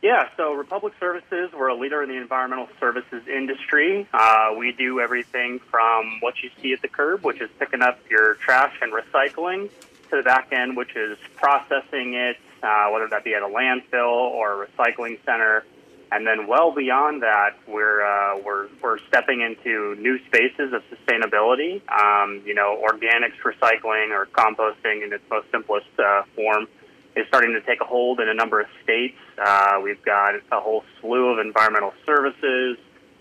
Yeah, 0.02 0.28
so 0.36 0.56
Republic 0.56 0.94
Services, 1.00 1.52
we're 1.58 1.70
a 1.70 1.76
leader 1.76 2.04
in 2.04 2.10
the 2.10 2.18
environmental 2.18 2.68
services 2.82 3.26
industry. 3.30 4.06
Uh, 4.14 4.54
we 4.58 4.74
do 4.74 5.00
everything 5.00 5.60
from 5.72 6.18
what 6.20 6.44
you 6.44 6.50
see 6.62 6.74
at 6.74 6.82
the 6.82 6.90
curb, 6.90 7.24
which 7.24 7.40
is 7.40 7.50
picking 7.58 7.82
up 7.82 7.98
your 8.10 8.34
trash 8.34 8.76
and 8.82 8.92
recycling, 8.92 9.70
to 10.14 10.22
the 10.22 10.24
back 10.24 10.50
end, 10.52 10.78
which 10.78 10.96
is 10.96 11.18
processing 11.36 12.14
it, 12.14 12.38
uh, 12.62 12.90
whether 12.92 13.08
that 13.10 13.24
be 13.24 13.34
at 13.34 13.42
a 13.42 13.48
landfill 13.48 14.30
or 14.32 14.64
a 14.64 14.68
recycling 14.68 15.18
center, 15.26 15.66
And 16.14 16.28
then 16.28 16.46
well 16.46 16.72
beyond 16.72 17.24
that, 17.24 17.58
we're 17.68 18.06
uh, 18.06 18.38
we're 18.46 18.68
we're 18.84 19.00
stepping 19.08 19.42
into 19.42 19.96
new 20.00 20.20
spaces 20.28 20.72
of 20.72 20.84
sustainability. 20.94 21.82
Um, 21.90 22.44
you 22.46 22.54
know, 22.54 22.80
organics 22.88 23.40
recycling 23.44 24.12
or 24.12 24.28
composting 24.28 25.04
in 25.04 25.12
its 25.12 25.24
most 25.32 25.48
simplest 25.52 25.88
uh, 25.98 26.22
form 26.36 26.68
is 27.16 27.26
starting 27.30 27.54
to 27.54 27.62
take 27.62 27.82
a 27.82 27.86
hold 27.86 28.20
in 28.20 28.30
a 28.30 28.34
number 28.36 28.62
of 28.62 28.68
states. 28.84 29.18
Uh, 29.44 29.80
we've 29.84 30.04
got 30.06 30.36
a 30.52 30.60
whole 30.60 30.84
slew 31.02 31.30
of 31.34 31.40
environmental 31.44 31.94
services. 32.06 32.78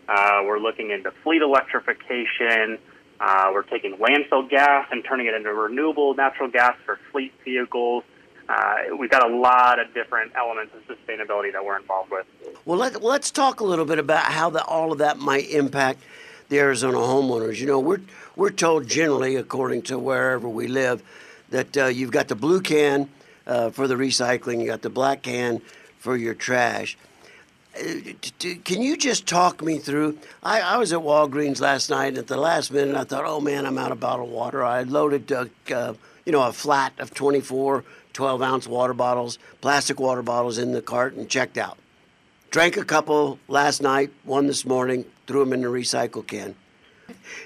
Uh, 0.07 0.42
we're 0.44 0.59
looking 0.59 0.90
into 0.90 1.11
fleet 1.22 1.40
electrification. 1.40 2.76
Uh, 3.22 3.50
we're 3.54 3.62
taking 3.62 3.96
landfill 3.98 4.50
gas 4.50 4.88
and 4.90 5.04
turning 5.04 5.28
it 5.28 5.35
into 5.35 5.54
renewable 5.54 6.12
natural 6.14 6.50
gas 6.50 6.74
for 6.85 6.98
fleet 7.12 7.32
vehicles. 7.44 8.02
Uh, 8.48 8.96
we've 8.98 9.11
got 9.11 9.24
a 9.24 9.32
lot 9.32 9.78
of 9.78 9.94
different 9.94 10.32
elements 10.35 10.74
of 10.74 10.96
sustainability 10.96 11.52
that 11.52 11.64
we're 11.64 11.78
involved 11.78 12.11
with. 12.11 12.26
Well, 12.64 12.78
let, 12.78 13.00
let's 13.00 13.30
talk 13.30 13.61
a 13.61 13.64
little 13.64 13.85
bit 13.85 14.00
about 14.00 14.24
how 14.24 14.50
the, 14.50 14.64
all 14.64 14.90
of 14.90 14.98
that 14.98 15.18
might 15.18 15.48
impact 15.50 16.00
the 16.48 16.58
Arizona 16.58 16.98
homeowners. 16.98 17.61
You 17.61 17.68
know, 17.68 17.78
we're 17.78 18.00
we're 18.35 18.50
told 18.50 18.88
generally, 18.88 19.37
according 19.37 19.82
to 19.82 20.00
wherever 20.00 20.48
we 20.48 20.66
live, 20.66 21.02
that 21.50 21.76
uh, 21.76 21.87
you've 21.87 22.11
got 22.11 22.26
the 22.26 22.35
blue 22.35 22.61
can 22.61 23.08
uh, 23.46 23.70
for 23.70 23.87
the 23.87 23.94
recycling, 23.94 24.61
you 24.61 24.66
got 24.66 24.82
the 24.82 24.90
black 24.90 25.22
can 25.22 25.62
for 25.98 26.16
your 26.16 26.35
trash. 26.35 26.96
Uh, 27.74 28.12
Can 28.64 28.82
you 28.82 28.96
just 28.96 29.26
talk 29.26 29.62
me 29.62 29.78
through? 29.78 30.18
I, 30.42 30.61
I 30.61 30.76
was 30.76 30.92
at 30.92 31.00
Walgreens 31.00 31.61
last 31.61 31.88
night, 31.88 32.18
at 32.18 32.26
the 32.26 32.37
last 32.37 32.70
minute, 32.70 32.96
I 32.96 33.04
thought, 33.04 33.24
oh 33.24 33.40
man, 33.40 33.64
I'm 33.64 33.78
out 33.78 33.92
of 33.92 34.00
bottled 34.00 34.30
water. 34.30 34.62
I 34.62 34.82
loaded, 34.82 35.32
uh, 35.32 35.46
uh, 35.72 35.94
you 36.26 36.32
know, 36.32 36.42
a 36.42 36.52
flat 36.52 36.92
of 36.98 37.14
24 37.14 37.85
12 38.12 38.42
ounce 38.42 38.66
water 38.66 38.92
bottles, 38.92 39.38
plastic 39.61 39.98
water 39.98 40.22
bottles 40.22 40.58
in 40.58 40.72
the 40.72 40.82
cart, 40.82 41.14
and 41.14 41.28
checked 41.28 41.56
out. 41.56 41.78
Drank 42.50 42.76
a 42.76 42.85
couple 42.85 43.38
last 43.48 43.80
night, 43.80 44.12
one 44.24 44.46
this 44.46 44.66
morning, 44.66 45.06
threw 45.26 45.40
them 45.40 45.54
in 45.54 45.62
the 45.62 45.68
recycle 45.68 46.26
can. 46.26 46.54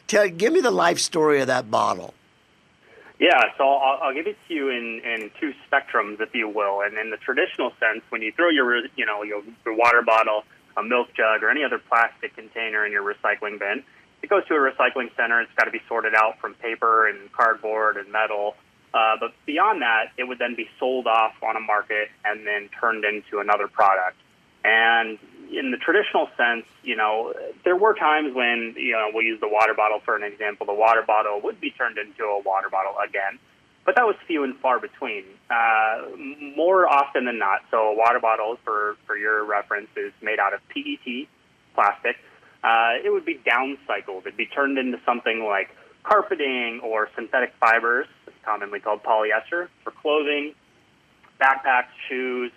Tell, 0.08 0.28
give 0.28 0.52
me 0.52 0.60
the 0.60 0.70
life 0.70 0.98
story 0.98 1.40
of 1.40 1.46
that 1.46 1.70
bottle. 1.70 2.14
Yeah, 3.18 3.40
so 3.56 3.64
I'll, 3.64 3.98
I'll 4.02 4.14
give 4.14 4.26
it 4.26 4.36
to 4.48 4.54
you 4.54 4.68
in, 4.68 5.00
in 5.04 5.30
two 5.40 5.54
spectrums, 5.66 6.20
if 6.20 6.34
you 6.34 6.48
will. 6.48 6.82
And 6.82 6.98
in 6.98 7.10
the 7.10 7.16
traditional 7.16 7.72
sense, 7.80 8.02
when 8.10 8.20
you 8.20 8.32
throw 8.32 8.50
your, 8.50 8.86
you 8.96 9.06
know, 9.06 9.22
your, 9.22 9.42
your 9.64 9.74
water 9.74 10.02
bottle, 10.02 10.44
a 10.76 10.82
milk 10.82 11.08
jug, 11.16 11.42
or 11.42 11.48
any 11.48 11.64
other 11.64 11.78
plastic 11.78 12.36
container 12.36 12.84
in 12.84 12.92
your 12.92 13.02
recycling 13.02 13.58
bin, 13.58 13.82
it 14.22 14.28
goes 14.28 14.46
to 14.48 14.54
a 14.54 14.58
recycling 14.58 15.14
center. 15.16 15.40
It's 15.40 15.52
got 15.56 15.64
to 15.64 15.70
be 15.70 15.80
sorted 15.88 16.14
out 16.14 16.38
from 16.40 16.54
paper 16.54 17.08
and 17.08 17.32
cardboard 17.32 17.96
and 17.96 18.10
metal. 18.12 18.54
Uh, 18.92 19.16
but 19.18 19.32
beyond 19.46 19.82
that, 19.82 20.12
it 20.18 20.24
would 20.24 20.38
then 20.38 20.54
be 20.54 20.68
sold 20.78 21.06
off 21.06 21.34
on 21.42 21.56
a 21.56 21.60
market 21.60 22.08
and 22.24 22.46
then 22.46 22.68
turned 22.80 23.04
into 23.04 23.40
another 23.40 23.68
product. 23.68 24.16
And 24.64 25.18
in 25.52 25.70
the 25.70 25.76
traditional 25.76 26.28
sense, 26.36 26.66
you 26.82 26.96
know, 26.96 27.34
there 27.64 27.76
were 27.76 27.94
times 27.94 28.34
when, 28.34 28.74
you 28.76 28.92
know, 28.92 29.10
we'll 29.12 29.24
use 29.24 29.40
the 29.40 29.48
water 29.48 29.74
bottle 29.74 30.00
for 30.04 30.16
an 30.16 30.22
example. 30.22 30.66
The 30.66 30.74
water 30.74 31.02
bottle 31.06 31.40
would 31.42 31.60
be 31.60 31.70
turned 31.70 31.98
into 31.98 32.24
a 32.24 32.40
water 32.40 32.68
bottle 32.70 32.94
again, 32.98 33.38
but 33.84 33.96
that 33.96 34.06
was 34.06 34.16
few 34.26 34.44
and 34.44 34.56
far 34.58 34.80
between. 34.80 35.24
Uh, 35.50 36.08
more 36.56 36.88
often 36.88 37.24
than 37.24 37.38
not, 37.38 37.60
so 37.70 37.88
a 37.88 37.94
water 37.94 38.20
bottle, 38.20 38.58
for, 38.64 38.96
for 39.06 39.16
your 39.16 39.44
reference, 39.44 39.88
is 39.96 40.12
made 40.22 40.38
out 40.38 40.54
of 40.54 40.60
PET 40.68 41.28
plastic. 41.74 42.16
Uh, 42.64 42.94
it 43.04 43.10
would 43.10 43.24
be 43.24 43.38
downcycled. 43.46 44.20
It'd 44.20 44.36
be 44.36 44.46
turned 44.46 44.78
into 44.78 44.98
something 45.04 45.44
like 45.44 45.68
carpeting 46.02 46.80
or 46.82 47.08
synthetic 47.14 47.52
fibers, 47.60 48.06
commonly 48.44 48.80
called 48.80 49.02
polyester, 49.02 49.68
for 49.84 49.90
clothing, 49.90 50.54
backpacks, 51.40 51.92
shoes, 52.08 52.50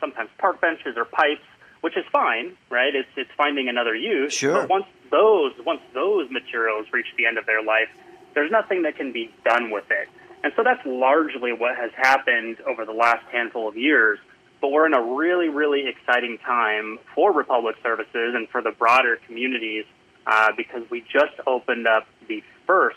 sometimes 0.00 0.28
park 0.38 0.60
benches 0.60 0.96
or 0.96 1.04
pipes, 1.04 1.44
which 1.84 1.98
is 1.98 2.04
fine, 2.10 2.56
right? 2.70 2.94
It's 2.94 3.10
it's 3.14 3.30
finding 3.36 3.68
another 3.68 3.94
use. 3.94 4.32
Sure. 4.32 4.54
But 4.62 4.70
once 4.70 4.86
those 5.10 5.52
once 5.66 5.82
those 5.92 6.30
materials 6.30 6.86
reach 6.94 7.08
the 7.18 7.26
end 7.26 7.36
of 7.36 7.44
their 7.44 7.62
life, 7.62 7.90
there's 8.32 8.50
nothing 8.50 8.84
that 8.84 8.96
can 8.96 9.12
be 9.12 9.30
done 9.44 9.70
with 9.70 9.84
it. 9.90 10.08
And 10.42 10.50
so 10.56 10.62
that's 10.64 10.80
largely 10.86 11.52
what 11.52 11.76
has 11.76 11.90
happened 11.94 12.56
over 12.66 12.86
the 12.86 12.94
last 12.94 13.26
handful 13.30 13.68
of 13.68 13.76
years. 13.76 14.18
But 14.62 14.72
we're 14.72 14.86
in 14.86 14.94
a 14.94 15.02
really, 15.02 15.50
really 15.50 15.86
exciting 15.86 16.38
time 16.38 16.98
for 17.14 17.32
Republic 17.32 17.76
Services 17.82 18.34
and 18.34 18.48
for 18.48 18.62
the 18.62 18.70
broader 18.70 19.18
communities 19.26 19.84
uh, 20.26 20.52
because 20.56 20.88
we 20.88 21.02
just 21.02 21.34
opened 21.46 21.86
up 21.86 22.06
the 22.28 22.42
first 22.66 22.96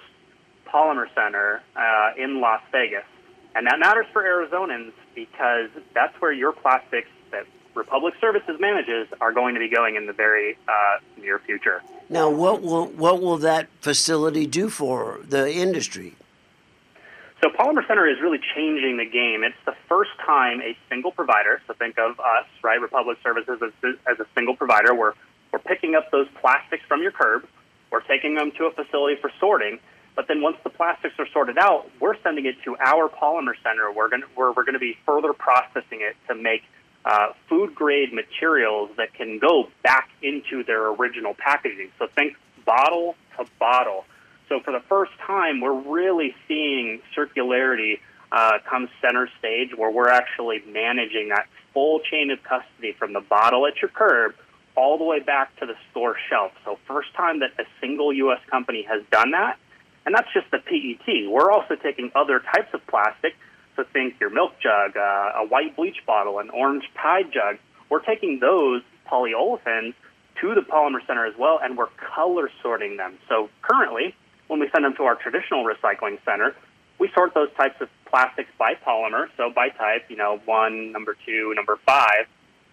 Polymer 0.66 1.08
Center 1.14 1.62
uh, 1.76 2.12
in 2.18 2.40
Las 2.40 2.62
Vegas. 2.72 3.04
And 3.54 3.68
that 3.68 3.80
matters 3.80 4.06
for 4.14 4.24
Arizonans 4.24 4.94
because 5.14 5.72
that's 5.94 6.16
where 6.22 6.32
your 6.32 6.54
plastics 6.54 7.10
that 7.32 7.46
Republic 7.78 8.16
Services 8.20 8.60
manages 8.60 9.08
are 9.22 9.32
going 9.32 9.54
to 9.54 9.60
be 9.60 9.70
going 9.70 9.96
in 9.96 10.08
the 10.08 10.14
very 10.14 10.58
uh, 10.68 10.98
near 11.22 11.40
future. 11.40 11.84
Now, 12.10 12.30
what 12.30 12.62
will 12.62 12.88
what 12.88 13.22
will 13.22 13.38
that 13.38 13.68
facility 13.82 14.48
do 14.48 14.70
for 14.70 15.20
the 15.24 15.54
industry? 15.54 16.16
So 17.44 17.50
Polymer 17.50 17.88
Center 17.88 18.08
is 18.10 18.20
really 18.20 18.40
changing 18.56 18.98
the 18.98 19.06
game. 19.06 19.44
It's 19.44 19.64
the 19.66 19.76
first 19.88 20.10
time 20.26 20.60
a 20.62 20.76
single 20.90 21.12
provider, 21.12 21.62
so 21.68 21.74
think 21.76 22.00
of 22.00 22.20
us, 22.20 22.48
right, 22.64 22.82
Republic 22.82 23.20
Services 23.22 23.62
as, 23.62 23.96
as 24.12 24.20
a 24.20 24.26
single 24.34 24.56
provider, 24.56 24.96
we're, 24.96 25.14
we're 25.54 25.60
picking 25.60 25.94
up 25.94 26.10
those 26.10 26.28
plastics 26.42 26.84
from 26.88 27.04
your 27.04 27.12
curb, 27.12 27.46
we're 27.92 28.02
taking 28.02 28.34
them 28.34 28.52
to 28.58 28.66
a 28.66 28.72
facility 28.72 29.22
for 29.22 29.32
sorting, 29.40 29.78
but 30.16 30.28
then 30.28 30.42
once 30.42 30.58
the 30.64 30.72
plastics 30.72 31.14
are 31.20 31.28
sorted 31.32 31.60
out, 31.60 31.88
we're 32.02 32.18
sending 32.24 32.48
it 32.48 32.56
to 32.64 32.76
our 32.84 33.08
Polymer 33.08 33.54
Center 33.62 33.92
where, 33.92 34.10
gonna, 34.10 34.26
where 34.34 34.52
we're 34.52 34.66
going 34.66 34.74
to 34.74 34.80
be 34.80 34.98
further 35.06 35.32
processing 35.32 36.02
it 36.02 36.16
to 36.28 36.34
make 36.34 36.64
uh, 37.06 37.28
food 37.48 37.74
grade 37.74 38.14
materials 38.14 38.90
that 38.98 39.14
can 39.14 39.40
go 39.40 39.70
back 39.84 40.10
into 40.22 40.64
their 40.64 40.88
original 40.88 41.34
packaging. 41.34 41.90
So 42.00 42.08
think 42.16 42.36
bottle 42.66 43.16
to 43.38 43.46
bottle. 43.60 44.06
So 44.50 44.60
for 44.60 44.72
the 44.72 44.82
first 44.90 45.12
time, 45.26 45.62
we're 45.62 45.82
really 45.82 46.36
seeing 46.48 47.02
circularity 47.16 48.00
uh, 48.32 48.60
come 48.70 48.90
center 49.02 49.30
stage, 49.40 49.70
where 49.76 49.92
we're 49.92 50.10
actually 50.10 50.62
managing 50.68 51.30
that 51.30 51.48
full 51.74 52.00
chain 52.00 52.32
of 52.32 52.44
custody 52.44 52.94
from 52.98 53.14
the 53.14 53.22
bottle 53.22 53.66
at 53.68 53.82
your 53.82 53.90
curb 53.90 54.36
all 54.76 54.98
the 54.98 55.04
way 55.04 55.20
back 55.20 55.56
to 55.60 55.66
the 55.66 55.76
store 55.92 56.16
shelf. 56.30 56.52
So 56.64 56.78
first 56.88 57.14
time 57.16 57.40
that 57.40 57.52
a 57.60 57.64
single 57.82 58.14
U.S. 58.14 58.40
company 58.50 58.86
has 58.88 59.02
done 59.12 59.32
that, 59.32 59.58
and 60.06 60.14
that's 60.14 60.32
just 60.34 60.50
the 60.52 60.60
PET. 60.60 61.30
We're 61.30 61.52
also 61.52 61.76
taking 61.76 62.12
other 62.16 62.40
types 62.40 62.74
of 62.74 62.86
plastic. 62.88 63.34
So 63.78 63.86
think 63.94 64.16
your 64.20 64.32
milk 64.32 64.54
jug, 64.62 64.98
uh, 64.98 65.44
a 65.44 65.48
white 65.48 65.76
bleach 65.76 65.98
bottle, 66.06 66.40
an 66.40 66.50
orange 66.50 66.84
Tide 67.00 67.32
jug. 67.32 67.58
We're 67.90 68.02
taking 68.02 68.40
those 68.40 68.82
polyolefins 69.10 69.94
to 70.42 70.56
the 70.56 70.62
polymer 70.62 71.06
center 71.06 71.26
as 71.26 71.36
well, 71.38 71.60
and 71.62 71.78
we're 71.78 71.88
color 72.16 72.50
sorting 72.62 72.98
them. 72.98 73.20
So 73.30 73.50
currently, 73.62 74.16
when 74.48 74.60
we 74.60 74.68
send 74.74 74.84
them 74.84 74.96
to 74.96 75.04
our 75.04 75.16
traditional 75.16 75.64
recycling 75.64 76.18
center, 76.26 76.56
we 77.00 77.10
sort 77.14 77.36
those 77.36 77.50
types 77.56 77.80
of 77.80 77.90
plastics 78.10 78.50
by 78.58 78.74
polymer, 78.74 79.28
so 79.38 79.52
by 79.54 79.70
type, 79.70 80.06
you 80.10 80.18
know, 80.18 80.42
one, 80.46 80.92
number 80.92 81.16
two, 81.26 81.54
number 81.56 81.78
five. 81.86 82.26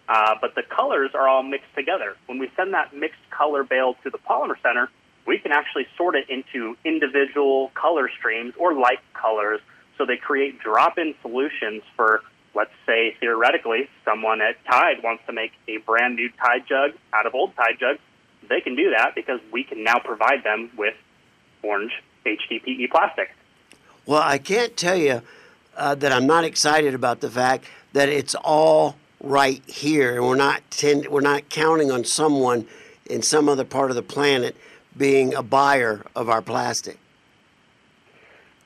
Uh, 0.08 0.34
but 0.40 0.54
the 0.54 0.62
colors 0.62 1.10
are 1.14 1.28
all 1.28 1.42
mixed 1.42 1.74
together. 1.74 2.16
When 2.26 2.38
we 2.38 2.50
send 2.56 2.72
that 2.72 2.94
mixed 2.94 3.20
color 3.30 3.62
bale 3.62 3.96
to 4.04 4.10
the 4.10 4.18
polymer 4.18 4.56
center, 4.62 4.88
we 5.26 5.38
can 5.38 5.52
actually 5.52 5.86
sort 5.96 6.16
it 6.16 6.28
into 6.30 6.76
individual 6.84 7.70
color 7.74 8.10
streams 8.18 8.54
or 8.58 8.74
light 8.74 9.00
colors 9.14 9.60
so 9.96 10.04
they 10.06 10.16
create 10.16 10.60
drop 10.60 10.98
in 10.98 11.14
solutions 11.22 11.82
for, 11.96 12.22
let's 12.54 12.72
say, 12.86 13.16
theoretically, 13.20 13.88
someone 14.04 14.40
at 14.40 14.56
Tide 14.64 15.02
wants 15.02 15.22
to 15.26 15.32
make 15.32 15.52
a 15.68 15.78
brand 15.78 16.16
new 16.16 16.30
Tide 16.30 16.66
jug 16.68 16.92
out 17.12 17.26
of 17.26 17.34
old 17.34 17.54
Tide 17.56 17.78
jugs. 17.78 18.00
They 18.48 18.60
can 18.60 18.76
do 18.76 18.90
that 18.90 19.14
because 19.14 19.40
we 19.52 19.64
can 19.64 19.84
now 19.84 19.98
provide 19.98 20.44
them 20.44 20.70
with 20.76 20.94
orange 21.62 21.92
HDPE 22.26 22.90
plastic. 22.90 23.30
Well, 24.06 24.22
I 24.22 24.38
can't 24.38 24.76
tell 24.76 24.96
you 24.96 25.22
uh, 25.76 25.94
that 25.94 26.12
I'm 26.12 26.26
not 26.26 26.44
excited 26.44 26.94
about 26.94 27.20
the 27.20 27.30
fact 27.30 27.64
that 27.92 28.08
it's 28.08 28.34
all 28.34 28.96
right 29.20 29.62
here, 29.66 30.16
and 30.16 30.26
we're 30.26 30.36
not 30.36 30.62
tend- 30.70 31.08
we're 31.08 31.20
not 31.20 31.48
counting 31.48 31.90
on 31.90 32.04
someone 32.04 32.66
in 33.06 33.22
some 33.22 33.48
other 33.48 33.64
part 33.64 33.90
of 33.90 33.96
the 33.96 34.02
planet 34.02 34.56
being 34.96 35.34
a 35.34 35.42
buyer 35.42 36.04
of 36.14 36.28
our 36.28 36.42
plastic. 36.42 36.98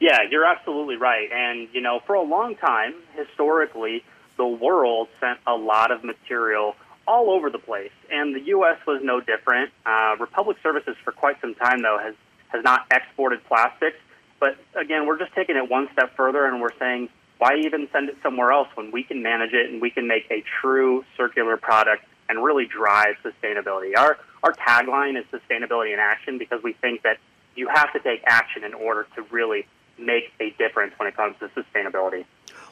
Yeah, 0.00 0.18
you're 0.30 0.44
absolutely 0.44 0.96
right. 0.96 1.28
And, 1.32 1.68
you 1.72 1.80
know, 1.80 2.00
for 2.06 2.14
a 2.14 2.22
long 2.22 2.54
time, 2.54 2.94
historically, 3.14 4.04
the 4.36 4.46
world 4.46 5.08
sent 5.20 5.38
a 5.46 5.54
lot 5.54 5.90
of 5.90 6.04
material 6.04 6.74
all 7.06 7.30
over 7.30 7.50
the 7.50 7.58
place. 7.58 7.90
And 8.10 8.34
the 8.34 8.40
U.S. 8.48 8.78
was 8.86 9.00
no 9.02 9.20
different. 9.20 9.72
Uh, 9.84 10.16
Republic 10.20 10.58
Services, 10.62 10.94
for 11.04 11.12
quite 11.12 11.40
some 11.40 11.54
time, 11.54 11.82
though, 11.82 11.98
has, 12.00 12.14
has 12.48 12.62
not 12.62 12.86
exported 12.92 13.44
plastics. 13.46 13.96
But 14.38 14.56
again, 14.76 15.06
we're 15.06 15.18
just 15.18 15.34
taking 15.34 15.56
it 15.56 15.68
one 15.68 15.88
step 15.92 16.14
further 16.16 16.44
and 16.44 16.60
we're 16.60 16.76
saying, 16.78 17.08
why 17.38 17.56
even 17.64 17.88
send 17.92 18.08
it 18.08 18.16
somewhere 18.22 18.52
else 18.52 18.68
when 18.74 18.92
we 18.92 19.02
can 19.02 19.22
manage 19.22 19.52
it 19.52 19.70
and 19.70 19.80
we 19.80 19.90
can 19.90 20.06
make 20.06 20.26
a 20.30 20.44
true 20.60 21.04
circular 21.16 21.56
product 21.56 22.04
and 22.28 22.42
really 22.42 22.66
drive 22.66 23.16
sustainability? 23.24 23.96
Our, 23.96 24.18
our 24.42 24.52
tagline 24.52 25.18
is 25.18 25.24
sustainability 25.32 25.92
in 25.92 25.98
action 25.98 26.38
because 26.38 26.62
we 26.62 26.74
think 26.74 27.02
that 27.02 27.18
you 27.56 27.68
have 27.68 27.92
to 27.92 28.00
take 28.00 28.22
action 28.26 28.62
in 28.62 28.74
order 28.74 29.06
to 29.16 29.22
really 29.30 29.66
make 29.98 30.32
a 30.40 30.50
difference 30.50 30.94
when 30.98 31.08
it 31.08 31.16
comes 31.16 31.36
to 31.40 31.48
sustainability. 31.48 32.24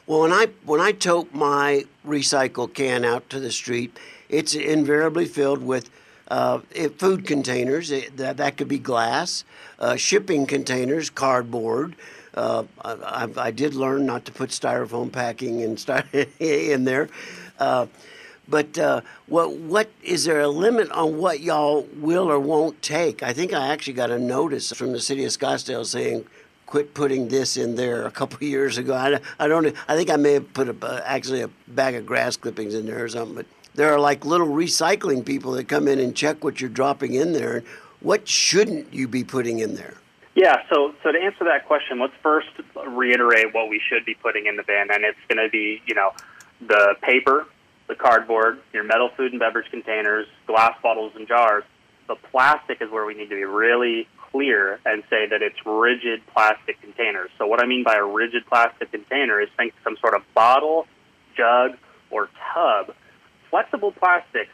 Well, 0.05 0.21
when 0.21 0.31
I 0.31 0.47
when 0.65 0.79
I 0.79 0.93
tote 0.93 1.33
my 1.33 1.85
recycle 2.05 2.73
can 2.73 3.03
out 3.03 3.29
to 3.29 3.39
the 3.39 3.51
street, 3.51 3.97
it's 4.29 4.55
invariably 4.55 5.25
filled 5.25 5.61
with 5.61 5.89
uh, 6.29 6.59
food 6.97 7.25
containers. 7.25 7.91
It, 7.91 8.17
that, 8.17 8.37
that 8.37 8.57
could 8.57 8.67
be 8.67 8.79
glass, 8.79 9.43
uh, 9.79 9.95
shipping 9.95 10.45
containers, 10.45 11.09
cardboard. 11.09 11.95
Uh, 12.33 12.65
I, 12.83 13.27
I, 13.35 13.51
did 13.51 13.73
learn 13.73 14.05
not 14.05 14.25
to 14.25 14.31
put 14.31 14.51
styrofoam 14.51 15.11
packing 15.11 15.61
in, 15.61 15.77
in 16.39 16.83
there. 16.83 17.09
Uh, 17.57 17.87
but 18.47 18.77
uh, 18.77 19.01
what 19.25 19.53
what 19.53 19.89
is 20.03 20.25
there 20.25 20.39
a 20.39 20.47
limit 20.47 20.89
on 20.91 21.17
what 21.17 21.41
y'all 21.41 21.87
will 21.95 22.29
or 22.29 22.39
won't 22.39 22.81
take? 22.81 23.23
I 23.23 23.33
think 23.33 23.53
I 23.53 23.67
actually 23.67 23.93
got 23.93 24.11
a 24.11 24.19
notice 24.19 24.71
from 24.71 24.93
the 24.93 25.01
city 25.01 25.25
of 25.25 25.31
Scottsdale 25.31 25.85
saying, 25.85 26.25
"Quit 26.67 26.93
putting 26.93 27.29
this 27.29 27.57
in 27.57 27.75
there." 27.75 28.05
A 28.05 28.11
couple 28.11 28.37
years 28.47 28.77
ago, 28.77 28.93
I, 28.93 29.19
I 29.39 29.47
don't. 29.47 29.73
I 29.87 29.95
think 29.95 30.11
I 30.11 30.15
may 30.17 30.33
have 30.33 30.53
put 30.53 30.69
a, 30.69 30.75
uh, 30.85 31.01
actually 31.03 31.41
a 31.41 31.49
bag 31.67 31.95
of 31.95 32.05
grass 32.05 32.37
clippings 32.37 32.75
in 32.75 32.85
there 32.85 33.03
or 33.03 33.09
something. 33.09 33.35
But 33.35 33.47
there 33.73 33.91
are 33.91 33.99
like 33.99 34.25
little 34.25 34.47
recycling 34.47 35.25
people 35.25 35.53
that 35.53 35.67
come 35.67 35.87
in 35.87 35.99
and 35.99 36.15
check 36.15 36.43
what 36.43 36.61
you're 36.61 36.69
dropping 36.69 37.15
in 37.15 37.33
there. 37.33 37.63
What 38.01 38.27
shouldn't 38.27 38.93
you 38.93 39.07
be 39.07 39.23
putting 39.23 39.59
in 39.59 39.75
there? 39.75 39.95
Yeah, 40.37 40.57
so 40.69 40.93
so 41.01 41.11
to 41.11 41.19
answer 41.19 41.45
that 41.45 41.65
question, 41.65 41.99
let's 41.99 42.13
first 42.21 42.49
reiterate 42.87 43.55
what 43.55 43.69
we 43.69 43.81
should 43.89 44.05
be 44.05 44.13
putting 44.13 44.45
in 44.45 44.55
the 44.55 44.61
bin, 44.61 44.87
and 44.91 45.03
it's 45.03 45.17
going 45.27 45.43
to 45.43 45.49
be 45.49 45.81
you 45.87 45.95
know 45.95 46.11
the 46.61 46.95
paper, 47.01 47.47
the 47.87 47.95
cardboard, 47.95 48.59
your 48.71 48.83
metal 48.83 49.09
food 49.17 49.31
and 49.31 49.39
beverage 49.39 49.69
containers, 49.71 50.27
glass 50.45 50.75
bottles 50.83 51.13
and 51.15 51.27
jars. 51.27 51.63
The 52.07 52.15
plastic 52.15 52.81
is 52.81 52.91
where 52.91 53.05
we 53.05 53.15
need 53.15 53.29
to 53.29 53.35
be 53.35 53.45
really 53.45 54.07
clear 54.31 54.79
and 54.85 55.03
say 55.09 55.27
that 55.29 55.41
it's 55.41 55.57
rigid 55.65 56.21
plastic 56.33 56.79
containers. 56.81 57.29
So 57.37 57.47
what 57.47 57.61
I 57.61 57.65
mean 57.65 57.83
by 57.83 57.95
a 57.95 58.03
rigid 58.05 58.45
plastic 58.47 58.91
container 58.91 59.41
is 59.41 59.49
think 59.57 59.73
some 59.83 59.97
sort 59.99 60.13
of 60.13 60.21
bottle, 60.33 60.85
jug, 61.35 61.77
or 62.11 62.29
tub. 62.53 62.95
Flexible 63.49 63.91
plastics 63.91 64.51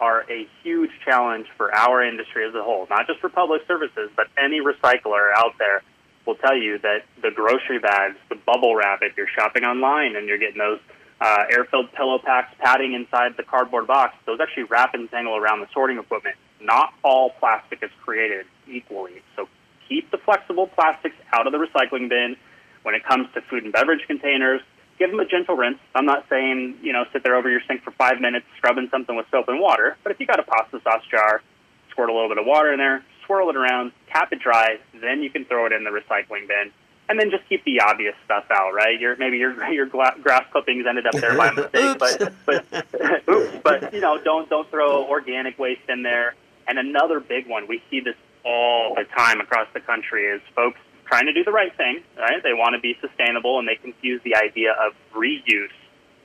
are 0.00 0.24
a 0.30 0.48
huge 0.62 0.90
challenge 1.04 1.46
for 1.56 1.72
our 1.74 2.04
industry 2.04 2.46
as 2.46 2.54
a 2.54 2.62
whole, 2.62 2.86
not 2.90 3.06
just 3.06 3.20
for 3.20 3.28
public 3.28 3.62
services, 3.68 4.10
but 4.16 4.26
any 4.42 4.60
recycler 4.60 5.32
out 5.36 5.54
there 5.58 5.82
will 6.26 6.34
tell 6.36 6.56
you 6.56 6.78
that 6.78 7.02
the 7.22 7.30
grocery 7.34 7.78
bags, 7.78 8.16
the 8.28 8.34
bubble 8.34 8.74
wrap, 8.74 9.00
if 9.02 9.16
you're 9.16 9.28
shopping 9.38 9.64
online 9.64 10.16
and 10.16 10.28
you're 10.28 10.38
getting 10.38 10.58
those 10.58 10.80
uh, 11.20 11.44
air-filled 11.50 11.92
pillow 11.92 12.18
packs, 12.18 12.52
padding 12.58 12.94
inside 12.94 13.36
the 13.36 13.44
cardboard 13.44 13.86
box, 13.86 14.14
those 14.26 14.40
actually 14.40 14.64
wrap 14.64 14.94
and 14.94 15.08
tangle 15.10 15.36
around 15.36 15.60
the 15.60 15.68
sorting 15.72 15.98
equipment. 15.98 16.34
Not 16.60 16.92
all 17.04 17.30
plastic 17.38 17.82
is 17.82 17.90
created 18.04 18.46
equally, 18.68 19.22
so 19.36 19.48
keep 19.88 20.10
the 20.10 20.18
flexible 20.18 20.66
plastics 20.66 21.16
out 21.32 21.46
of 21.46 21.52
the 21.52 21.58
recycling 21.58 22.08
bin. 22.08 22.36
When 22.82 22.96
it 22.96 23.04
comes 23.04 23.28
to 23.34 23.40
food 23.42 23.62
and 23.62 23.72
beverage 23.72 24.04
containers, 24.08 24.60
give 24.98 25.10
them 25.10 25.20
a 25.20 25.24
gentle 25.24 25.56
rinse. 25.56 25.78
I'm 25.94 26.06
not 26.06 26.26
saying, 26.28 26.78
you 26.82 26.92
know, 26.92 27.04
sit 27.12 27.22
there 27.22 27.36
over 27.36 27.48
your 27.48 27.60
sink 27.68 27.82
for 27.82 27.92
five 27.92 28.20
minutes 28.20 28.46
scrubbing 28.58 28.88
something 28.90 29.14
with 29.14 29.26
soap 29.30 29.48
and 29.48 29.60
water, 29.60 29.96
but 30.02 30.12
if 30.12 30.20
you 30.20 30.26
got 30.26 30.40
a 30.40 30.42
pasta 30.42 30.80
sauce 30.82 31.04
jar, 31.10 31.42
squirt 31.90 32.08
a 32.08 32.12
little 32.12 32.28
bit 32.28 32.38
of 32.38 32.46
water 32.46 32.72
in 32.72 32.78
there, 32.78 33.04
swirl 33.26 33.50
it 33.50 33.56
around, 33.56 33.92
tap 34.12 34.32
it 34.32 34.40
dry, 34.40 34.78
then 35.00 35.22
you 35.22 35.30
can 35.30 35.44
throw 35.44 35.66
it 35.66 35.72
in 35.72 35.84
the 35.84 35.90
recycling 35.90 36.48
bin. 36.48 36.72
And 37.08 37.18
then 37.18 37.30
just 37.30 37.46
keep 37.48 37.64
the 37.64 37.80
obvious 37.80 38.14
stuff 38.24 38.44
out, 38.50 38.72
right? 38.74 38.98
Your 38.98 39.16
maybe 39.16 39.36
your 39.36 39.64
your 39.72 39.86
gla- 39.86 40.16
grass 40.22 40.44
clippings 40.50 40.86
ended 40.88 41.06
up 41.06 41.14
there 41.14 41.36
by 41.36 41.50
mistake, 41.54 41.98
but 41.98 42.32
but 42.46 43.28
oops, 43.28 43.56
but 43.62 43.92
you 43.92 44.00
know, 44.00 44.18
don't 44.22 44.48
don't 44.48 44.70
throw 44.70 45.04
organic 45.06 45.58
waste 45.58 45.88
in 45.88 46.02
there. 46.02 46.34
And 46.66 46.78
another 46.78 47.18
big 47.20 47.48
one, 47.48 47.66
we 47.66 47.82
see 47.90 48.00
this 48.00 48.14
all 48.44 48.94
the 48.94 49.04
time 49.16 49.40
across 49.40 49.68
the 49.74 49.80
country, 49.80 50.24
is 50.26 50.40
folks 50.54 50.78
trying 51.06 51.26
to 51.26 51.32
do 51.32 51.44
the 51.44 51.52
right 51.52 51.74
thing, 51.76 52.00
right? 52.18 52.42
They 52.42 52.54
want 52.54 52.74
to 52.74 52.80
be 52.80 52.96
sustainable, 53.00 53.58
and 53.58 53.68
they 53.68 53.76
confuse 53.76 54.20
the 54.24 54.36
idea 54.36 54.72
of 54.72 54.92
reuse 55.14 55.68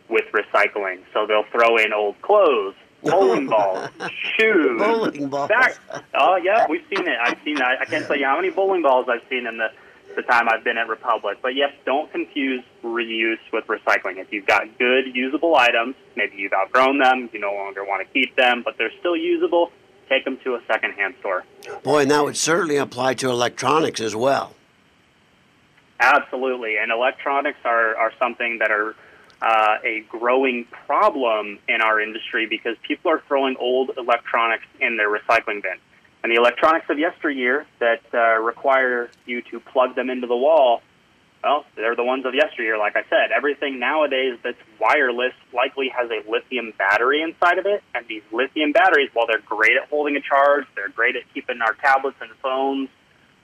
with 0.09 0.25
recycling. 0.33 0.99
So 1.13 1.25
they'll 1.27 1.43
throw 1.51 1.77
in 1.77 1.91
old 1.93 2.21
clothes, 2.21 2.75
bowling 3.03 3.47
balls, 3.47 3.89
shoes, 4.39 4.79
Bowling 4.79 5.27
balls. 5.29 5.49
back- 5.49 5.77
Oh 6.13 6.35
yeah, 6.37 6.65
we've 6.69 6.85
seen 6.89 7.07
it. 7.07 7.17
I've 7.21 7.37
seen. 7.43 7.61
I, 7.61 7.77
I 7.81 7.85
can't 7.85 8.05
tell 8.07 8.17
you 8.17 8.25
how 8.25 8.35
many 8.37 8.49
bowling 8.49 8.81
balls 8.81 9.07
I've 9.09 9.27
seen 9.29 9.45
in 9.45 9.57
the 9.57 9.67
the 10.15 10.23
time 10.23 10.47
I've 10.49 10.63
been 10.63 10.79
at 10.79 10.87
Republic. 10.87 11.37
But 11.43 11.53
yes, 11.53 11.71
don't 11.85 12.11
confuse 12.11 12.63
reuse 12.83 13.37
with 13.53 13.67
recycling. 13.67 14.17
If 14.17 14.31
you've 14.31 14.47
got 14.47 14.63
good 14.79 15.13
usable 15.13 15.55
items, 15.55 15.93
maybe 16.15 16.37
you've 16.37 16.53
outgrown 16.53 16.97
them, 16.97 17.29
you 17.33 17.39
no 17.39 17.53
longer 17.53 17.83
want 17.83 18.07
to 18.07 18.11
keep 18.11 18.35
them, 18.35 18.63
but 18.65 18.79
they're 18.79 18.91
still 18.99 19.15
usable. 19.15 19.71
Take 20.09 20.25
them 20.25 20.37
to 20.43 20.55
a 20.55 20.61
secondhand 20.67 21.15
store. 21.19 21.43
Boy, 21.83 22.03
and 22.03 22.11
that 22.11 22.23
would 22.23 22.37
certainly 22.37 22.77
apply 22.77 23.15
to 23.15 23.29
electronics 23.29 23.99
as 23.99 24.15
well. 24.15 24.53
Absolutely, 25.99 26.77
and 26.77 26.91
electronics 26.91 27.59
are, 27.65 27.95
are 27.95 28.13
something 28.19 28.59
that 28.59 28.71
are 28.71 28.95
uh, 29.41 29.77
a 29.83 30.01
growing 30.09 30.65
problem 30.85 31.59
in 31.67 31.81
our 31.81 31.99
industry 31.99 32.45
because 32.45 32.75
people 32.87 33.11
are 33.11 33.21
throwing 33.27 33.55
old 33.57 33.91
electronics 33.97 34.65
in 34.79 34.97
their 34.97 35.09
recycling 35.09 35.61
bin. 35.61 35.75
And 36.23 36.31
the 36.31 36.37
electronics 36.37 36.87
of 36.89 36.97
yesteryear 36.97 37.65
that 37.79 38.01
uh, 38.13 38.41
require 38.41 39.09
you 39.25 39.41
to 39.43 39.59
plug 39.59 39.95
them 39.95 40.09
into 40.09 40.27
the 40.27 40.35
wall, 40.35 40.81
well, 41.47 41.65
they're 41.75 41.95
the 41.95 42.03
ones 42.03 42.25
of 42.25 42.33
yesteryear, 42.35 42.77
like 42.77 42.97
I 42.97 43.03
said. 43.09 43.31
Everything 43.35 43.79
nowadays 43.79 44.37
that's 44.43 44.57
wireless 44.79 45.33
likely 45.53 45.87
has 45.95 46.09
a 46.11 46.29
lithium 46.29 46.73
battery 46.77 47.21
inside 47.21 47.57
of 47.57 47.65
it. 47.65 47.81
And 47.95 48.05
these 48.07 48.23
lithium 48.33 48.73
batteries, 48.73 49.09
while 49.13 49.27
they're 49.27 49.39
great 49.45 49.77
at 49.81 49.87
holding 49.89 50.17
a 50.17 50.21
charge, 50.21 50.65
they're 50.75 50.89
great 50.89 51.15
at 51.15 51.23
keeping 51.33 51.61
our 51.61 51.73
tablets 51.73 52.17
and 52.19 52.31
phones 52.43 52.89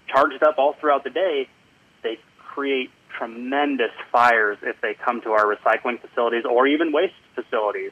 charged 0.08 0.44
up 0.44 0.56
all 0.58 0.74
throughout 0.80 1.06
the 1.06 1.10
day, 1.10 1.48
they 2.04 2.20
create 2.38 2.90
tremendous 3.18 3.92
fires 4.12 4.58
if 4.64 4.76
they 4.82 4.94
come 4.94 5.22
to 5.22 5.32
our 5.32 5.46
recycling 5.46 6.02
facilities 6.02 6.44
or 6.44 6.68
even 6.68 6.92
waste 6.92 7.14
facilities. 7.36 7.92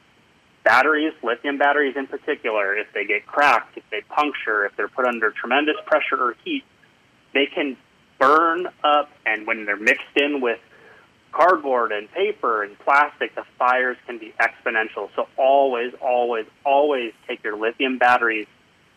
Batteries, 0.64 1.14
lithium 1.24 1.58
batteries 1.58 1.96
in 1.96 2.08
particular, 2.08 2.76
if 2.76 2.88
they 2.94 3.06
get 3.06 3.26
cracked, 3.26 3.78
if 3.78 3.84
they 3.90 4.02
puncture, 4.02 4.66
if 4.66 4.76
they're 4.76 4.90
put 4.90 5.06
under 5.06 5.32
tremendous 5.32 5.78
pressure 5.86 6.22
or 6.22 6.36
heat, 6.44 6.64
they 7.34 7.48
can 7.48 7.78
burn 8.22 8.68
up. 8.84 9.10
And 9.26 9.48
when 9.48 9.66
they're 9.66 9.86
mixed 9.92 10.16
in 10.16 10.42
with 10.42 10.60
cardboard 11.32 11.92
and 11.92 12.12
paper 12.12 12.64
and 12.64 12.78
plastic, 12.80 13.36
the 13.36 13.46
fires 13.58 13.98
can 14.06 14.18
be 14.18 14.34
exponential. 14.40 15.10
So 15.16 15.28
always, 15.38 15.94
always, 16.02 16.46
always 16.66 17.14
take 17.28 17.44
your 17.44 17.58
lithium 17.58 17.98
batteries 17.98 18.48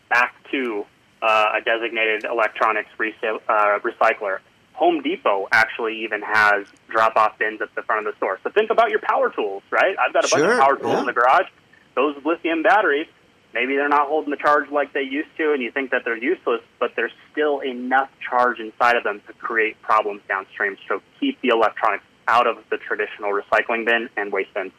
back 0.09 0.35
to 0.51 0.85
uh, 1.21 1.57
a 1.57 1.61
designated 1.61 2.25
electronics 2.25 2.89
resale, 2.97 3.39
uh, 3.49 3.79
recycler. 3.79 4.39
Home 4.73 5.01
Depot 5.01 5.47
actually 5.51 6.03
even 6.03 6.21
has 6.21 6.67
drop-off 6.89 7.39
bins 7.39 7.61
at 7.61 7.73
the 7.75 7.81
front 7.83 8.05
of 8.05 8.13
the 8.13 8.17
store. 8.17 8.39
So 8.43 8.49
think 8.51 8.69
about 8.69 8.89
your 8.89 8.99
power 8.99 9.29
tools, 9.29 9.63
right? 9.71 9.95
I've 9.97 10.13
got 10.13 10.25
a 10.25 10.29
bunch 10.29 10.43
of 10.43 10.59
power 10.59 10.75
tools 10.75 10.93
yeah. 10.93 10.99
in 10.99 11.05
the 11.05 11.13
garage. 11.13 11.47
Those 11.95 12.15
lithium 12.25 12.61
batteries, 12.61 13.07
maybe 13.55 13.75
they're 13.75 13.89
not 13.89 14.07
holding 14.07 14.29
the 14.29 14.37
charge 14.37 14.69
like 14.69 14.93
they 14.93 15.01
used 15.01 15.29
to, 15.37 15.53
and 15.53 15.63
you 15.63 15.71
think 15.71 15.89
that 15.91 16.03
they're 16.03 16.17
useless, 16.17 16.61
but 16.79 16.91
there's 16.95 17.13
still 17.31 17.61
enough 17.61 18.09
charge 18.29 18.59
inside 18.59 18.97
of 18.97 19.03
them 19.03 19.21
to 19.25 19.33
create 19.33 19.81
problems 19.81 20.21
downstream. 20.27 20.77
So 20.87 21.01
keep 21.19 21.41
the 21.41 21.47
electronics 21.47 22.03
out 22.27 22.45
of 22.45 22.57
the 22.69 22.77
traditional 22.77 23.31
recycling 23.31 23.85
bin 23.85 24.09
and 24.17 24.31
waste 24.31 24.53
bin. 24.53 24.71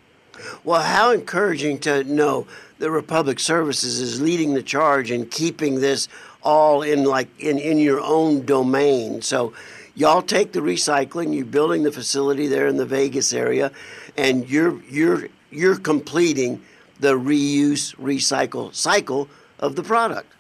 Well, 0.63 0.83
how 0.83 1.13
encouraging 1.13 1.79
to 1.81 2.05
know 2.05 2.47
that 2.79 2.91
Republic 2.91 3.41
Services 3.41 3.99
is 3.99 4.21
leading 4.21 4.53
the 4.53 4.63
charge 4.63 5.11
and 5.11 5.31
keeping 5.31 5.81
this 5.81 6.09
all 6.43 6.83
in 6.83 7.05
like 7.05 7.29
in, 7.41 7.59
in 7.59 7.79
your 7.79 8.01
own 8.01 8.45
domain. 8.45 9.23
So 9.23 9.55
y'all 9.95 10.21
take 10.21 10.53
the 10.53 10.61
recycling, 10.61 11.35
you're 11.35 11.47
building 11.47 11.83
the 11.83 11.93
facility 11.93 12.47
there 12.47 12.67
in 12.67 12.77
the 12.77 12.85
Vegas 12.85 13.33
area, 13.33 13.73
and 14.19 14.49
you're 14.49 14.83
you're 14.83 15.29
you're 15.51 15.79
completing 15.79 16.61
the 17.01 17.15
reuse 17.19 17.95
recycle 17.97 18.75
cycle 18.75 19.29
of 19.59 19.77
the 19.77 19.83
product. 19.83 20.33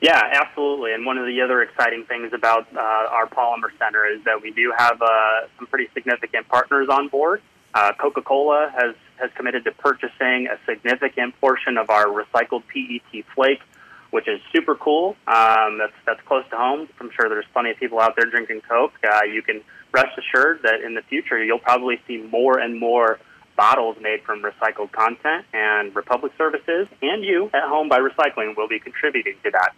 Yeah, 0.00 0.20
absolutely. 0.32 0.92
And 0.92 1.06
one 1.06 1.16
of 1.16 1.26
the 1.26 1.40
other 1.40 1.62
exciting 1.62 2.04
things 2.04 2.32
about 2.34 2.66
uh, 2.76 2.80
our 2.80 3.26
Polymer 3.26 3.70
Center 3.78 4.06
is 4.06 4.22
that 4.24 4.42
we 4.42 4.50
do 4.50 4.72
have 4.76 5.00
uh, 5.00 5.08
some 5.56 5.66
pretty 5.66 5.88
significant 5.94 6.48
partners 6.48 6.88
on 6.90 7.08
board. 7.08 7.40
Uh, 7.72 7.92
Coca 7.98 8.22
Cola 8.22 8.72
has, 8.74 8.94
has 9.18 9.30
committed 9.36 9.64
to 9.64 9.72
purchasing 9.72 10.48
a 10.48 10.58
significant 10.66 11.38
portion 11.40 11.78
of 11.78 11.88
our 11.90 12.06
recycled 12.06 12.62
PET 12.68 13.24
flake, 13.34 13.60
which 14.10 14.28
is 14.28 14.40
super 14.52 14.74
cool. 14.74 15.16
Um, 15.26 15.78
that's, 15.78 15.92
that's 16.04 16.20
close 16.26 16.44
to 16.50 16.56
home. 16.56 16.88
I'm 17.00 17.10
sure 17.18 17.28
there's 17.28 17.46
plenty 17.52 17.70
of 17.70 17.78
people 17.78 17.98
out 17.98 18.16
there 18.16 18.30
drinking 18.30 18.62
Coke. 18.68 18.92
Uh, 19.02 19.24
you 19.24 19.42
can 19.42 19.62
rest 19.92 20.18
assured 20.18 20.60
that 20.62 20.82
in 20.82 20.94
the 20.94 21.02
future 21.02 21.42
you'll 21.42 21.58
probably 21.58 21.98
see 22.06 22.18
more 22.18 22.58
and 22.58 22.78
more 22.78 23.18
bottles 23.56 23.96
made 24.00 24.22
from 24.22 24.42
recycled 24.42 24.92
content, 24.92 25.44
and 25.52 25.94
Republic 25.96 26.32
Services 26.36 26.88
and 27.02 27.24
you 27.24 27.50
at 27.54 27.64
home 27.64 27.88
by 27.88 27.98
recycling 27.98 28.56
will 28.56 28.68
be 28.68 28.78
contributing 28.78 29.34
to 29.42 29.50
that. 29.50 29.74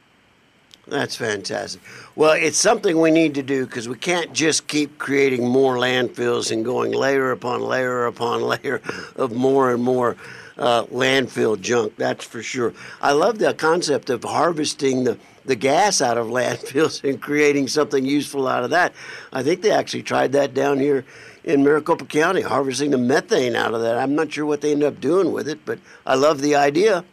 That's 0.88 1.17
fantastic. 1.17 1.83
Well, 2.17 2.33
it's 2.33 2.57
something 2.57 2.99
we 3.01 3.11
need 3.11 3.35
to 3.35 3.43
do 3.43 3.67
because 3.67 3.88
we 3.88 3.97
can't 3.97 4.33
just 4.33 4.67
keep 4.67 4.99
creating 4.99 5.47
more 5.47 5.77
landfills 5.77 6.51
and 6.51 6.64
going 6.64 6.93
layer 6.93 7.31
upon 7.31 7.61
layer 7.61 8.07
upon 8.07 8.43
layer 8.62 8.81
of 9.17 9.33
more 9.33 9.73
and 9.73 9.83
more 9.83 10.17
uh, 10.57 10.85
landfill 10.85 11.61
junk. 11.61 11.95
That's 11.97 12.25
for 12.25 12.43
sure. 12.43 12.73
I 13.01 13.12
love 13.12 13.38
the 13.38 13.55
concept 13.55 14.11
of 14.11 14.25
harvesting 14.25 15.05
the 15.05 15.19
the 15.45 15.57
gas 15.57 16.03
out 16.03 16.19
of 16.19 16.27
landfills 16.38 17.09
and 17.09 17.21
creating 17.21 17.69
something 17.69 18.05
useful 18.05 18.47
out 18.47 18.64
of 18.64 18.71
that. 18.71 18.93
I 19.33 19.43
think 19.43 19.62
they 19.62 19.71
actually 19.71 20.03
tried 20.03 20.33
that 20.33 20.55
down 20.55 20.79
here 20.79 21.05
in 21.49 21.65
Maricopa 21.65 22.05
County, 22.05 22.43
harvesting 22.43 22.91
the 22.91 22.99
methane 22.99 23.57
out 23.57 23.73
of 23.73 23.81
that. 23.81 23.97
I'm 23.97 24.15
not 24.15 24.31
sure 24.31 24.45
what 24.45 24.61
they 24.61 24.73
end 24.73 24.85
up 24.85 25.01
doing 25.01 25.33
with 25.33 25.49
it, 25.49 25.65
but 25.65 25.79
I 26.07 26.15
love 26.15 26.43
the 26.43 26.55
idea. 26.55 27.07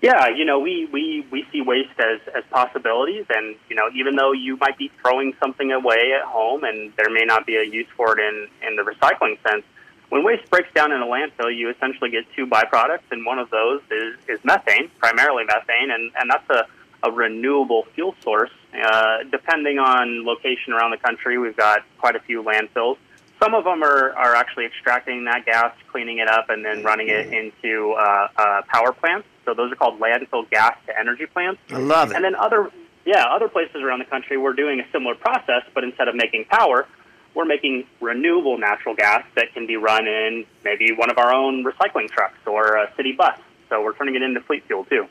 Yeah, 0.00 0.28
you 0.28 0.46
know, 0.46 0.58
we, 0.58 0.88
we, 0.90 1.24
we 1.30 1.44
see 1.52 1.60
waste 1.60 1.90
as, 1.98 2.20
as 2.34 2.42
possibilities. 2.50 3.26
And, 3.28 3.54
you 3.68 3.76
know, 3.76 3.90
even 3.94 4.16
though 4.16 4.32
you 4.32 4.56
might 4.56 4.78
be 4.78 4.90
throwing 5.02 5.34
something 5.38 5.70
away 5.70 6.14
at 6.18 6.26
home 6.26 6.64
and 6.64 6.90
there 6.96 7.10
may 7.10 7.24
not 7.24 7.46
be 7.46 7.56
a 7.56 7.62
use 7.62 7.86
for 7.98 8.18
it 8.18 8.22
in, 8.22 8.48
in 8.66 8.76
the 8.76 8.82
recycling 8.82 9.36
sense, 9.46 9.62
when 10.08 10.24
waste 10.24 10.48
breaks 10.50 10.72
down 10.74 10.90
in 10.90 11.02
a 11.02 11.06
landfill, 11.06 11.54
you 11.54 11.68
essentially 11.70 12.10
get 12.10 12.24
two 12.34 12.46
byproducts, 12.46 13.10
and 13.10 13.24
one 13.24 13.38
of 13.38 13.50
those 13.50 13.80
is, 13.90 14.14
is 14.28 14.44
methane, 14.44 14.90
primarily 14.98 15.44
methane, 15.44 15.90
and, 15.90 16.12
and 16.18 16.30
that's 16.30 16.50
a, 16.50 16.66
a 17.06 17.10
renewable 17.10 17.86
fuel 17.94 18.14
source. 18.22 18.50
Uh, 18.74 19.24
depending 19.30 19.78
on 19.78 20.24
location 20.24 20.72
around 20.72 20.90
the 20.90 20.96
country, 20.96 21.38
we've 21.38 21.56
got 21.56 21.80
quite 21.98 22.16
a 22.16 22.20
few 22.20 22.42
landfills. 22.42 22.96
Some 23.38 23.54
of 23.54 23.64
them 23.64 23.82
are, 23.82 24.12
are 24.12 24.34
actually 24.34 24.66
extracting 24.66 25.24
that 25.24 25.44
gas, 25.44 25.74
cleaning 25.90 26.18
it 26.18 26.28
up, 26.28 26.48
and 26.48 26.64
then 26.64 26.82
running 26.82 27.08
it 27.08 27.32
into 27.32 27.92
uh, 27.92 28.28
uh, 28.36 28.62
power 28.68 28.92
plants. 28.92 29.26
So 29.44 29.52
those 29.52 29.72
are 29.72 29.74
called 29.74 30.00
landfill 30.00 30.48
gas 30.48 30.76
to 30.86 30.98
energy 30.98 31.26
plants. 31.26 31.60
I 31.70 31.78
love 31.78 32.12
it. 32.12 32.16
And 32.16 32.24
then 32.24 32.36
other, 32.36 32.70
yeah, 33.04 33.24
other 33.24 33.48
places 33.48 33.82
around 33.82 33.98
the 33.98 34.04
country, 34.04 34.36
we're 34.38 34.52
doing 34.52 34.80
a 34.80 34.84
similar 34.92 35.16
process, 35.16 35.62
but 35.74 35.82
instead 35.82 36.08
of 36.08 36.14
making 36.14 36.44
power, 36.44 36.86
we're 37.34 37.44
making 37.44 37.84
renewable 38.00 38.58
natural 38.58 38.94
gas 38.94 39.24
that 39.34 39.52
can 39.54 39.66
be 39.66 39.76
run 39.76 40.06
in 40.06 40.44
maybe 40.64 40.92
one 40.92 41.10
of 41.10 41.18
our 41.18 41.32
own 41.34 41.64
recycling 41.64 42.08
trucks 42.08 42.38
or 42.46 42.76
a 42.76 42.92
city 42.96 43.12
bus. 43.12 43.38
So 43.68 43.82
we're 43.82 43.94
turning 43.94 44.14
it 44.14 44.22
into 44.22 44.40
fleet 44.40 44.64
fuel 44.66 44.84
too. 44.84 45.06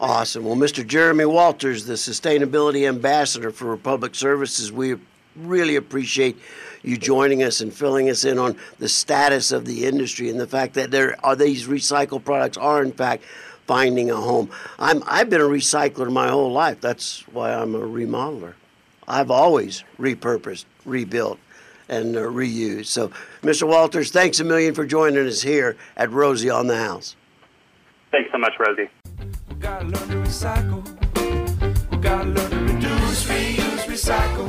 Awesome. 0.00 0.44
Well, 0.44 0.56
Mr. 0.56 0.86
Jeremy 0.86 1.24
Walters, 1.24 1.86
the 1.86 1.94
Sustainability 1.94 2.88
Ambassador 2.88 3.52
for 3.52 3.66
Republic 3.66 4.14
Services, 4.14 4.72
we 4.72 4.96
really 5.36 5.76
appreciate 5.76 6.36
you 6.82 6.96
joining 6.96 7.42
us 7.42 7.60
and 7.60 7.72
filling 7.72 8.10
us 8.10 8.24
in 8.24 8.38
on 8.38 8.56
the 8.78 8.88
status 8.88 9.52
of 9.52 9.64
the 9.64 9.86
industry 9.86 10.28
and 10.30 10.38
the 10.38 10.46
fact 10.46 10.74
that 10.74 10.90
there 10.90 11.16
are 11.24 11.36
these 11.36 11.66
recycled 11.66 12.24
products 12.24 12.56
are 12.56 12.82
in 12.82 12.92
fact 12.92 13.24
finding 13.66 14.10
a 14.10 14.16
home. 14.16 14.50
I'm 14.78 15.02
I've 15.06 15.30
been 15.30 15.40
a 15.40 15.44
recycler 15.44 16.12
my 16.12 16.28
whole 16.28 16.52
life. 16.52 16.80
That's 16.80 17.26
why 17.28 17.54
I'm 17.54 17.74
a 17.74 17.80
remodeler. 17.80 18.54
I've 19.08 19.30
always 19.30 19.84
repurposed, 19.98 20.64
rebuilt, 20.84 21.38
and 21.88 22.16
uh, 22.16 22.20
reused. 22.20 22.86
So, 22.86 23.10
Mr. 23.42 23.66
Walters, 23.66 24.10
thanks 24.10 24.40
a 24.40 24.44
million 24.44 24.74
for 24.74 24.86
joining 24.86 25.26
us 25.26 25.42
here 25.42 25.76
at 25.96 26.10
Rosie 26.10 26.50
on 26.50 26.66
the 26.66 26.76
House. 26.76 27.16
Thanks 28.10 28.30
so 28.32 28.38
much, 28.38 28.54
Rosie. 28.58 28.88
We 29.64 29.70
gotta 29.70 29.86
learn 29.86 30.08
to 30.08 30.16
recycle. 30.16 31.90
We 31.90 31.96
gotta 31.96 32.28
learn 32.28 32.50
to 32.50 32.74
reduce, 32.74 33.24
reuse, 33.24 33.84
recycle. 33.86 34.46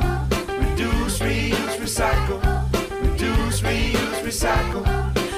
Reduce, 0.60 1.20
reuse, 1.20 1.76
recycle. 1.78 2.42
Reduce, 3.00 3.62
reuse, 3.62 4.20
recycle. 4.20 4.84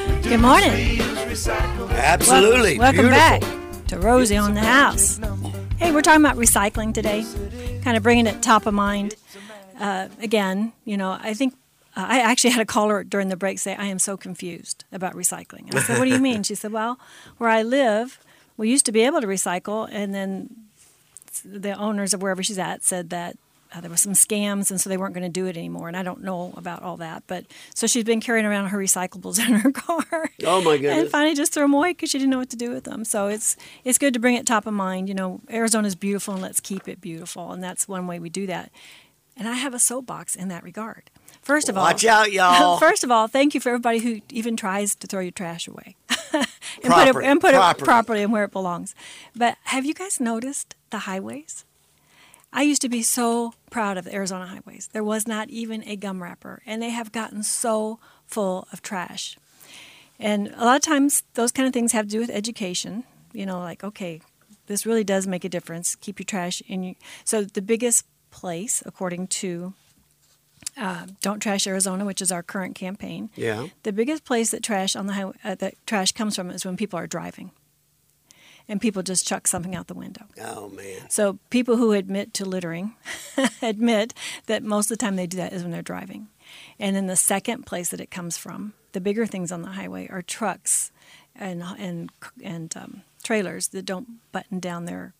Reduce, 0.09 0.27
Good 0.27 0.41
morning. 0.41 0.73
Reuse, 0.73 1.27
recycle. 1.27 1.91
Absolutely. 1.93 2.77
Welcome 2.77 3.03
Beautiful. 3.03 3.19
back 3.21 3.87
to 3.87 4.01
Rosie 4.01 4.37
on 4.37 4.55
the 4.55 4.62
House. 4.62 5.21
Hey, 5.77 5.93
we're 5.93 6.03
talking 6.03 6.25
about 6.25 6.37
recycling 6.37 6.93
today, 6.93 7.25
kind 7.85 7.97
of 7.97 8.03
bringing 8.03 8.27
it 8.27 8.43
top 8.43 8.67
of 8.67 8.75
mind. 8.75 9.14
Uh, 9.79 10.09
again, 10.21 10.73
you 10.87 10.97
know, 10.97 11.17
I 11.23 11.35
think 11.35 11.55
uh, 11.97 12.05
I 12.09 12.19
actually 12.19 12.51
had 12.51 12.62
a 12.62 12.67
caller 12.67 13.05
during 13.05 13.29
the 13.29 13.37
break 13.37 13.61
say, 13.61 13.77
I 13.77 13.85
am 13.85 14.01
so 14.01 14.17
confused 14.17 14.87
about 14.91 15.14
recycling. 15.14 15.73
I 15.73 15.83
said, 15.83 16.01
What 16.01 16.07
do 16.07 16.11
you 16.11 16.19
mean? 16.19 16.43
She 16.49 16.57
said, 16.57 16.73
Well, 16.73 16.99
where 17.37 17.49
I 17.49 17.62
live, 17.62 18.19
we 18.59 18.68
used 18.68 18.85
to 18.87 18.92
be 18.92 19.01
able 19.01 19.23
to 19.23 19.27
recycle, 19.27 19.88
and 19.90 20.14
then 20.14 20.51
the 21.44 21.73
owners 21.73 22.12
of 22.12 22.21
wherever 22.21 22.42
she's 22.42 22.59
at 22.59 22.85
said 22.85 23.09
that 23.11 23.38
uh, 23.73 23.81
there 23.81 23.90
were 23.90 23.97
some 23.97 24.12
scams, 24.12 24.71
and 24.71 24.81
so 24.81 24.88
they 24.90 24.97
weren't 24.97 25.14
going 25.14 25.25
to 25.25 25.29
do 25.29 25.47
it 25.47 25.57
anymore. 25.57 25.88
And 25.88 25.97
I 25.97 26.03
don't 26.03 26.23
know 26.23 26.53
about 26.57 26.83
all 26.83 26.97
that, 26.99 27.23
but 27.27 27.44
so 27.75 27.87
she's 27.87 28.05
been 28.05 28.21
carrying 28.21 28.47
around 28.47 28.68
her 28.68 28.79
recyclables 28.79 29.38
in 29.47 29.55
her 29.55 29.71
car. 29.73 30.31
Oh, 30.44 30.61
my 30.62 30.77
goodness. 30.77 31.03
And 31.03 31.11
finally, 31.11 31.35
just 31.35 31.53
threw 31.53 31.64
them 31.64 31.75
away 31.75 31.90
because 31.92 32.11
she 32.11 32.18
didn't 32.18 32.31
know 32.31 32.38
what 32.38 32.51
to 32.51 32.57
do 32.57 32.71
with 32.71 32.85
them. 32.85 33.05
So 33.05 33.29
it's 33.29 33.57
it's 33.85 33.99
good 33.99 34.14
to 34.14 34.21
bring 34.21 34.35
it 34.35 34.47
top 34.47 34.66
of 34.66 34.75
mind. 34.75 35.09
You 35.09 35.14
know, 35.14 35.40
Arizona's 35.51 35.94
beautiful, 35.94 36.35
and 36.35 36.42
let's 36.42 36.61
keep 36.61 36.88
it 36.88 37.01
beautiful, 37.01 37.53
and 37.53 37.62
that's 37.62 37.87
one 37.87 38.07
way 38.07 38.18
we 38.18 38.29
do 38.29 38.47
that. 38.47 38.73
And 39.37 39.47
I 39.47 39.55
have 39.55 39.73
a 39.73 39.79
soapbox 39.79 40.35
in 40.35 40.49
that 40.49 40.64
regard. 40.64 41.11
First 41.42 41.68
of 41.68 41.79
all 41.79 41.85
Watch 41.85 42.05
out, 42.05 42.33
y'all. 42.33 42.77
First 42.81 43.05
of 43.05 43.11
all, 43.11 43.29
thank 43.29 43.55
you 43.55 43.61
for 43.61 43.68
everybody 43.68 44.01
who 44.01 44.21
even 44.31 44.57
tries 44.57 44.97
to 44.97 45.07
throw 45.07 45.21
your 45.21 45.31
trash 45.31 45.68
away 45.68 45.94
and 46.83 46.93
put 46.93 47.09
it 47.09 47.17
and 47.17 47.41
put 47.41 47.55
properly. 47.55 47.83
it 47.83 47.85
properly 47.85 48.23
and 48.23 48.33
where 48.33 48.45
it 48.45 48.53
belongs. 48.53 48.95
But 49.35 49.57
have 49.64 49.85
you 49.85 49.95
guys 49.95 50.21
noticed 50.21 50.75
the 50.91 51.01
highways? 51.01 51.64
I 52.53 52.62
used 52.62 52.83
to 52.83 52.88
be 52.88 53.03
so 53.03 53.53
proud 53.71 53.99
of 53.99 54.05
the 54.05 54.14
Arizona 54.14 54.47
highways. 54.47 54.88
There 54.93 55.05
was 55.05 55.27
not 55.27 55.51
even 55.51 55.87
a 55.87 55.97
gum 55.97 56.23
wrapper, 56.23 56.62
and 56.64 56.81
they 56.81 56.91
have 56.91 57.12
gotten 57.12 57.43
so 57.43 57.99
full 58.27 58.67
of 58.73 58.81
trash. 58.81 59.37
And 60.19 60.49
a 60.57 60.64
lot 60.64 60.77
of 60.77 60.83
times, 60.83 61.23
those 61.35 61.53
kind 61.53 61.67
of 61.67 61.75
things 61.75 61.93
have 61.93 62.07
to 62.07 62.11
do 62.11 62.21
with 62.21 62.31
education. 62.31 63.05
You 63.33 63.47
know, 63.47 63.61
like 63.61 63.85
okay, 63.85 64.23
this 64.67 64.87
really 64.87 65.05
does 65.05 65.27
make 65.27 65.45
a 65.45 65.49
difference. 65.49 65.95
Keep 65.97 66.21
your 66.21 66.25
trash 66.25 66.62
in 66.67 66.83
your. 66.83 66.95
So 67.25 67.45
the 67.45 67.62
biggest 67.62 68.07
place, 68.31 68.83
according 68.87 69.29
to 69.29 69.75
uh, 70.79 71.07
Don't 71.21 71.41
Trash 71.41 71.67
Arizona, 71.67 72.05
which 72.05 72.23
is 72.23 72.31
our 72.33 72.43
current 72.43 72.75
campaign, 72.75 73.31
Yeah. 73.37 73.69
the 73.83 73.93
biggest 73.93 74.25
place 74.25 74.51
that 74.53 74.62
trash 74.62 74.95
on 74.97 75.07
the 75.07 75.12
highway 75.14 75.33
uh, 75.45 75.55
that 75.57 75.75
trash 75.87 76.12
comes 76.12 76.37
from 76.37 76.51
is 76.51 76.64
when 76.64 76.77
people 76.77 76.99
are 76.99 77.07
driving, 77.07 77.51
and 78.69 78.81
people 78.81 79.03
just 79.03 79.27
chuck 79.27 79.47
something 79.47 79.75
out 79.75 79.87
the 79.87 79.95
window. 79.95 80.25
Oh, 80.43 80.69
man. 80.69 81.09
So 81.11 81.38
people 81.51 81.77
who 81.79 81.93
admit 81.93 82.35
to 82.35 82.45
littering 82.45 82.95
admit 83.62 84.14
that 84.47 84.62
most 84.62 84.91
of 84.91 84.99
the 84.99 85.03
time 85.05 85.17
they 85.17 85.27
do 85.27 85.37
that 85.38 85.53
is 85.53 85.62
when 85.62 85.73
they're 85.73 85.83
driving. 85.83 86.29
And 86.79 86.95
then 86.97 87.07
the 87.07 87.17
second 87.17 87.67
place 87.67 87.88
that 87.91 88.01
it 88.01 88.11
comes 88.11 88.37
from, 88.38 88.73
the 88.93 89.01
bigger 89.01 89.27
things 89.27 89.51
on 89.53 89.62
the 89.62 89.69
highway 89.71 90.07
are 90.09 90.23
trucks 90.23 90.91
and 91.37 91.62
and 91.79 92.11
and 92.43 92.77
um, 92.77 93.03
trailers 93.23 93.69
that 93.69 93.85
don't 93.85 94.33
button 94.33 94.59
down 94.59 94.87
their 94.87 95.12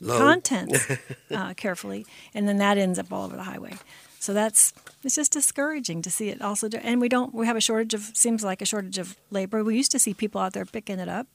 Load. 0.00 0.18
contents 0.18 0.86
uh, 1.30 1.54
carefully, 1.54 2.04
and 2.34 2.48
then 2.48 2.56
that 2.58 2.78
ends 2.78 2.98
up 2.98 3.12
all 3.12 3.24
over 3.26 3.36
the 3.36 3.42
highway. 3.44 3.74
So 4.22 4.32
that's 4.32 4.72
it's 5.02 5.16
just 5.16 5.32
discouraging 5.32 6.00
to 6.02 6.08
see 6.08 6.28
it 6.28 6.40
also. 6.40 6.68
Do, 6.68 6.76
and 6.76 7.00
we 7.00 7.08
don't 7.08 7.34
we 7.34 7.44
have 7.46 7.56
a 7.56 7.60
shortage 7.60 7.92
of 7.92 8.02
seems 8.14 8.44
like 8.44 8.62
a 8.62 8.64
shortage 8.64 8.96
of 8.96 9.16
labor. 9.32 9.64
We 9.64 9.76
used 9.76 9.90
to 9.90 9.98
see 9.98 10.14
people 10.14 10.40
out 10.40 10.52
there 10.52 10.64
picking 10.64 11.00
it 11.00 11.08
up. 11.08 11.26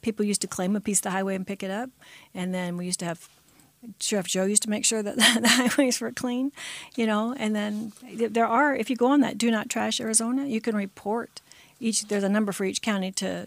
People 0.00 0.26
used 0.26 0.40
to 0.40 0.48
claim 0.48 0.74
a 0.74 0.80
piece 0.80 0.98
of 0.98 1.02
the 1.04 1.10
highway 1.12 1.36
and 1.36 1.46
pick 1.46 1.62
it 1.62 1.70
up, 1.70 1.90
and 2.34 2.52
then 2.52 2.76
we 2.76 2.84
used 2.84 2.98
to 2.98 3.04
have 3.04 3.28
Sheriff 4.00 4.26
Joe 4.26 4.44
used 4.44 4.64
to 4.64 4.70
make 4.70 4.84
sure 4.84 5.04
that 5.04 5.14
the 5.40 5.48
highways 5.48 6.00
were 6.00 6.10
clean, 6.10 6.50
you 6.96 7.06
know. 7.06 7.32
And 7.38 7.54
then 7.54 7.92
there 8.02 8.48
are 8.48 8.74
if 8.74 8.90
you 8.90 8.96
go 8.96 9.06
on 9.06 9.20
that 9.20 9.38
Do 9.38 9.48
Not 9.48 9.68
Trash 9.68 10.00
Arizona, 10.00 10.44
you 10.44 10.60
can 10.60 10.74
report 10.74 11.42
each. 11.78 12.08
There's 12.08 12.24
a 12.24 12.28
number 12.28 12.50
for 12.50 12.64
each 12.64 12.82
county 12.82 13.12
to 13.12 13.46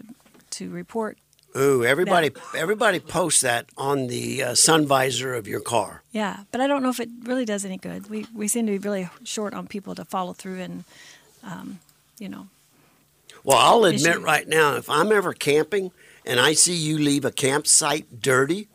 to 0.52 0.70
report 0.70 1.18
Ooh, 1.56 1.84
everybody, 1.84 2.30
everybody 2.54 3.00
posts 3.00 3.40
that 3.40 3.66
on 3.78 4.08
the 4.08 4.42
uh, 4.42 4.54
sun 4.54 4.86
visor 4.86 5.34
of 5.34 5.48
your 5.48 5.60
car. 5.60 6.02
Yeah, 6.12 6.40
but 6.52 6.60
I 6.60 6.66
don't 6.66 6.82
know 6.82 6.90
if 6.90 7.00
it 7.00 7.08
really 7.22 7.44
does 7.44 7.64
any 7.64 7.78
good. 7.78 8.10
We 8.10 8.26
we 8.34 8.46
seem 8.48 8.66
to 8.66 8.72
be 8.72 8.78
really 8.78 9.08
short 9.24 9.54
on 9.54 9.66
people 9.66 9.94
to 9.94 10.04
follow 10.04 10.32
through 10.34 10.60
and, 10.60 10.84
um, 11.42 11.78
you 12.18 12.28
know, 12.28 12.48
Well, 13.44 13.58
I'll 13.58 13.84
admit 13.84 14.06
Issue. 14.06 14.20
right 14.20 14.46
now, 14.46 14.76
if 14.76 14.90
I'm 14.90 15.10
ever 15.12 15.32
camping 15.32 15.92
and 16.26 16.40
I 16.40 16.52
see 16.52 16.74
you 16.74 16.98
leave 16.98 17.24
a 17.24 17.30
campsite 17.32 18.20
dirty, 18.20 18.68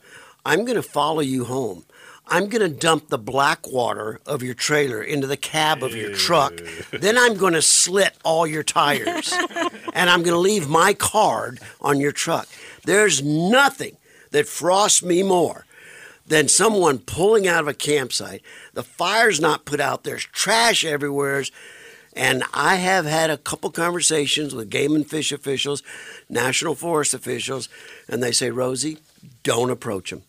I'm 0.46 0.65
going 0.65 0.78
to 0.78 0.84
follow 0.84 1.22
you 1.22 1.46
home. 1.46 1.86
I'm 2.28 2.48
going 2.48 2.62
to 2.62 2.70
dump 2.70 3.10
the 3.10 3.17
black 3.17 3.67
water 3.70 4.22
of 4.26 4.41
your 4.41 4.54
trailer 4.54 5.02
into 5.04 5.28
the 5.28 5.36
cab 5.36 5.84
of 5.84 5.94
your 5.94 6.13
truck. 6.13 6.54
then 6.91 7.17
I'm 7.17 7.36
going 7.36 7.54
to 7.54 7.62
slit 7.62 8.15
all 8.24 8.48
your 8.48 8.63
tires. 8.63 9.34
and 9.94 10.10
I'm 10.10 10.24
going 10.24 10.34
to 10.34 10.39
leave 10.39 10.70
my 10.70 10.94
card 10.94 11.60
on 11.82 12.00
your 12.00 12.13
truck. 12.13 12.48
There's 12.86 13.24
nothing 13.24 13.98
that 14.32 14.48
frosts 14.48 15.04
me 15.04 15.24
more 15.24 15.65
than 16.26 16.48
someone 16.48 17.00
pulling 17.00 17.48
out 17.48 17.62
of 17.62 17.67
a 17.67 17.74
campsite. 17.74 18.41
The 18.74 18.84
fire's 18.84 19.39
not 19.39 19.65
put 19.65 19.80
out, 19.80 20.04
there's 20.04 20.24
trash 20.26 20.86
everywhere. 20.86 21.44
And 22.13 22.44
I 22.54 22.76
have 22.76 23.06
had 23.06 23.30
a 23.30 23.38
couple 23.38 23.72
conversations 23.72 24.54
with 24.54 24.70
game 24.70 24.96
and 24.96 25.10
fish 25.10 25.32
officials, 25.32 25.82
national 26.30 26.76
forest 26.76 27.13
officials, 27.13 27.70
and 28.10 28.22
they 28.22 28.34
say, 28.34 28.50
Rosie, 28.50 28.98
don't 29.44 29.70
approach 29.70 30.10
them. 30.10 30.24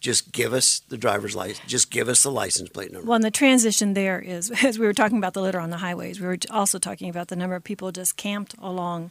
Just 0.00 0.30
give 0.32 0.52
us 0.52 0.80
the 0.88 0.96
driver's 0.96 1.34
license. 1.34 1.60
Just 1.66 1.90
give 1.90 2.08
us 2.08 2.22
the 2.22 2.30
license 2.30 2.68
plate 2.68 2.92
number. 2.92 3.06
well, 3.06 3.16
and 3.16 3.24
the 3.24 3.30
transition 3.30 3.94
there 3.94 4.20
is 4.20 4.50
as 4.64 4.78
we 4.78 4.86
were 4.86 4.94
talking 4.94 5.18
about 5.18 5.34
the 5.34 5.42
litter 5.42 5.60
on 5.60 5.70
the 5.70 5.78
highways. 5.78 6.20
We 6.20 6.26
were 6.26 6.38
also 6.50 6.78
talking 6.78 7.08
about 7.08 7.28
the 7.28 7.36
number 7.36 7.56
of 7.56 7.64
people 7.64 7.90
just 7.90 8.16
camped 8.16 8.54
along, 8.60 9.10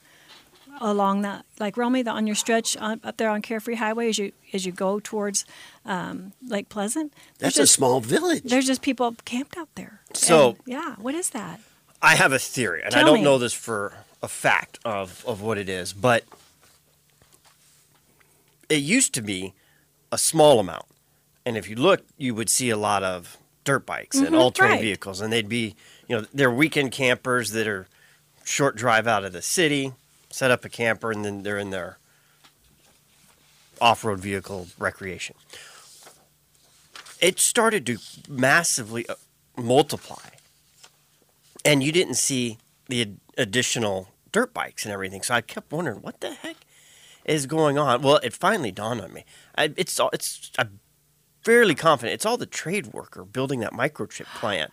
along 0.79 1.21
that 1.21 1.45
like 1.59 1.77
Romy, 1.77 2.01
the, 2.03 2.11
on 2.11 2.27
your 2.27 2.35
stretch 2.35 2.75
on, 2.77 2.99
up 3.03 3.17
there 3.17 3.29
on 3.29 3.41
Carefree 3.41 3.75
Highway 3.75 4.09
as 4.09 4.17
you 4.17 4.31
as 4.53 4.65
you 4.65 4.71
go 4.71 4.99
towards 4.99 5.45
um, 5.85 6.33
Lake 6.47 6.69
Pleasant. 6.69 7.13
That's 7.39 7.57
a 7.57 7.67
small 7.67 7.99
village. 7.99 8.43
There's 8.43 8.65
just 8.67 8.81
people 8.81 9.15
camped 9.25 9.57
out 9.57 9.69
there. 9.75 10.01
So- 10.13 10.49
And, 10.49 10.57
yeah, 10.65 10.95
what 10.95 11.15
is 11.15 11.29
that? 11.31 11.59
I 12.01 12.15
have 12.15 12.31
a 12.31 12.39
theory, 12.39 12.83
and 12.83 12.93
I 12.93 13.01
don't 13.03 13.15
me. 13.15 13.23
know 13.23 13.37
this 13.39 13.53
for 13.53 13.93
a 14.21 14.27
fact 14.27 14.77
of, 14.85 15.23
of 15.27 15.41
what 15.41 15.57
it 15.57 15.67
is, 15.67 15.93
but 15.93 16.23
it 18.69 18.83
used 18.83 19.13
to 19.15 19.21
be 19.21 19.53
a 20.11 20.17
small 20.17 20.59
amount. 20.59 20.85
And 21.45 21.57
if 21.57 21.69
you 21.69 21.75
look, 21.75 22.01
you 22.17 22.35
would 22.35 22.49
see 22.49 22.69
a 22.69 22.77
lot 22.77 23.03
of 23.03 23.37
dirt 23.63 23.85
bikes 23.85 24.17
and 24.17 24.29
Mhm, 24.29 24.39
all 24.39 24.51
terrain 24.51 24.73
right. 24.73 24.81
vehicles. 24.81 25.21
And 25.21 25.31
they'd 25.31 25.49
be, 25.49 25.75
you 26.07 26.17
know, 26.17 26.25
they're 26.33 26.51
weekend 26.51 26.91
campers 26.91 27.51
that 27.51 27.67
are 27.67 27.87
short 28.43 28.75
drive 28.75 29.07
out 29.07 29.23
of 29.25 29.33
the 29.33 29.41
city, 29.41 29.93
set 30.29 30.51
up 30.51 30.65
a 30.65 30.69
camper, 30.69 31.11
and 31.11 31.23
then 31.23 31.43
they're 31.43 31.57
in 31.57 31.69
their 31.69 31.97
off 33.79 34.03
road 34.03 34.19
vehicle 34.19 34.67
recreation. 34.77 35.35
It 37.19 37.39
started 37.39 37.85
to 37.87 37.97
massively 38.29 39.07
uh, 39.07 39.15
multiply. 39.55 40.29
And 41.65 41.83
you 41.83 41.91
didn't 41.91 42.15
see 42.15 42.57
the 42.87 43.13
additional 43.37 44.09
dirt 44.31 44.53
bikes 44.53 44.85
and 44.85 44.93
everything. 44.93 45.21
So 45.23 45.33
I 45.33 45.41
kept 45.41 45.71
wondering, 45.71 46.01
what 46.01 46.21
the 46.21 46.33
heck 46.33 46.57
is 47.25 47.45
going 47.45 47.77
on? 47.77 48.01
Well, 48.01 48.19
it 48.23 48.33
finally 48.33 48.71
dawned 48.71 49.01
on 49.01 49.13
me. 49.13 49.25
I, 49.57 49.73
it's 49.75 49.99
all, 49.99 50.09
it's 50.13 50.51
I'm 50.57 50.79
fairly 51.43 51.75
confident 51.75 52.13
it's 52.13 52.25
all 52.25 52.35
the 52.35 52.45
trade 52.45 52.87
worker 52.87 53.23
building 53.23 53.61
that 53.61 53.71
microchip 53.71 54.25
plant 54.37 54.69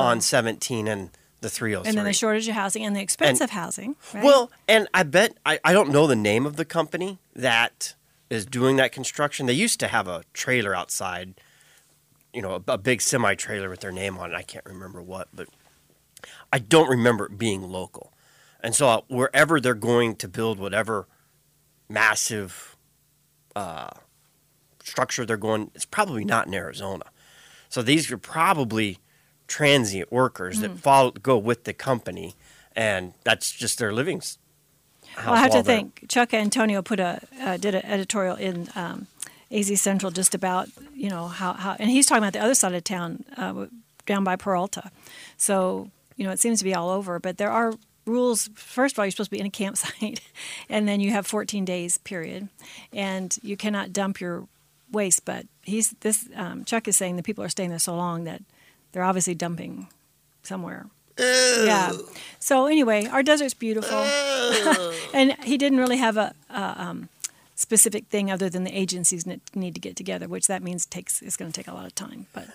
on 0.00 0.18
17 0.18 0.88
and 0.88 1.10
the 1.40 1.50
303. 1.50 1.86
Oh. 1.86 1.88
and 1.88 1.98
then 1.98 2.04
the 2.04 2.12
shortage 2.12 2.48
of 2.48 2.54
housing 2.54 2.84
and 2.84 2.96
the 2.96 3.00
expense 3.00 3.40
of 3.40 3.50
housing. 3.50 3.96
Right? 4.14 4.24
Well, 4.24 4.50
and 4.66 4.88
I 4.94 5.02
bet 5.02 5.36
I, 5.44 5.58
I 5.64 5.72
don't 5.72 5.90
know 5.90 6.06
the 6.06 6.16
name 6.16 6.46
of 6.46 6.56
the 6.56 6.64
company 6.64 7.18
that 7.34 7.94
is 8.30 8.46
doing 8.46 8.76
that 8.76 8.92
construction. 8.92 9.46
They 9.46 9.52
used 9.52 9.78
to 9.80 9.88
have 9.88 10.08
a 10.08 10.24
trailer 10.32 10.74
outside, 10.74 11.34
you 12.32 12.42
know, 12.42 12.62
a, 12.66 12.72
a 12.72 12.78
big 12.78 13.00
semi 13.00 13.34
trailer 13.34 13.68
with 13.68 13.80
their 13.80 13.92
name 13.92 14.18
on 14.18 14.32
it. 14.32 14.34
I 14.34 14.42
can't 14.42 14.64
remember 14.64 15.02
what, 15.02 15.28
but 15.34 15.48
I 16.52 16.58
don't 16.58 16.88
remember 16.88 17.26
it 17.26 17.38
being 17.38 17.62
local. 17.62 18.12
And 18.60 18.74
so 18.74 18.88
uh, 18.88 19.00
wherever 19.08 19.60
they're 19.60 19.74
going 19.74 20.16
to 20.16 20.28
build 20.28 20.58
whatever 20.58 21.06
massive 21.88 22.76
uh, 23.54 23.90
structure 24.82 25.24
they're 25.24 25.36
going, 25.36 25.70
it's 25.74 25.84
probably 25.84 26.24
not 26.24 26.46
in 26.46 26.54
Arizona. 26.54 27.04
So 27.68 27.82
these 27.82 28.10
are 28.10 28.18
probably 28.18 28.98
transient 29.46 30.10
workers 30.12 30.56
Hmm. 30.56 30.62
that 30.62 30.78
follow 30.78 31.10
go 31.12 31.36
with 31.38 31.64
the 31.64 31.72
company, 31.72 32.34
and 32.74 33.12
that's 33.24 33.52
just 33.52 33.78
their 33.78 33.92
living. 33.92 34.18
s- 34.18 34.38
Well, 35.24 35.34
I 35.34 35.38
have 35.38 35.52
to 35.52 35.62
think. 35.62 36.04
Chuck 36.08 36.34
Antonio 36.34 36.82
put 36.82 37.00
a 37.00 37.20
uh, 37.40 37.56
did 37.56 37.74
an 37.74 37.84
editorial 37.86 38.36
in 38.36 38.68
um, 38.74 39.06
AZ 39.50 39.80
Central 39.80 40.10
just 40.12 40.34
about 40.34 40.68
you 40.94 41.08
know 41.08 41.28
how, 41.28 41.52
how 41.54 41.76
and 41.78 41.88
he's 41.90 42.06
talking 42.06 42.22
about 42.22 42.32
the 42.34 42.40
other 42.42 42.54
side 42.54 42.74
of 42.74 42.84
town 42.84 43.24
uh, 43.36 43.66
down 44.04 44.24
by 44.24 44.36
Peralta. 44.36 44.90
So 45.36 45.90
you 46.16 46.24
know 46.26 46.32
it 46.32 46.38
seems 46.40 46.58
to 46.58 46.64
be 46.64 46.74
all 46.74 46.90
over, 46.90 47.18
but 47.18 47.38
there 47.38 47.50
are 47.50 47.72
rules. 48.04 48.50
First 48.54 48.94
of 48.94 48.98
all, 48.98 49.04
you're 49.06 49.10
supposed 49.12 49.30
to 49.30 49.36
be 49.36 49.40
in 49.40 49.46
a 49.46 49.50
campsite, 49.50 50.20
and 50.68 50.86
then 50.88 51.00
you 51.00 51.10
have 51.12 51.26
14 51.26 51.64
days 51.64 51.98
period, 51.98 52.48
and 52.92 53.36
you 53.42 53.56
cannot 53.56 53.92
dump 53.92 54.20
your 54.20 54.46
waste. 54.92 55.24
But 55.24 55.46
he's 55.62 55.90
this 56.00 56.28
um, 56.36 56.64
Chuck 56.64 56.88
is 56.88 56.96
saying 56.96 57.16
the 57.16 57.22
people 57.22 57.42
are 57.44 57.48
staying 57.48 57.70
there 57.70 57.78
so 57.78 57.94
long 57.96 58.24
that 58.24 58.42
they're 58.96 59.04
obviously 59.04 59.34
dumping 59.34 59.88
somewhere. 60.42 60.86
Yeah. 61.18 61.92
So 62.38 62.64
anyway, 62.64 63.04
our 63.04 63.22
desert's 63.22 63.52
beautiful, 63.52 63.98
and 65.14 65.32
he 65.44 65.58
didn't 65.58 65.78
really 65.78 65.98
have 65.98 66.16
a, 66.16 66.32
a 66.48 66.74
um, 66.82 67.10
specific 67.54 68.06
thing 68.06 68.30
other 68.30 68.48
than 68.48 68.64
the 68.64 68.70
agencies 68.74 69.26
need 69.54 69.74
to 69.74 69.80
get 69.80 69.96
together, 69.96 70.28
which 70.28 70.46
that 70.46 70.62
means 70.62 70.86
takes 70.86 71.20
it's 71.20 71.36
going 71.36 71.52
to 71.52 71.54
take 71.54 71.68
a 71.68 71.74
lot 71.74 71.84
of 71.84 71.94
time. 71.94 72.24
But 72.32 72.48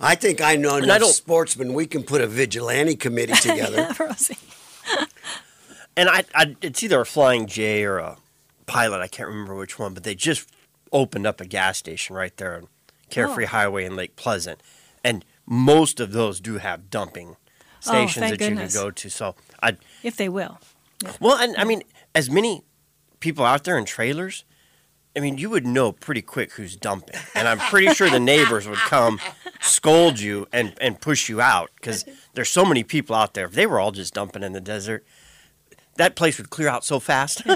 I 0.00 0.16
think 0.16 0.40
I 0.40 0.56
know 0.56 0.74
I 0.74 0.78
enough 0.78 0.98
don't- 0.98 1.12
sportsmen. 1.12 1.72
We 1.72 1.86
can 1.86 2.02
put 2.02 2.20
a 2.20 2.26
vigilante 2.26 2.96
committee 2.96 3.34
together. 3.40 3.76
yeah, 3.76 3.92
Rosie. 4.00 4.38
and 5.96 6.08
I, 6.08 6.24
I, 6.34 6.56
it's 6.62 6.82
either 6.82 7.00
a 7.00 7.06
Flying 7.06 7.46
J 7.46 7.84
or 7.84 7.98
a 7.98 8.16
Pilot. 8.66 9.00
I 9.00 9.06
can't 9.06 9.28
remember 9.28 9.54
which 9.54 9.78
one, 9.78 9.94
but 9.94 10.02
they 10.02 10.16
just 10.16 10.48
opened 10.92 11.28
up 11.28 11.40
a 11.40 11.44
gas 11.46 11.78
station 11.78 12.16
right 12.16 12.36
there 12.38 12.56
on 12.56 12.66
Carefree 13.08 13.44
Oh. 13.44 13.48
Highway 13.48 13.84
in 13.84 13.94
Lake 13.94 14.16
Pleasant, 14.16 14.60
and 15.06 15.24
most 15.46 16.00
of 16.00 16.12
those 16.12 16.40
do 16.40 16.58
have 16.58 16.90
dumping 16.90 17.36
oh, 17.36 17.80
stations 17.80 18.16
Oh, 18.16 18.20
thank 18.20 18.38
that 18.38 18.44
you 18.44 18.50
goodness. 18.50 18.74
can 18.74 18.82
go 18.82 18.90
to. 18.90 19.08
So 19.08 19.34
I, 19.62 19.76
if 20.02 20.16
they 20.16 20.28
will. 20.28 20.58
well, 21.20 21.36
and 21.36 21.56
I 21.56 21.64
mean, 21.64 21.82
as 22.14 22.28
many 22.28 22.64
people 23.20 23.44
out 23.44 23.64
there 23.64 23.78
in 23.78 23.84
trailers, 23.84 24.44
I 25.16 25.20
mean, 25.20 25.38
you 25.38 25.48
would 25.50 25.64
know 25.66 25.92
pretty 25.92 26.22
quick 26.22 26.52
who's 26.54 26.76
dumping, 26.76 27.18
and 27.34 27.46
I'm 27.48 27.58
pretty 27.58 27.94
sure 27.94 28.10
the 28.10 28.20
neighbors 28.20 28.68
would 28.68 28.78
come 28.78 29.20
scold 29.60 30.20
you 30.20 30.46
and 30.52 30.74
and 30.80 31.00
push 31.00 31.28
you 31.28 31.40
out 31.40 31.70
because 31.76 32.04
there's 32.34 32.50
so 32.50 32.64
many 32.64 32.82
people 32.82 33.14
out 33.16 33.34
there. 33.34 33.46
If 33.46 33.52
they 33.52 33.66
were 33.66 33.80
all 33.80 33.92
just 33.92 34.12
dumping 34.14 34.42
in 34.42 34.52
the 34.52 34.60
desert, 34.60 35.06
that 35.94 36.16
place 36.16 36.36
would 36.38 36.50
clear 36.50 36.68
out 36.68 36.84
so 36.84 36.98
fast. 37.00 37.42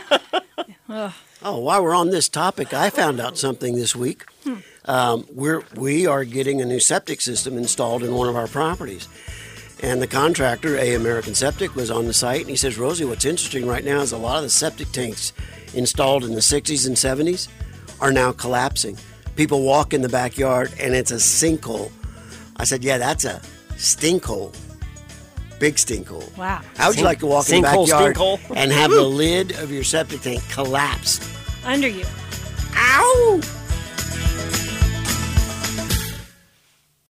Oh, 1.42 1.58
while 1.58 1.82
we're 1.82 1.94
on 1.94 2.10
this 2.10 2.28
topic, 2.28 2.74
I 2.74 2.90
found 2.90 3.18
out 3.20 3.38
something 3.38 3.74
this 3.74 3.96
week. 3.96 4.24
Hmm. 4.44 4.56
Um, 4.86 5.26
we're 5.32 5.62
we 5.76 6.06
are 6.06 6.24
getting 6.24 6.60
a 6.60 6.64
new 6.64 6.80
septic 6.80 7.20
system 7.20 7.56
installed 7.56 8.02
in 8.02 8.14
one 8.14 8.28
of 8.28 8.36
our 8.36 8.46
properties, 8.46 9.08
and 9.82 10.00
the 10.00 10.06
contractor, 10.06 10.76
A 10.76 10.94
American 10.94 11.34
Septic, 11.34 11.74
was 11.76 11.90
on 11.90 12.06
the 12.06 12.12
site, 12.14 12.40
and 12.40 12.50
he 12.50 12.56
says, 12.56 12.78
"Rosie, 12.78 13.04
what's 13.04 13.24
interesting 13.24 13.66
right 13.66 13.84
now 13.84 14.00
is 14.00 14.12
a 14.12 14.18
lot 14.18 14.38
of 14.38 14.44
the 14.44 14.50
septic 14.50 14.90
tanks 14.92 15.32
installed 15.74 16.24
in 16.24 16.34
the 16.34 16.40
'60s 16.40 16.86
and 16.86 16.96
'70s 16.96 17.48
are 18.00 18.12
now 18.12 18.32
collapsing. 18.32 18.96
People 19.36 19.62
walk 19.62 19.92
in 19.92 20.02
the 20.02 20.08
backyard, 20.08 20.72
and 20.80 20.94
it's 20.94 21.10
a 21.10 21.16
sinkhole." 21.16 21.92
I 22.56 22.64
said, 22.64 22.82
"Yeah, 22.82 22.98
that's 22.98 23.24
a 23.24 23.40
stinkhole." 23.76 24.54
Big 25.58 25.74
stinkhole. 25.74 26.34
Wow. 26.38 26.62
How 26.78 26.88
would 26.88 26.96
you 26.98 27.04
like 27.04 27.18
to 27.18 27.26
walk 27.26 27.50
in 27.50 27.56
the 27.56 27.62
backyard 27.62 28.16
stinkhole. 28.16 28.40
and 28.56 28.72
have 28.72 28.90
the 28.90 29.02
lid 29.02 29.52
of 29.58 29.70
your 29.70 29.84
septic 29.84 30.22
tank 30.22 30.42
collapse? 30.50 31.20
Under 31.66 31.86
you. 31.86 32.06
Ow! 32.74 33.40